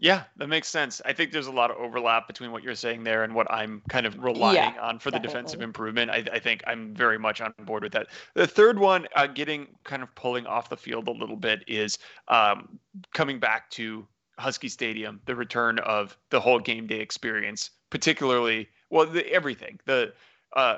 Yeah, 0.00 0.24
that 0.36 0.48
makes 0.48 0.68
sense. 0.68 1.02
I 1.04 1.12
think 1.12 1.32
there's 1.32 1.48
a 1.48 1.52
lot 1.52 1.72
of 1.72 1.76
overlap 1.76 2.28
between 2.28 2.52
what 2.52 2.62
you're 2.62 2.76
saying 2.76 3.02
there 3.02 3.24
and 3.24 3.34
what 3.34 3.50
I'm 3.50 3.82
kind 3.88 4.06
of 4.06 4.16
relying 4.22 4.54
yeah, 4.54 4.80
on 4.80 5.00
for 5.00 5.10
definitely. 5.10 5.18
the 5.18 5.34
defensive 5.34 5.60
improvement. 5.60 6.10
I, 6.12 6.24
I, 6.32 6.38
think 6.38 6.62
I'm 6.68 6.94
very 6.94 7.18
much 7.18 7.40
on 7.40 7.52
board 7.64 7.82
with 7.82 7.92
that. 7.92 8.06
The 8.34 8.46
third 8.46 8.78
one, 8.78 9.08
uh, 9.16 9.26
getting 9.26 9.66
kind 9.82 10.04
of 10.04 10.14
pulling 10.14 10.46
off 10.46 10.68
the 10.68 10.76
field 10.76 11.08
a 11.08 11.10
little 11.10 11.36
bit, 11.36 11.64
is 11.66 11.98
um, 12.28 12.78
coming 13.12 13.40
back 13.40 13.70
to 13.70 14.06
Husky 14.38 14.68
Stadium, 14.68 15.20
the 15.26 15.34
return 15.34 15.80
of 15.80 16.16
the 16.30 16.38
whole 16.38 16.60
game 16.60 16.86
day 16.86 17.00
experience, 17.00 17.70
particularly, 17.90 18.68
well, 18.90 19.04
the, 19.04 19.26
everything. 19.32 19.80
The 19.84 20.12
uh, 20.54 20.76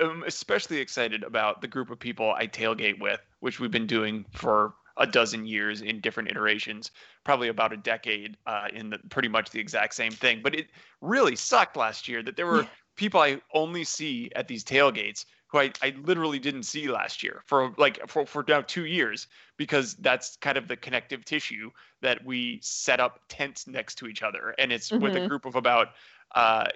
I'm 0.00 0.22
especially 0.24 0.78
excited 0.78 1.24
about 1.24 1.60
the 1.60 1.66
group 1.66 1.90
of 1.90 1.98
people 1.98 2.32
I 2.36 2.46
tailgate 2.46 3.00
with, 3.00 3.20
which 3.40 3.58
we've 3.58 3.70
been 3.70 3.86
doing 3.86 4.24
for 4.32 4.74
a 4.96 5.06
dozen 5.06 5.46
years 5.46 5.82
in 5.82 6.00
different 6.00 6.30
iterations, 6.30 6.90
probably 7.24 7.48
about 7.48 7.72
a 7.72 7.76
decade 7.76 8.36
uh, 8.46 8.68
in 8.72 8.90
the 8.90 8.98
pretty 9.10 9.28
much 9.28 9.50
the 9.50 9.60
exact 9.60 9.94
same 9.94 10.12
thing. 10.12 10.40
But 10.42 10.54
it 10.54 10.68
really 11.00 11.36
sucked 11.36 11.76
last 11.76 12.06
year 12.08 12.22
that 12.22 12.36
there 12.36 12.46
were 12.46 12.66
people 12.96 13.20
I 13.20 13.40
only 13.52 13.84
see 13.84 14.30
at 14.36 14.48
these 14.48 14.64
tailgates 14.64 15.24
who 15.54 15.60
I, 15.60 15.72
I 15.82 15.94
literally 16.02 16.38
didn't 16.38 16.64
see 16.64 16.88
last 16.88 17.22
year 17.22 17.42
for 17.46 17.72
like 17.78 18.00
for, 18.08 18.26
for 18.26 18.44
now 18.46 18.60
two 18.62 18.86
years 18.86 19.28
because 19.56 19.94
that's 19.94 20.36
kind 20.36 20.58
of 20.58 20.66
the 20.66 20.76
connective 20.76 21.24
tissue 21.24 21.70
that 22.02 22.24
we 22.24 22.58
set 22.60 22.98
up 22.98 23.20
tents 23.28 23.66
next 23.66 23.96
to 23.96 24.08
each 24.08 24.22
other 24.22 24.54
and 24.58 24.72
it's 24.72 24.90
mm-hmm. 24.90 25.02
with 25.02 25.14
a 25.14 25.18
mm-hmm. 25.18 25.28
group 25.28 25.44
of 25.44 25.54
about 25.54 25.88
uh, 26.34 26.66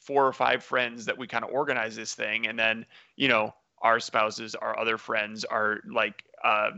four 0.00 0.26
or 0.26 0.32
five 0.32 0.64
friends 0.64 1.04
that 1.04 1.18
we 1.18 1.26
kind 1.26 1.44
of 1.44 1.50
organize 1.50 1.94
this 1.94 2.14
thing 2.14 2.46
and 2.46 2.58
then 2.58 2.86
you 3.16 3.28
know 3.28 3.54
our 3.82 4.00
spouses 4.00 4.54
our 4.54 4.78
other 4.78 4.96
friends 4.96 5.44
are 5.44 5.80
like 5.92 6.24
uh, 6.42 6.70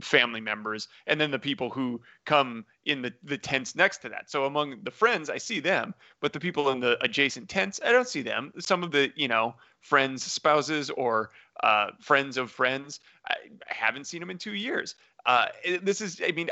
family 0.00 0.40
members 0.40 0.88
and 1.06 1.20
then 1.20 1.30
the 1.30 1.38
people 1.38 1.70
who 1.70 2.00
come 2.24 2.64
in 2.84 3.02
the, 3.02 3.12
the 3.22 3.38
tents 3.38 3.74
next 3.74 3.98
to 3.98 4.08
that. 4.08 4.30
So 4.30 4.44
among 4.44 4.78
the 4.82 4.90
friends 4.90 5.30
i 5.30 5.38
see 5.38 5.60
them 5.60 5.94
but 6.20 6.32
the 6.32 6.40
people 6.40 6.70
in 6.70 6.80
the 6.80 7.02
adjacent 7.02 7.48
tents 7.48 7.80
i 7.84 7.92
don't 7.92 8.08
see 8.08 8.22
them. 8.22 8.52
Some 8.58 8.82
of 8.82 8.90
the 8.90 9.12
you 9.16 9.28
know 9.28 9.54
friends 9.80 10.24
spouses 10.24 10.90
or 10.90 11.30
uh, 11.62 11.90
friends 12.00 12.36
of 12.36 12.50
friends 12.50 13.00
I, 13.26 13.34
haven't 13.66 14.06
seen 14.06 14.20
them 14.20 14.30
in 14.30 14.38
two 14.38 14.54
years. 14.54 14.94
Uh, 15.24 15.46
this 15.82 16.00
is 16.00 16.20
i 16.24 16.32
mean 16.32 16.50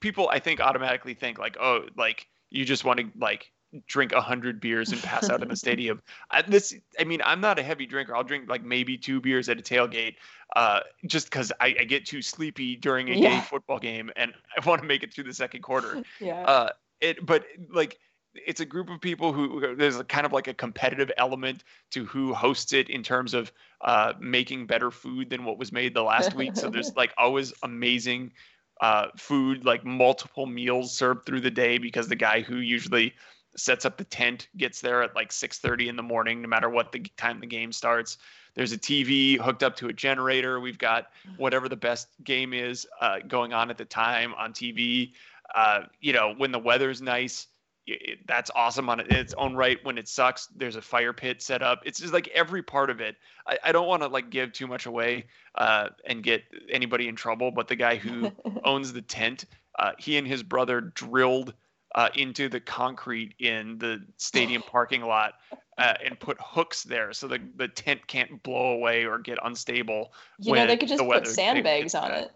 people 0.00 0.28
i 0.28 0.38
think 0.38 0.60
automatically 0.60 1.14
think 1.14 1.38
like 1.38 1.56
oh 1.60 1.84
like 1.96 2.26
you 2.50 2.64
just 2.64 2.84
want 2.84 2.98
to 2.98 3.06
like 3.18 3.52
drink 3.86 4.12
a 4.12 4.20
hundred 4.20 4.60
beers 4.60 4.90
and 4.90 5.02
pass 5.02 5.30
out 5.30 5.42
in 5.42 5.48
the 5.48 5.56
stadium. 5.56 6.02
I, 6.30 6.42
this, 6.42 6.74
I 6.98 7.04
mean, 7.04 7.20
I'm 7.24 7.40
not 7.40 7.58
a 7.58 7.62
heavy 7.62 7.86
drinker. 7.86 8.14
I'll 8.14 8.24
drink 8.24 8.48
like 8.48 8.64
maybe 8.64 8.96
two 8.96 9.20
beers 9.20 9.48
at 9.48 9.58
a 9.58 9.62
tailgate, 9.62 10.16
uh, 10.56 10.80
just 11.06 11.26
because 11.26 11.52
I, 11.60 11.74
I, 11.80 11.84
get 11.84 12.06
too 12.06 12.22
sleepy 12.22 12.76
during 12.76 13.08
a 13.08 13.14
yeah. 13.14 13.40
football 13.42 13.78
game 13.78 14.10
and 14.16 14.32
I 14.58 14.68
want 14.68 14.82
to 14.82 14.88
make 14.88 15.02
it 15.02 15.14
through 15.14 15.24
the 15.24 15.34
second 15.34 15.62
quarter. 15.62 16.02
Yeah. 16.20 16.42
Uh, 16.42 16.70
it, 17.00 17.24
but 17.24 17.44
like, 17.72 17.98
it's 18.34 18.60
a 18.60 18.64
group 18.64 18.90
of 18.90 19.00
people 19.00 19.32
who 19.32 19.74
there's 19.74 19.96
a 19.96 20.04
kind 20.04 20.26
of 20.26 20.32
like 20.32 20.48
a 20.48 20.54
competitive 20.54 21.10
element 21.16 21.64
to 21.90 22.04
who 22.04 22.34
hosts 22.34 22.72
it 22.72 22.88
in 22.88 23.02
terms 23.02 23.34
of 23.34 23.52
uh, 23.80 24.12
making 24.20 24.66
better 24.66 24.90
food 24.90 25.30
than 25.30 25.44
what 25.44 25.58
was 25.58 25.72
made 25.72 25.94
the 25.94 26.02
last 26.02 26.34
week. 26.34 26.56
So 26.56 26.68
there's 26.68 26.94
like 26.94 27.12
always 27.16 27.52
amazing 27.62 28.32
uh, 28.80 29.08
food, 29.16 29.64
like 29.64 29.84
multiple 29.84 30.46
meals 30.46 30.96
served 30.96 31.26
through 31.26 31.40
the 31.40 31.50
day 31.50 31.78
because 31.78 32.08
the 32.08 32.16
guy 32.16 32.40
who 32.40 32.56
usually 32.56 33.14
sets 33.56 33.84
up 33.84 33.96
the 33.96 34.04
tent, 34.04 34.48
gets 34.56 34.80
there 34.80 35.02
at 35.02 35.14
like 35.14 35.30
6:30 35.30 35.88
in 35.88 35.96
the 35.96 36.02
morning, 36.02 36.42
no 36.42 36.48
matter 36.48 36.68
what 36.68 36.92
the 36.92 37.00
time 37.16 37.40
the 37.40 37.46
game 37.46 37.72
starts. 37.72 38.18
There's 38.54 38.72
a 38.72 38.78
TV 38.78 39.38
hooked 39.38 39.62
up 39.62 39.76
to 39.76 39.88
a 39.88 39.92
generator. 39.92 40.60
We've 40.60 40.78
got 40.78 41.10
whatever 41.36 41.68
the 41.68 41.76
best 41.76 42.08
game 42.24 42.52
is 42.52 42.86
uh, 43.00 43.20
going 43.26 43.52
on 43.52 43.70
at 43.70 43.78
the 43.78 43.84
time 43.84 44.34
on 44.34 44.52
TV. 44.52 45.12
Uh, 45.54 45.82
you 46.00 46.12
know, 46.12 46.34
when 46.36 46.52
the 46.52 46.58
weather's 46.58 47.00
nice, 47.00 47.46
it, 47.86 48.26
that's 48.26 48.50
awesome 48.54 48.88
on 48.88 49.00
its 49.00 49.34
own 49.34 49.54
right. 49.54 49.78
When 49.84 49.98
it 49.98 50.08
sucks, 50.08 50.46
there's 50.46 50.76
a 50.76 50.82
fire 50.82 51.12
pit 51.12 51.42
set 51.42 51.62
up. 51.62 51.82
It's 51.84 52.00
just 52.00 52.12
like 52.12 52.28
every 52.28 52.62
part 52.62 52.90
of 52.90 53.00
it. 53.00 53.16
I, 53.46 53.58
I 53.64 53.72
don't 53.72 53.86
want 53.86 54.02
to 54.02 54.08
like 54.08 54.30
give 54.30 54.52
too 54.52 54.66
much 54.66 54.86
away 54.86 55.26
uh, 55.54 55.88
and 56.06 56.22
get 56.22 56.44
anybody 56.68 57.08
in 57.08 57.16
trouble, 57.16 57.50
but 57.50 57.68
the 57.68 57.76
guy 57.76 57.96
who 57.96 58.30
owns 58.64 58.92
the 58.92 59.02
tent, 59.02 59.44
uh, 59.78 59.92
he 59.98 60.18
and 60.18 60.26
his 60.26 60.42
brother 60.42 60.80
drilled 60.80 61.54
uh, 61.94 62.08
into 62.14 62.48
the 62.48 62.60
concrete 62.60 63.34
in 63.38 63.78
the 63.78 64.02
stadium 64.16 64.62
parking 64.70 65.02
lot 65.02 65.34
uh, 65.78 65.94
and 66.04 66.18
put 66.18 66.36
hooks 66.40 66.82
there 66.82 67.12
so 67.12 67.26
the, 67.26 67.40
the 67.56 67.68
tent 67.68 68.06
can't 68.06 68.42
blow 68.42 68.72
away 68.72 69.04
or 69.04 69.18
get 69.18 69.38
unstable. 69.42 70.12
You 70.38 70.54
know, 70.54 70.66
they 70.66 70.76
could 70.76 70.88
just 70.88 71.02
the 71.02 71.08
put 71.08 71.26
sandbags 71.26 71.94
on 71.94 72.12
it. 72.12 72.30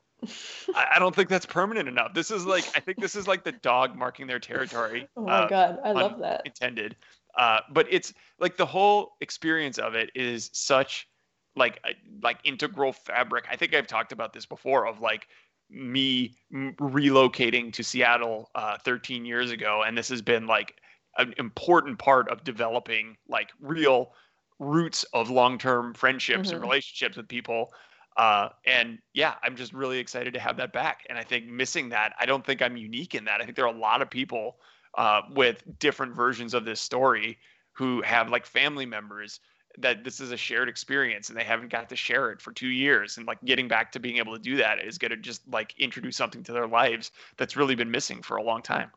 I, 0.74 0.98
don't 0.98 1.14
think 1.14 1.28
that's 1.28 1.46
permanent 1.46 1.88
enough. 1.88 2.14
This 2.14 2.30
is 2.30 2.46
like 2.46 2.64
I 2.74 2.80
think 2.80 2.98
this 2.98 3.14
is 3.14 3.26
like 3.26 3.44
the 3.44 3.52
dog 3.52 3.96
marking 3.96 4.26
their 4.26 4.38
territory. 4.38 5.08
oh 5.16 5.22
my 5.22 5.32
uh, 5.32 5.48
god, 5.48 5.78
I 5.84 5.92
love 5.92 6.18
that. 6.20 6.42
Intended, 6.46 6.96
uh, 7.36 7.60
but 7.70 7.86
it's 7.90 8.14
like 8.38 8.56
the 8.56 8.66
whole 8.66 9.16
experience 9.20 9.78
of 9.78 9.94
it 9.94 10.10
is 10.14 10.50
such 10.52 11.08
like 11.56 11.80
like 12.22 12.38
integral 12.44 12.92
fabric. 12.92 13.44
I 13.50 13.56
think 13.56 13.74
I've 13.74 13.86
talked 13.86 14.12
about 14.12 14.32
this 14.32 14.46
before 14.46 14.86
of 14.86 15.00
like 15.00 15.28
me 15.70 16.36
relocating 16.52 17.72
to 17.72 17.82
Seattle 17.82 18.50
uh, 18.54 18.78
13 18.84 19.24
years 19.24 19.50
ago, 19.50 19.82
and 19.86 19.96
this 19.96 20.08
has 20.08 20.22
been 20.22 20.46
like 20.46 20.76
an 21.18 21.34
important 21.38 21.98
part 21.98 22.28
of 22.30 22.44
developing 22.44 23.16
like 23.28 23.50
real 23.60 24.12
roots 24.58 25.04
of 25.12 25.30
long-term 25.30 25.94
friendships 25.94 26.48
mm-hmm. 26.48 26.56
and 26.56 26.62
relationships 26.62 27.16
with 27.16 27.28
people. 27.28 27.72
Uh, 28.16 28.48
and 28.64 28.98
yeah, 29.12 29.34
I'm 29.42 29.56
just 29.56 29.72
really 29.72 29.98
excited 29.98 30.34
to 30.34 30.40
have 30.40 30.56
that 30.58 30.72
back. 30.72 31.04
And 31.08 31.18
I 31.18 31.24
think 31.24 31.46
missing 31.46 31.88
that, 31.90 32.14
I 32.18 32.26
don't 32.26 32.46
think 32.46 32.62
I'm 32.62 32.76
unique 32.76 33.14
in 33.14 33.24
that. 33.24 33.40
I 33.40 33.44
think 33.44 33.56
there 33.56 33.66
are 33.66 33.74
a 33.74 33.78
lot 33.78 34.02
of 34.02 34.10
people 34.10 34.56
uh, 34.96 35.22
with 35.34 35.64
different 35.80 36.14
versions 36.14 36.54
of 36.54 36.64
this 36.64 36.80
story 36.80 37.38
who 37.72 38.02
have 38.02 38.30
like 38.30 38.46
family 38.46 38.86
members 38.86 39.40
that 39.78 40.04
this 40.04 40.20
is 40.20 40.30
a 40.30 40.36
shared 40.36 40.68
experience 40.68 41.28
and 41.28 41.38
they 41.38 41.44
haven't 41.44 41.70
got 41.70 41.88
to 41.88 41.96
share 41.96 42.30
it 42.30 42.40
for 42.40 42.52
two 42.52 42.68
years. 42.68 43.16
And 43.16 43.26
like 43.26 43.42
getting 43.44 43.68
back 43.68 43.92
to 43.92 44.00
being 44.00 44.18
able 44.18 44.32
to 44.34 44.38
do 44.38 44.56
that 44.56 44.84
is 44.84 44.98
going 44.98 45.10
to 45.10 45.16
just 45.16 45.42
like 45.50 45.74
introduce 45.78 46.16
something 46.16 46.42
to 46.44 46.52
their 46.52 46.66
lives 46.66 47.10
that's 47.36 47.56
really 47.56 47.74
been 47.74 47.90
missing 47.90 48.22
for 48.22 48.36
a 48.36 48.42
long 48.42 48.62
time. 48.62 48.90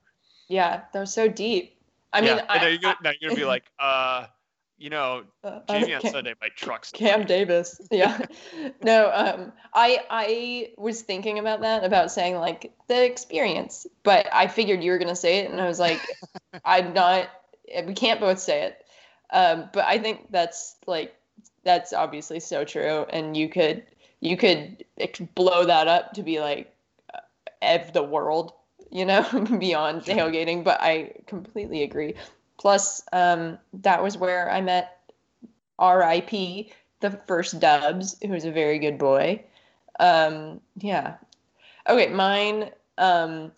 Yeah 0.48 0.82
they're 0.94 1.06
so 1.06 1.28
deep. 1.28 1.78
I 2.14 2.22
mean 2.22 2.40
I, 2.48 2.58
now, 2.58 2.68
you're 2.68 2.80
gonna, 2.80 2.98
now 3.04 3.12
you're 3.20 3.30
gonna 3.30 3.42
be 3.42 3.46
like 3.46 3.66
uh 3.80 4.28
you 4.78 4.90
know 4.92 5.24
uh, 5.44 5.60
jamie 5.70 5.94
on 5.96 6.02
sunday 6.02 6.36
my 6.40 6.50
trucks 6.56 6.92
cam 6.92 7.26
davis 7.26 7.82
yeah. 7.90 8.20
No 8.84 9.12
um 9.14 9.52
i 9.74 10.00
i 10.10 10.72
was 10.78 11.02
thinking 11.02 11.40
about 11.40 11.62
that 11.62 11.84
about 11.84 12.12
saying 12.12 12.36
like 12.36 12.72
the 12.88 13.04
experience 13.04 13.88
but 14.04 14.28
i 14.32 14.48
figured 14.48 14.84
you 14.84 14.92
were 14.92 15.00
gonna 15.00 15.16
say 15.16 15.40
it 15.40 15.50
and 15.50 15.60
i 15.60 15.68
was 15.68 15.80
like 15.80 16.00
i'm 16.66 16.94
not 16.94 17.28
we 17.86 17.94
can't 17.94 18.20
both 18.20 18.40
say 18.40 18.64
it 18.64 18.86
um, 19.32 19.70
but 19.74 19.86
I 19.86 19.98
think 19.98 20.32
that's 20.32 20.76
like 20.86 21.16
that's 21.64 21.94
obviously 21.94 22.40
so 22.40 22.64
true, 22.64 23.06
and 23.10 23.36
you 23.36 23.50
could 23.50 23.84
you 24.20 24.38
could 24.38 24.84
blow 25.36 25.66
that 25.66 25.88
up 25.88 26.14
to 26.14 26.24
be 26.24 26.40
like 26.40 26.74
of 27.62 27.94
the 27.94 28.04
world, 28.04 28.54
you 28.92 29.06
know, 29.06 29.24
beyond 29.60 30.04
tailgating. 30.04 30.64
But 30.64 30.82
I 30.82 31.14
completely 31.26 31.84
agree. 31.84 32.16
Plus, 32.58 33.02
um, 33.14 33.58
that 33.74 34.02
was 34.02 34.18
where 34.18 34.50
I 34.52 34.62
met 34.62 34.98
R.I.P. 35.80 36.72
the 37.02 37.12
first 37.28 37.60
Dubs, 37.60 38.18
who's 38.26 38.46
a 38.46 38.52
very 38.52 38.80
good 38.80 38.98
boy. 38.98 39.44
Um, 40.00 40.62
yeah. 40.78 41.16
Okay, 41.88 42.08
mine. 42.08 42.72
Um, 42.98 43.52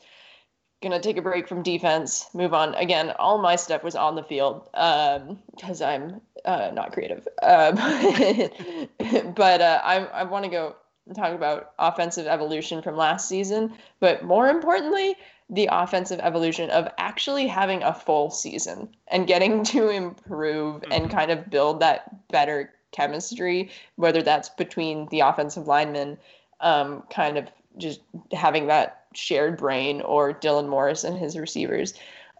gonna 0.82 1.00
take 1.00 1.18
a 1.18 1.22
break 1.22 1.48
from 1.48 1.62
defense, 1.62 2.28
move 2.34 2.54
on. 2.54 2.74
Again, 2.76 3.12
all 3.20 3.38
my 3.38 3.56
stuff 3.56 3.84
was 3.84 3.96
on 3.96 4.16
the 4.16 4.24
field 4.24 4.64
because 4.72 5.82
um, 5.82 5.88
I'm 5.88 6.22
uh, 6.46 6.72
not 6.74 6.94
creative. 6.94 7.28
Uh, 7.42 7.72
but 9.36 9.62
uh, 9.62 9.82
I, 9.84 10.06
I 10.14 10.24
want 10.24 10.46
to 10.46 10.52
go 10.52 10.76
talk 11.16 11.34
about 11.34 11.72
offensive 11.80 12.28
evolution 12.28 12.82
from 12.82 12.96
last 12.96 13.28
season, 13.28 13.74
but 14.00 14.24
more 14.24 14.50
importantly, 14.50 15.16
the 15.50 15.68
offensive 15.72 16.20
evolution 16.22 16.70
of 16.70 16.88
actually 16.98 17.48
having 17.48 17.82
a 17.82 17.94
full 17.94 18.30
season 18.30 18.88
and 19.08 19.28
getting 19.28 19.64
to 19.66 19.90
improve 19.90 20.82
mm-hmm. 20.82 20.92
and 20.92 21.12
kind 21.12 21.32
of 21.32 21.50
build 21.50 21.80
that 21.80 22.28
better 22.30 22.72
chemistry, 22.92 23.70
whether 23.96 24.22
that's 24.22 24.50
between 24.50 25.08
the 25.10 25.20
offensive 25.20 25.68
linemen, 25.68 26.18
um, 26.62 27.04
kind 27.10 27.38
of 27.38 27.48
just 27.78 28.02
having 28.34 28.68
that 28.68 29.06
shared 29.20 29.57
brain 29.57 30.01
or 30.01 30.34
Dylan 30.34 30.70
Morris 30.70 31.03
and 31.03 31.17
his 31.17 31.38
receivers. 31.38 31.93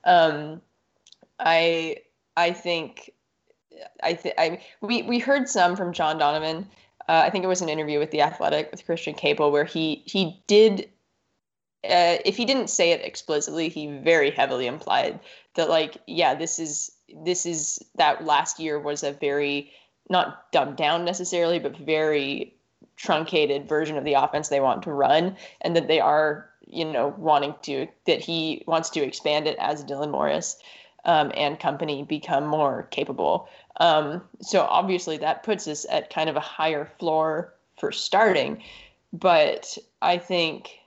Um, 0.05 0.61
I 1.39 1.97
I 2.38 2.51
think 2.51 3.11
I 4.03 4.13
think 4.13 4.36
I 4.38 4.61
we 4.82 5.03
we 5.03 5.19
heard 5.19 5.49
some 5.49 5.75
from 5.75 5.93
John 5.93 6.17
Donovan. 6.17 6.67
Uh, 7.07 7.23
I 7.25 7.30
think 7.30 7.43
it 7.43 7.47
was 7.47 7.61
an 7.61 7.69
interview 7.69 7.99
with 7.99 8.11
the 8.11 8.21
Athletic 8.21 8.71
with 8.71 8.86
Christian 8.86 9.15
Caple 9.15 9.51
where 9.51 9.65
he 9.65 10.03
he 10.05 10.41
did. 10.47 10.89
Uh, 11.84 12.19
if 12.25 12.36
he 12.36 12.43
didn't 12.43 12.69
say 12.69 12.91
it 12.91 13.01
explicitly, 13.01 13.69
he 13.69 13.88
very 13.88 14.32
heavily 14.32 14.67
implied 14.67 15.19
that 15.55 15.69
like 15.69 15.97
yeah, 16.07 16.36
this 16.36 16.59
is 16.59 16.91
this 17.23 17.45
is 17.45 17.80
that 17.95 18.25
last 18.25 18.59
year 18.59 18.80
was 18.80 19.03
a 19.03 19.13
very 19.13 19.71
not 20.09 20.51
dumbed 20.51 20.77
down 20.77 21.05
necessarily, 21.05 21.59
but 21.59 21.77
very 21.77 22.53
truncated 22.95 23.67
version 23.67 23.97
of 23.97 24.03
the 24.03 24.13
offense 24.13 24.49
they 24.49 24.59
want 24.59 24.84
to 24.84 24.91
run, 24.91 25.36
and 25.61 25.75
that 25.75 25.88
they 25.88 25.99
are 25.99 26.49
you 26.70 26.86
know, 26.86 27.13
wanting 27.17 27.55
to 27.63 27.88
that 28.05 28.22
he 28.22 28.63
wants 28.67 28.89
to 28.91 29.03
expand 29.03 29.47
it 29.47 29.57
as 29.59 29.84
Dylan 29.84 30.11
Morris 30.11 30.57
um, 31.05 31.32
and 31.36 31.59
company 31.59 32.03
become 32.03 32.45
more 32.45 32.88
capable. 32.91 33.49
Um, 33.80 34.22
so 34.41 34.61
obviously 34.61 35.17
that 35.17 35.43
puts 35.43 35.67
us 35.67 35.86
at 35.89 36.13
kind 36.13 36.30
of 36.30 36.36
a 36.36 36.41
higher 36.41 36.86
floor 36.99 37.53
for 37.80 37.91
starting. 37.91 38.61
But 39.13 39.78
I 40.01 40.17
think 40.17 40.80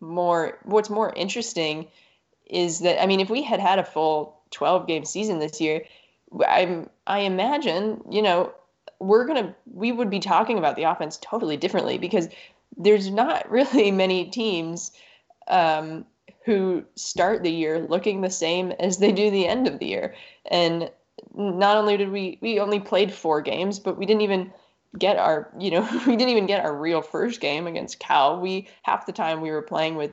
more 0.00 0.58
what's 0.62 0.90
more 0.90 1.12
interesting 1.16 1.88
is 2.46 2.80
that 2.80 3.02
I 3.02 3.06
mean, 3.06 3.20
if 3.20 3.30
we 3.30 3.42
had 3.42 3.60
had 3.60 3.78
a 3.78 3.84
full 3.84 4.38
12 4.50 4.86
game 4.86 5.04
season 5.04 5.38
this 5.38 5.60
year, 5.60 5.84
I'm 6.46 6.88
I 7.06 7.20
imagine 7.20 8.02
you 8.10 8.22
know 8.22 8.52
we're 9.00 9.26
gonna 9.26 9.54
we 9.72 9.92
would 9.92 10.10
be 10.10 10.20
talking 10.20 10.58
about 10.58 10.76
the 10.76 10.84
offense 10.84 11.18
totally 11.20 11.56
differently 11.56 11.98
because 11.98 12.28
there's 12.76 13.10
not 13.10 13.50
really 13.50 13.90
many 13.90 14.26
teams 14.26 14.92
um, 15.48 16.04
who 16.44 16.84
start 16.94 17.42
the 17.42 17.50
year 17.50 17.86
looking 17.88 18.20
the 18.20 18.30
same 18.30 18.72
as 18.72 18.98
they 18.98 19.12
do 19.12 19.30
the 19.30 19.46
end 19.46 19.66
of 19.66 19.78
the 19.78 19.86
year. 19.86 20.14
And 20.50 20.90
not 21.34 21.76
only 21.76 21.96
did 21.96 22.10
we 22.10 22.38
we 22.40 22.60
only 22.60 22.80
played 22.80 23.12
four 23.12 23.40
games, 23.40 23.78
but 23.78 23.96
we 23.96 24.06
didn't 24.06 24.22
even 24.22 24.52
get 24.98 25.16
our 25.16 25.50
you 25.58 25.70
know 25.70 25.82
we 26.06 26.16
didn't 26.16 26.30
even 26.30 26.46
get 26.46 26.64
our 26.64 26.74
real 26.74 27.02
first 27.02 27.40
game 27.40 27.66
against 27.66 27.98
Cal. 27.98 28.40
We 28.40 28.68
half 28.82 29.06
the 29.06 29.12
time 29.12 29.40
we 29.40 29.50
were 29.50 29.62
playing 29.62 29.96
with 29.96 30.12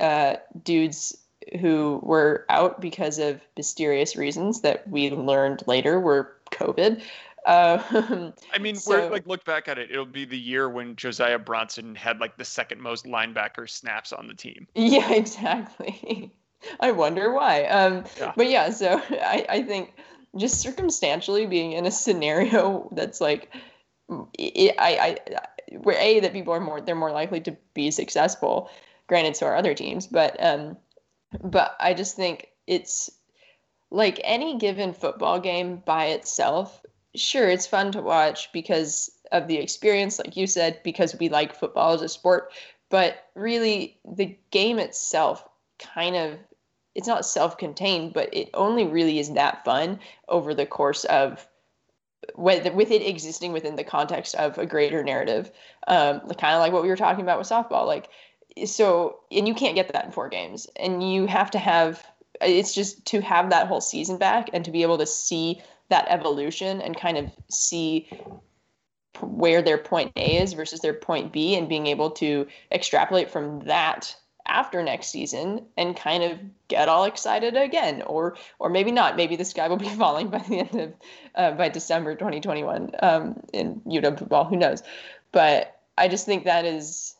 uh, 0.00 0.36
dudes 0.62 1.16
who 1.60 2.00
were 2.02 2.46
out 2.48 2.80
because 2.80 3.18
of 3.18 3.40
mysterious 3.56 4.16
reasons 4.16 4.62
that 4.62 4.88
we 4.88 5.10
learned 5.10 5.62
later 5.66 6.00
were 6.00 6.32
COVID. 6.50 7.02
Uh, 7.44 7.82
I 8.52 8.58
mean, 8.58 8.74
so, 8.74 8.90
we're 8.90 9.10
like 9.10 9.26
look 9.26 9.44
back 9.44 9.68
at 9.68 9.78
it. 9.78 9.90
It'll 9.90 10.06
be 10.06 10.24
the 10.24 10.38
year 10.38 10.68
when 10.68 10.96
Josiah 10.96 11.38
Bronson 11.38 11.94
had 11.94 12.20
like 12.20 12.36
the 12.36 12.44
second 12.44 12.80
most 12.80 13.04
linebacker 13.04 13.68
snaps 13.68 14.12
on 14.12 14.26
the 14.26 14.34
team. 14.34 14.66
Yeah, 14.74 15.12
exactly. 15.12 16.32
I 16.80 16.92
wonder 16.92 17.32
why. 17.32 17.64
Um, 17.64 18.04
yeah. 18.18 18.32
But 18.36 18.48
yeah, 18.48 18.70
so 18.70 19.02
I, 19.10 19.44
I 19.48 19.62
think 19.62 19.94
just 20.36 20.60
circumstantially 20.60 21.46
being 21.46 21.72
in 21.72 21.84
a 21.86 21.90
scenario 21.90 22.88
that's 22.92 23.20
like, 23.20 23.54
it, 24.38 24.74
I, 24.78 25.18
I, 25.32 25.76
where 25.78 25.98
a 25.98 26.20
that 26.20 26.32
people 26.32 26.54
are 26.54 26.60
more 26.60 26.80
they're 26.80 26.94
more 26.94 27.12
likely 27.12 27.40
to 27.40 27.56
be 27.74 27.90
successful. 27.90 28.70
Granted, 29.06 29.36
so 29.36 29.46
are 29.46 29.56
other 29.56 29.74
teams, 29.74 30.06
but 30.06 30.42
um, 30.42 30.76
but 31.42 31.76
I 31.80 31.94
just 31.94 32.16
think 32.16 32.48
it's 32.66 33.10
like 33.90 34.20
any 34.24 34.58
given 34.58 34.92
football 34.92 35.40
game 35.40 35.82
by 35.84 36.06
itself. 36.06 36.80
Sure, 37.16 37.48
it's 37.48 37.66
fun 37.66 37.92
to 37.92 38.02
watch 38.02 38.50
because 38.52 39.10
of 39.30 39.46
the 39.46 39.58
experience, 39.58 40.18
like 40.18 40.36
you 40.36 40.46
said, 40.46 40.80
because 40.82 41.16
we 41.18 41.28
like 41.28 41.54
football 41.54 41.92
as 41.92 42.02
a 42.02 42.08
sport. 42.08 42.52
But 42.90 43.28
really, 43.34 43.98
the 44.04 44.36
game 44.50 44.78
itself 44.78 45.46
kind 45.78 46.16
of 46.16 46.38
it's 46.94 47.08
not 47.08 47.26
self-contained, 47.26 48.12
but 48.12 48.32
it 48.32 48.50
only 48.54 48.86
really 48.86 49.18
is 49.18 49.32
that 49.32 49.64
fun 49.64 49.98
over 50.28 50.54
the 50.54 50.66
course 50.66 51.04
of 51.04 51.46
with, 52.36 52.64
it 52.64 53.02
existing 53.02 53.52
within 53.52 53.76
the 53.76 53.84
context 53.84 54.34
of 54.36 54.56
a 54.58 54.64
greater 54.64 55.02
narrative, 55.02 55.50
um, 55.88 56.20
kind 56.38 56.54
of 56.54 56.60
like 56.60 56.72
what 56.72 56.82
we 56.82 56.88
were 56.88 56.96
talking 56.96 57.22
about 57.22 57.38
with 57.38 57.48
softball. 57.48 57.86
Like, 57.86 58.08
so, 58.64 59.18
and 59.30 59.48
you 59.48 59.54
can't 59.54 59.74
get 59.74 59.92
that 59.92 60.04
in 60.04 60.12
four 60.12 60.28
games, 60.28 60.68
and 60.76 61.02
you 61.12 61.26
have 61.26 61.50
to 61.52 61.58
have. 61.58 62.04
It's 62.40 62.74
just 62.74 63.06
to 63.06 63.20
have 63.20 63.50
that 63.50 63.68
whole 63.68 63.80
season 63.80 64.18
back 64.18 64.50
and 64.52 64.64
to 64.64 64.72
be 64.72 64.82
able 64.82 64.98
to 64.98 65.06
see 65.06 65.62
that 65.90 66.06
evolution 66.08 66.80
and 66.80 66.96
kind 66.96 67.16
of 67.16 67.30
see 67.50 68.08
where 69.20 69.62
their 69.62 69.78
point 69.78 70.12
A 70.16 70.38
is 70.38 70.52
versus 70.54 70.80
their 70.80 70.94
point 70.94 71.32
B, 71.32 71.54
and 71.56 71.68
being 71.68 71.86
able 71.86 72.10
to 72.12 72.46
extrapolate 72.72 73.30
from 73.30 73.60
that 73.60 74.16
after 74.46 74.82
next 74.82 75.06
season 75.08 75.64
and 75.76 75.96
kind 75.96 76.22
of 76.22 76.38
get 76.68 76.88
all 76.88 77.04
excited 77.04 77.56
again 77.56 78.02
or 78.02 78.36
or 78.58 78.68
maybe 78.68 78.90
not. 78.90 79.16
Maybe 79.16 79.36
the 79.36 79.44
sky 79.44 79.68
will 79.68 79.76
be 79.76 79.88
falling 80.00 80.28
by 80.28 80.38
the 80.38 80.60
end 80.60 80.74
of 80.74 80.92
uh, 81.34 81.50
by 81.52 81.68
december 81.68 82.14
2021 82.14 82.90
um, 83.02 83.40
in 83.52 83.80
uw 83.86 84.18
football. 84.18 84.44
Who 84.44 84.56
knows? 84.56 84.82
But 85.32 85.80
i 85.96 86.08
just 86.08 86.26
think 86.26 86.44
that 86.44 86.64
is 86.64 87.14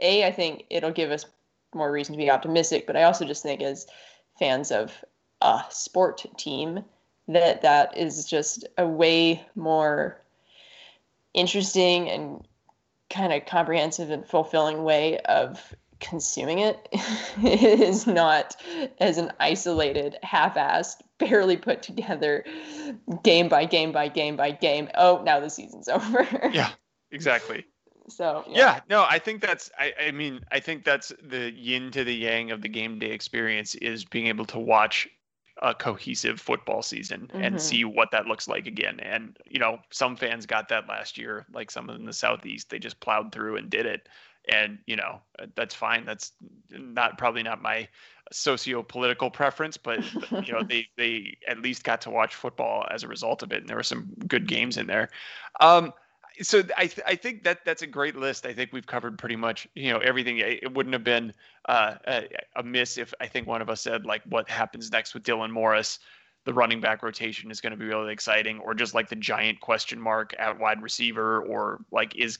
a 0.00 0.24
i 0.24 0.32
think 0.32 0.64
it'll 0.70 0.90
give 0.90 1.10
us 1.10 1.26
more 1.74 1.90
reason 1.90 2.14
to 2.14 2.18
be 2.18 2.30
optimistic 2.30 2.86
but 2.86 2.96
i 2.96 3.02
also 3.02 3.24
just 3.24 3.42
think 3.42 3.60
as 3.60 3.86
fans 4.38 4.70
of 4.70 5.04
a 5.40 5.62
sport 5.70 6.24
team 6.36 6.84
that 7.28 7.62
that 7.62 7.96
is 7.96 8.24
just 8.24 8.66
a 8.76 8.86
way 8.86 9.44
more 9.54 10.20
interesting 11.32 12.08
and 12.08 12.46
kind 13.10 13.32
of 13.32 13.46
comprehensive 13.46 14.10
and 14.10 14.26
fulfilling 14.26 14.84
way 14.84 15.18
of 15.20 15.74
consuming 16.00 16.58
it. 16.58 16.88
it 17.42 17.80
is 17.80 18.06
not 18.06 18.56
as 18.98 19.18
an 19.18 19.32
isolated, 19.40 20.16
half-assed, 20.22 20.96
barely 21.18 21.56
put 21.56 21.82
together 21.82 22.44
game 23.22 23.48
by 23.48 23.64
game 23.64 23.92
by 23.92 24.08
game 24.08 24.36
by 24.36 24.50
game. 24.50 24.88
Oh, 24.94 25.22
now 25.24 25.40
the 25.40 25.50
season's 25.50 25.88
over. 25.88 26.26
yeah, 26.52 26.70
exactly. 27.10 27.64
So 28.08 28.44
yeah. 28.48 28.56
yeah. 28.58 28.80
no, 28.90 29.06
I 29.08 29.18
think 29.18 29.40
that's 29.40 29.70
I, 29.78 29.94
I 30.08 30.10
mean, 30.10 30.40
I 30.52 30.60
think 30.60 30.84
that's 30.84 31.10
the 31.22 31.50
yin 31.52 31.90
to 31.92 32.04
the 32.04 32.14
yang 32.14 32.50
of 32.50 32.60
the 32.60 32.68
game 32.68 32.98
day 32.98 33.12
experience 33.12 33.74
is 33.76 34.04
being 34.04 34.26
able 34.26 34.44
to 34.46 34.58
watch 34.58 35.08
a 35.62 35.74
cohesive 35.74 36.40
football 36.40 36.82
season 36.82 37.28
mm-hmm. 37.32 37.42
and 37.42 37.60
see 37.60 37.84
what 37.84 38.10
that 38.10 38.26
looks 38.26 38.48
like 38.48 38.66
again. 38.66 38.98
And 39.00 39.36
you 39.46 39.58
know, 39.58 39.78
some 39.90 40.16
fans 40.16 40.46
got 40.46 40.68
that 40.68 40.88
last 40.88 41.16
year, 41.16 41.46
like 41.52 41.70
some 41.70 41.90
in 41.90 42.04
the 42.04 42.12
southeast, 42.12 42.70
they 42.70 42.78
just 42.78 43.00
plowed 43.00 43.32
through 43.32 43.56
and 43.56 43.70
did 43.70 43.86
it 43.86 44.08
and 44.48 44.78
you 44.86 44.96
know 44.96 45.20
that's 45.54 45.74
fine 45.74 46.04
that's 46.04 46.32
not 46.70 47.16
probably 47.16 47.42
not 47.42 47.62
my 47.62 47.88
socio-political 48.32 49.30
preference 49.30 49.76
but 49.76 50.00
you 50.46 50.52
know 50.52 50.62
they 50.68 50.86
they 50.96 51.36
at 51.48 51.60
least 51.60 51.84
got 51.84 52.00
to 52.00 52.10
watch 52.10 52.34
football 52.34 52.86
as 52.90 53.02
a 53.02 53.08
result 53.08 53.42
of 53.42 53.52
it 53.52 53.60
and 53.60 53.68
there 53.68 53.76
were 53.76 53.82
some 53.82 54.08
good 54.26 54.46
games 54.46 54.76
in 54.76 54.86
there 54.86 55.08
um, 55.60 55.92
so 56.42 56.62
I, 56.76 56.86
th- 56.86 57.06
I 57.06 57.14
think 57.14 57.44
that 57.44 57.64
that's 57.64 57.82
a 57.82 57.86
great 57.86 58.16
list. 58.16 58.46
I 58.46 58.52
think 58.52 58.72
we've 58.72 58.86
covered 58.86 59.18
pretty 59.18 59.36
much 59.36 59.68
you 59.74 59.92
know 59.92 59.98
everything. 59.98 60.38
It 60.38 60.72
wouldn't 60.72 60.92
have 60.92 61.04
been 61.04 61.32
uh, 61.68 61.94
a, 62.06 62.28
a 62.56 62.62
miss 62.62 62.98
if 62.98 63.14
I 63.20 63.26
think 63.26 63.46
one 63.46 63.62
of 63.62 63.70
us 63.70 63.80
said 63.80 64.04
like 64.04 64.22
what 64.28 64.48
happens 64.48 64.90
next 64.90 65.14
with 65.14 65.22
Dylan 65.22 65.50
Morris. 65.50 65.98
The 66.44 66.52
running 66.52 66.80
back 66.80 67.02
rotation 67.02 67.50
is 67.50 67.62
going 67.62 67.70
to 67.70 67.78
be 67.78 67.86
really 67.86 68.12
exciting, 68.12 68.58
or 68.58 68.74
just 68.74 68.94
like 68.94 69.08
the 69.08 69.16
giant 69.16 69.60
question 69.60 69.98
mark 69.98 70.34
at 70.38 70.58
wide 70.58 70.82
receiver, 70.82 71.40
or 71.40 71.80
like 71.90 72.16
is 72.16 72.38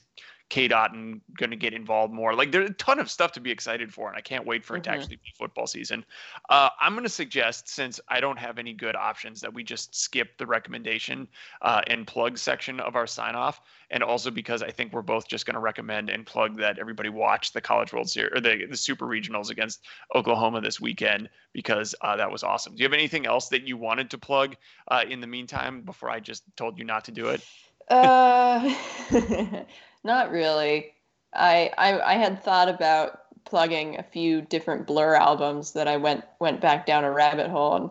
Cade 0.49 0.71
Otton 0.71 1.21
going 1.37 1.49
to 1.49 1.55
get 1.55 1.73
involved 1.73 2.13
more. 2.13 2.35
Like 2.35 2.51
there's 2.51 2.69
a 2.69 2.73
ton 2.73 2.99
of 2.99 3.09
stuff 3.09 3.31
to 3.33 3.39
be 3.39 3.49
excited 3.49 3.91
for, 3.91 4.09
and 4.09 4.17
I 4.17 4.21
can't 4.21 4.45
wait 4.45 4.63
for 4.63 4.75
it 4.75 4.83
mm-hmm. 4.83 4.91
to 4.91 4.97
actually 4.97 5.15
be 5.15 5.33
football 5.37 5.65
season. 5.65 6.05
Uh, 6.49 6.69
I'm 6.79 6.93
going 6.93 7.03
to 7.03 7.09
suggest, 7.09 7.67
since 7.67 7.99
I 8.09 8.19
don't 8.19 8.37
have 8.37 8.59
any 8.59 8.73
good 8.73 8.95
options, 8.95 9.41
that 9.41 9.53
we 9.53 9.63
just 9.63 9.95
skip 9.95 10.37
the 10.37 10.45
recommendation 10.45 11.27
uh, 11.63 11.81
and 11.87 12.05
plug 12.05 12.37
section 12.37 12.79
of 12.79 12.95
our 12.95 13.07
sign 13.07 13.33
off, 13.33 13.59
and 13.89 14.03
also 14.03 14.29
because 14.29 14.61
I 14.61 14.69
think 14.69 14.93
we're 14.93 15.01
both 15.01 15.27
just 15.27 15.47
going 15.47 15.55
to 15.55 15.59
recommend 15.59 16.11
and 16.11 16.25
plug 16.25 16.57
that 16.57 16.77
everybody 16.77 17.09
watch 17.09 17.51
the 17.51 17.61
College 17.61 17.91
World 17.91 18.09
Series 18.09 18.31
or 18.35 18.39
the 18.39 18.67
the 18.69 18.77
Super 18.77 19.07
Regionals 19.07 19.49
against 19.49 19.81
Oklahoma 20.13 20.61
this 20.61 20.79
weekend 20.79 21.27
because 21.53 21.95
uh, 22.01 22.17
that 22.17 22.31
was 22.31 22.43
awesome. 22.43 22.75
Do 22.75 22.83
you 22.83 22.85
have 22.85 22.93
anything 22.93 23.25
else 23.25 23.49
that 23.49 23.67
you 23.67 23.77
wanted 23.77 24.11
to 24.11 24.19
plug 24.19 24.55
uh, 24.89 25.03
in 25.09 25.21
the 25.21 25.27
meantime 25.27 25.81
before 25.81 26.11
I 26.11 26.19
just 26.19 26.43
told 26.55 26.77
you 26.77 26.85
not 26.85 27.05
to 27.05 27.11
do 27.11 27.29
it? 27.29 27.43
Uh. 27.89 28.75
Not 30.05 30.29
really. 30.29 30.93
I, 31.33 31.71
I 31.79 31.99
I 31.99 32.13
had 32.13 32.43
thought 32.43 32.69
about 32.69 33.21
plugging 33.43 33.97
a 33.97 34.03
few 34.03 34.39
different 34.39 34.85
Blur 34.85 35.15
albums 35.15 35.73
that 35.73 35.87
I 35.87 35.97
went 35.97 36.23
went 36.39 36.61
back 36.61 36.85
down 36.85 37.03
a 37.03 37.11
rabbit 37.11 37.49
hole 37.49 37.75
and 37.75 37.89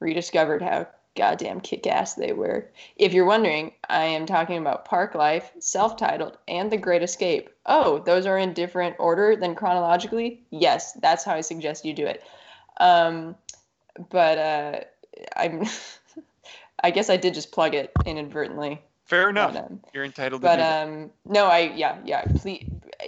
rediscovered 0.00 0.60
how 0.60 0.88
goddamn 1.14 1.60
kick-ass 1.60 2.14
they 2.14 2.32
were. 2.32 2.68
If 2.96 3.12
you're 3.12 3.26
wondering, 3.26 3.72
I 3.88 4.06
am 4.06 4.26
talking 4.26 4.58
about 4.58 4.88
Parklife, 4.88 5.44
self-titled, 5.60 6.36
and 6.48 6.68
The 6.72 6.78
Great 6.78 7.04
Escape. 7.04 7.50
Oh, 7.64 8.00
those 8.00 8.26
are 8.26 8.38
in 8.38 8.54
different 8.54 8.96
order 8.98 9.36
than 9.36 9.54
chronologically? 9.54 10.42
Yes, 10.50 10.94
that's 10.94 11.22
how 11.22 11.34
I 11.34 11.42
suggest 11.42 11.84
you 11.84 11.92
do 11.92 12.06
it. 12.06 12.24
Um, 12.80 13.36
but 14.10 14.38
uh, 14.38 14.80
I'm 15.36 15.64
I 16.82 16.90
guess 16.90 17.08
I 17.08 17.18
did 17.18 17.34
just 17.34 17.52
plug 17.52 17.76
it 17.76 17.92
inadvertently. 18.04 18.82
Fair 19.04 19.28
enough. 19.28 19.56
Um, 19.56 19.80
You're 19.92 20.04
entitled 20.04 20.42
to 20.42 20.46
but, 20.46 20.60
um, 20.60 21.10
no, 21.24 21.46
I 21.46 21.72
yeah 21.74 21.98
yeah. 22.04 22.24
Ple- 22.24 22.58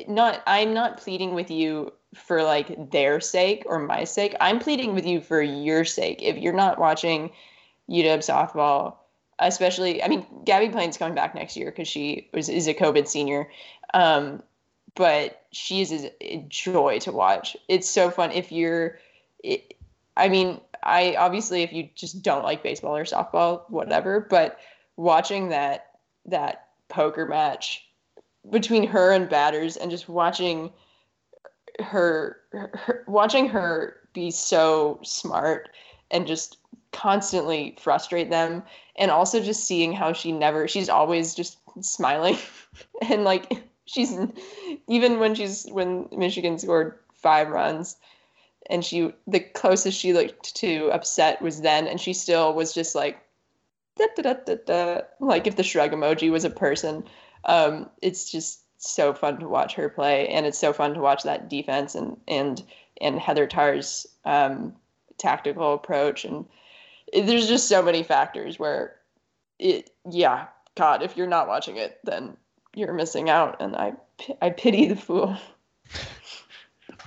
not 0.09 0.43
I'm 0.47 0.75
not 0.75 0.99
pleading 0.99 1.35
with 1.35 1.51
you 1.51 1.93
for 2.15 2.43
like 2.43 2.91
their 2.91 3.21
sake 3.21 3.63
or 3.67 3.79
my 3.79 4.05
sake. 4.05 4.35
I'm 4.41 4.59
pleading 4.59 4.95
with 4.95 5.07
you 5.07 5.21
for 5.21 5.41
your 5.41 5.85
sake. 5.85 6.23
If 6.23 6.37
you're 6.37 6.53
not 6.53 6.79
watching 6.79 7.31
UW 7.89 8.19
softball, 8.19 8.97
especially, 9.39 10.03
I 10.03 10.09
mean, 10.09 10.27
Gabbie 10.45 10.73
Plain's 10.73 10.97
coming 10.97 11.15
back 11.15 11.35
next 11.35 11.57
year 11.57 11.71
because 11.71 11.89
she 11.89 12.29
was 12.33 12.49
is 12.49 12.67
a 12.67 12.75
COVID 12.75 13.09
senior. 13.09 13.51
Um, 13.93 14.43
but 14.95 15.45
she 15.51 15.81
is 15.81 16.09
a 16.21 16.45
joy 16.49 16.99
to 17.01 17.13
watch. 17.13 17.57
It's 17.69 17.89
so 17.89 18.11
fun. 18.11 18.31
If 18.31 18.53
you're, 18.53 18.99
it, 19.43 19.75
I 20.17 20.29
mean, 20.29 20.61
I 20.83 21.17
obviously 21.17 21.63
if 21.63 21.73
you 21.73 21.89
just 21.95 22.23
don't 22.23 22.45
like 22.45 22.63
baseball 22.63 22.97
or 22.97 23.05
softball, 23.05 23.69
whatever. 23.71 24.21
But 24.21 24.59
watching 24.97 25.49
that 25.49 25.87
that 26.27 26.69
poker 26.89 27.27
match 27.27 27.85
between 28.51 28.87
her 28.87 29.13
and 29.13 29.29
batters 29.29 29.77
and 29.77 29.91
just 29.91 30.09
watching 30.09 30.73
her, 31.81 32.37
her, 32.53 33.05
watching 33.07 33.49
her 33.49 33.97
be 34.13 34.31
so 34.31 35.01
smart 35.03 35.71
and 36.11 36.27
just 36.27 36.59
constantly 36.93 37.77
frustrate 37.81 38.31
them 38.31 38.63
and 38.97 39.11
also 39.11 39.41
just 39.43 39.65
seeing 39.65 39.93
how 39.93 40.13
she 40.13 40.31
never 40.31 40.69
she's 40.69 40.89
always 40.89 41.35
just 41.35 41.59
smiling 41.81 42.37
and 43.09 43.25
like 43.25 43.65
she's 43.87 44.17
even 44.87 45.19
when 45.19 45.35
she's 45.35 45.67
when 45.73 46.09
Michigan 46.13 46.57
scored 46.59 46.97
5 47.15 47.49
runs 47.49 47.97
and 48.71 48.85
she 48.85 49.13
the 49.27 49.41
closest 49.41 49.99
she 49.99 50.13
looked 50.13 50.55
to 50.55 50.89
upset 50.93 51.43
was 51.43 51.63
then 51.63 51.89
and 51.89 52.01
she 52.01 52.13
still 52.13 52.55
was 52.55 52.73
just 52.73 52.95
like 52.95 53.19
da, 53.97 54.07
da, 54.17 54.35
da, 54.45 54.55
da, 54.67 55.01
like 55.21 55.47
if 55.47 55.57
the 55.57 55.63
shrug 55.63 55.93
emoji 55.93 56.31
was 56.31 56.45
a 56.45 56.51
person. 56.51 57.05
Um, 57.45 57.91
it's 58.03 58.31
just 58.31 58.63
so 58.79 59.15
fun 59.15 59.39
to 59.39 59.49
watch 59.49 59.75
her 59.75 59.89
play, 59.89 60.29
and 60.29 60.47
it's 60.47 60.59
so 60.59 60.73
fun 60.73 60.95
to 60.95 61.01
watch 61.01 61.23
that 61.23 61.49
defense 61.49 61.95
and 61.95 62.17
and 62.29 62.63
and 63.01 63.19
Heather 63.19 63.47
Tarr's 63.47 64.07
um, 64.25 64.75
tactical 65.19 65.75
approach, 65.75 66.25
and 66.25 66.47
it, 67.13 67.27
there's 67.27 67.49
just 67.49 67.69
so 67.69 67.83
many 67.83 68.03
factors 68.03 68.59
where 68.59 68.97
it, 69.59 69.91
yeah, 70.11 70.47
God, 70.75 71.03
if 71.03 71.17
you're 71.17 71.27
not 71.27 71.49
watching 71.49 71.77
it, 71.77 71.99
then 72.05 72.37
you're 72.75 72.93
missing 72.93 73.31
out, 73.31 73.61
and 73.61 73.77
I 73.77 73.95
I 74.41 74.51
pity 74.51 74.87
the 74.87 74.97
fool. 74.97 75.37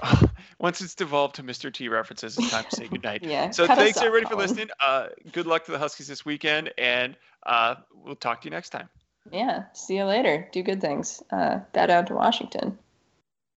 Once 0.59 0.81
it's 0.81 0.95
devolved 0.95 1.35
to 1.35 1.43
Mr. 1.43 1.71
T 1.71 1.87
references, 1.87 2.37
it's 2.37 2.49
time 2.49 2.65
to 2.69 2.75
say 2.75 2.87
goodnight. 2.91 3.23
yeah. 3.23 3.51
So 3.51 3.67
thanks 3.67 3.97
everybody 3.97 4.25
for 4.25 4.35
listening. 4.35 4.69
Uh, 4.79 5.07
good 5.31 5.45
luck 5.45 5.65
to 5.65 5.71
the 5.71 5.77
Huskies 5.79 6.07
this 6.07 6.25
weekend, 6.25 6.73
and 6.77 7.15
uh, 7.45 7.75
we'll 7.93 8.15
talk 8.15 8.41
to 8.41 8.45
you 8.45 8.51
next 8.51 8.69
time. 8.69 8.89
Yeah. 9.31 9.65
See 9.73 9.97
you 9.97 10.05
later. 10.05 10.47
Do 10.51 10.63
good 10.63 10.81
things. 10.81 11.21
Uh, 11.31 11.59
bow 11.73 11.85
down 11.85 12.05
to 12.07 12.15
Washington. 12.15 12.77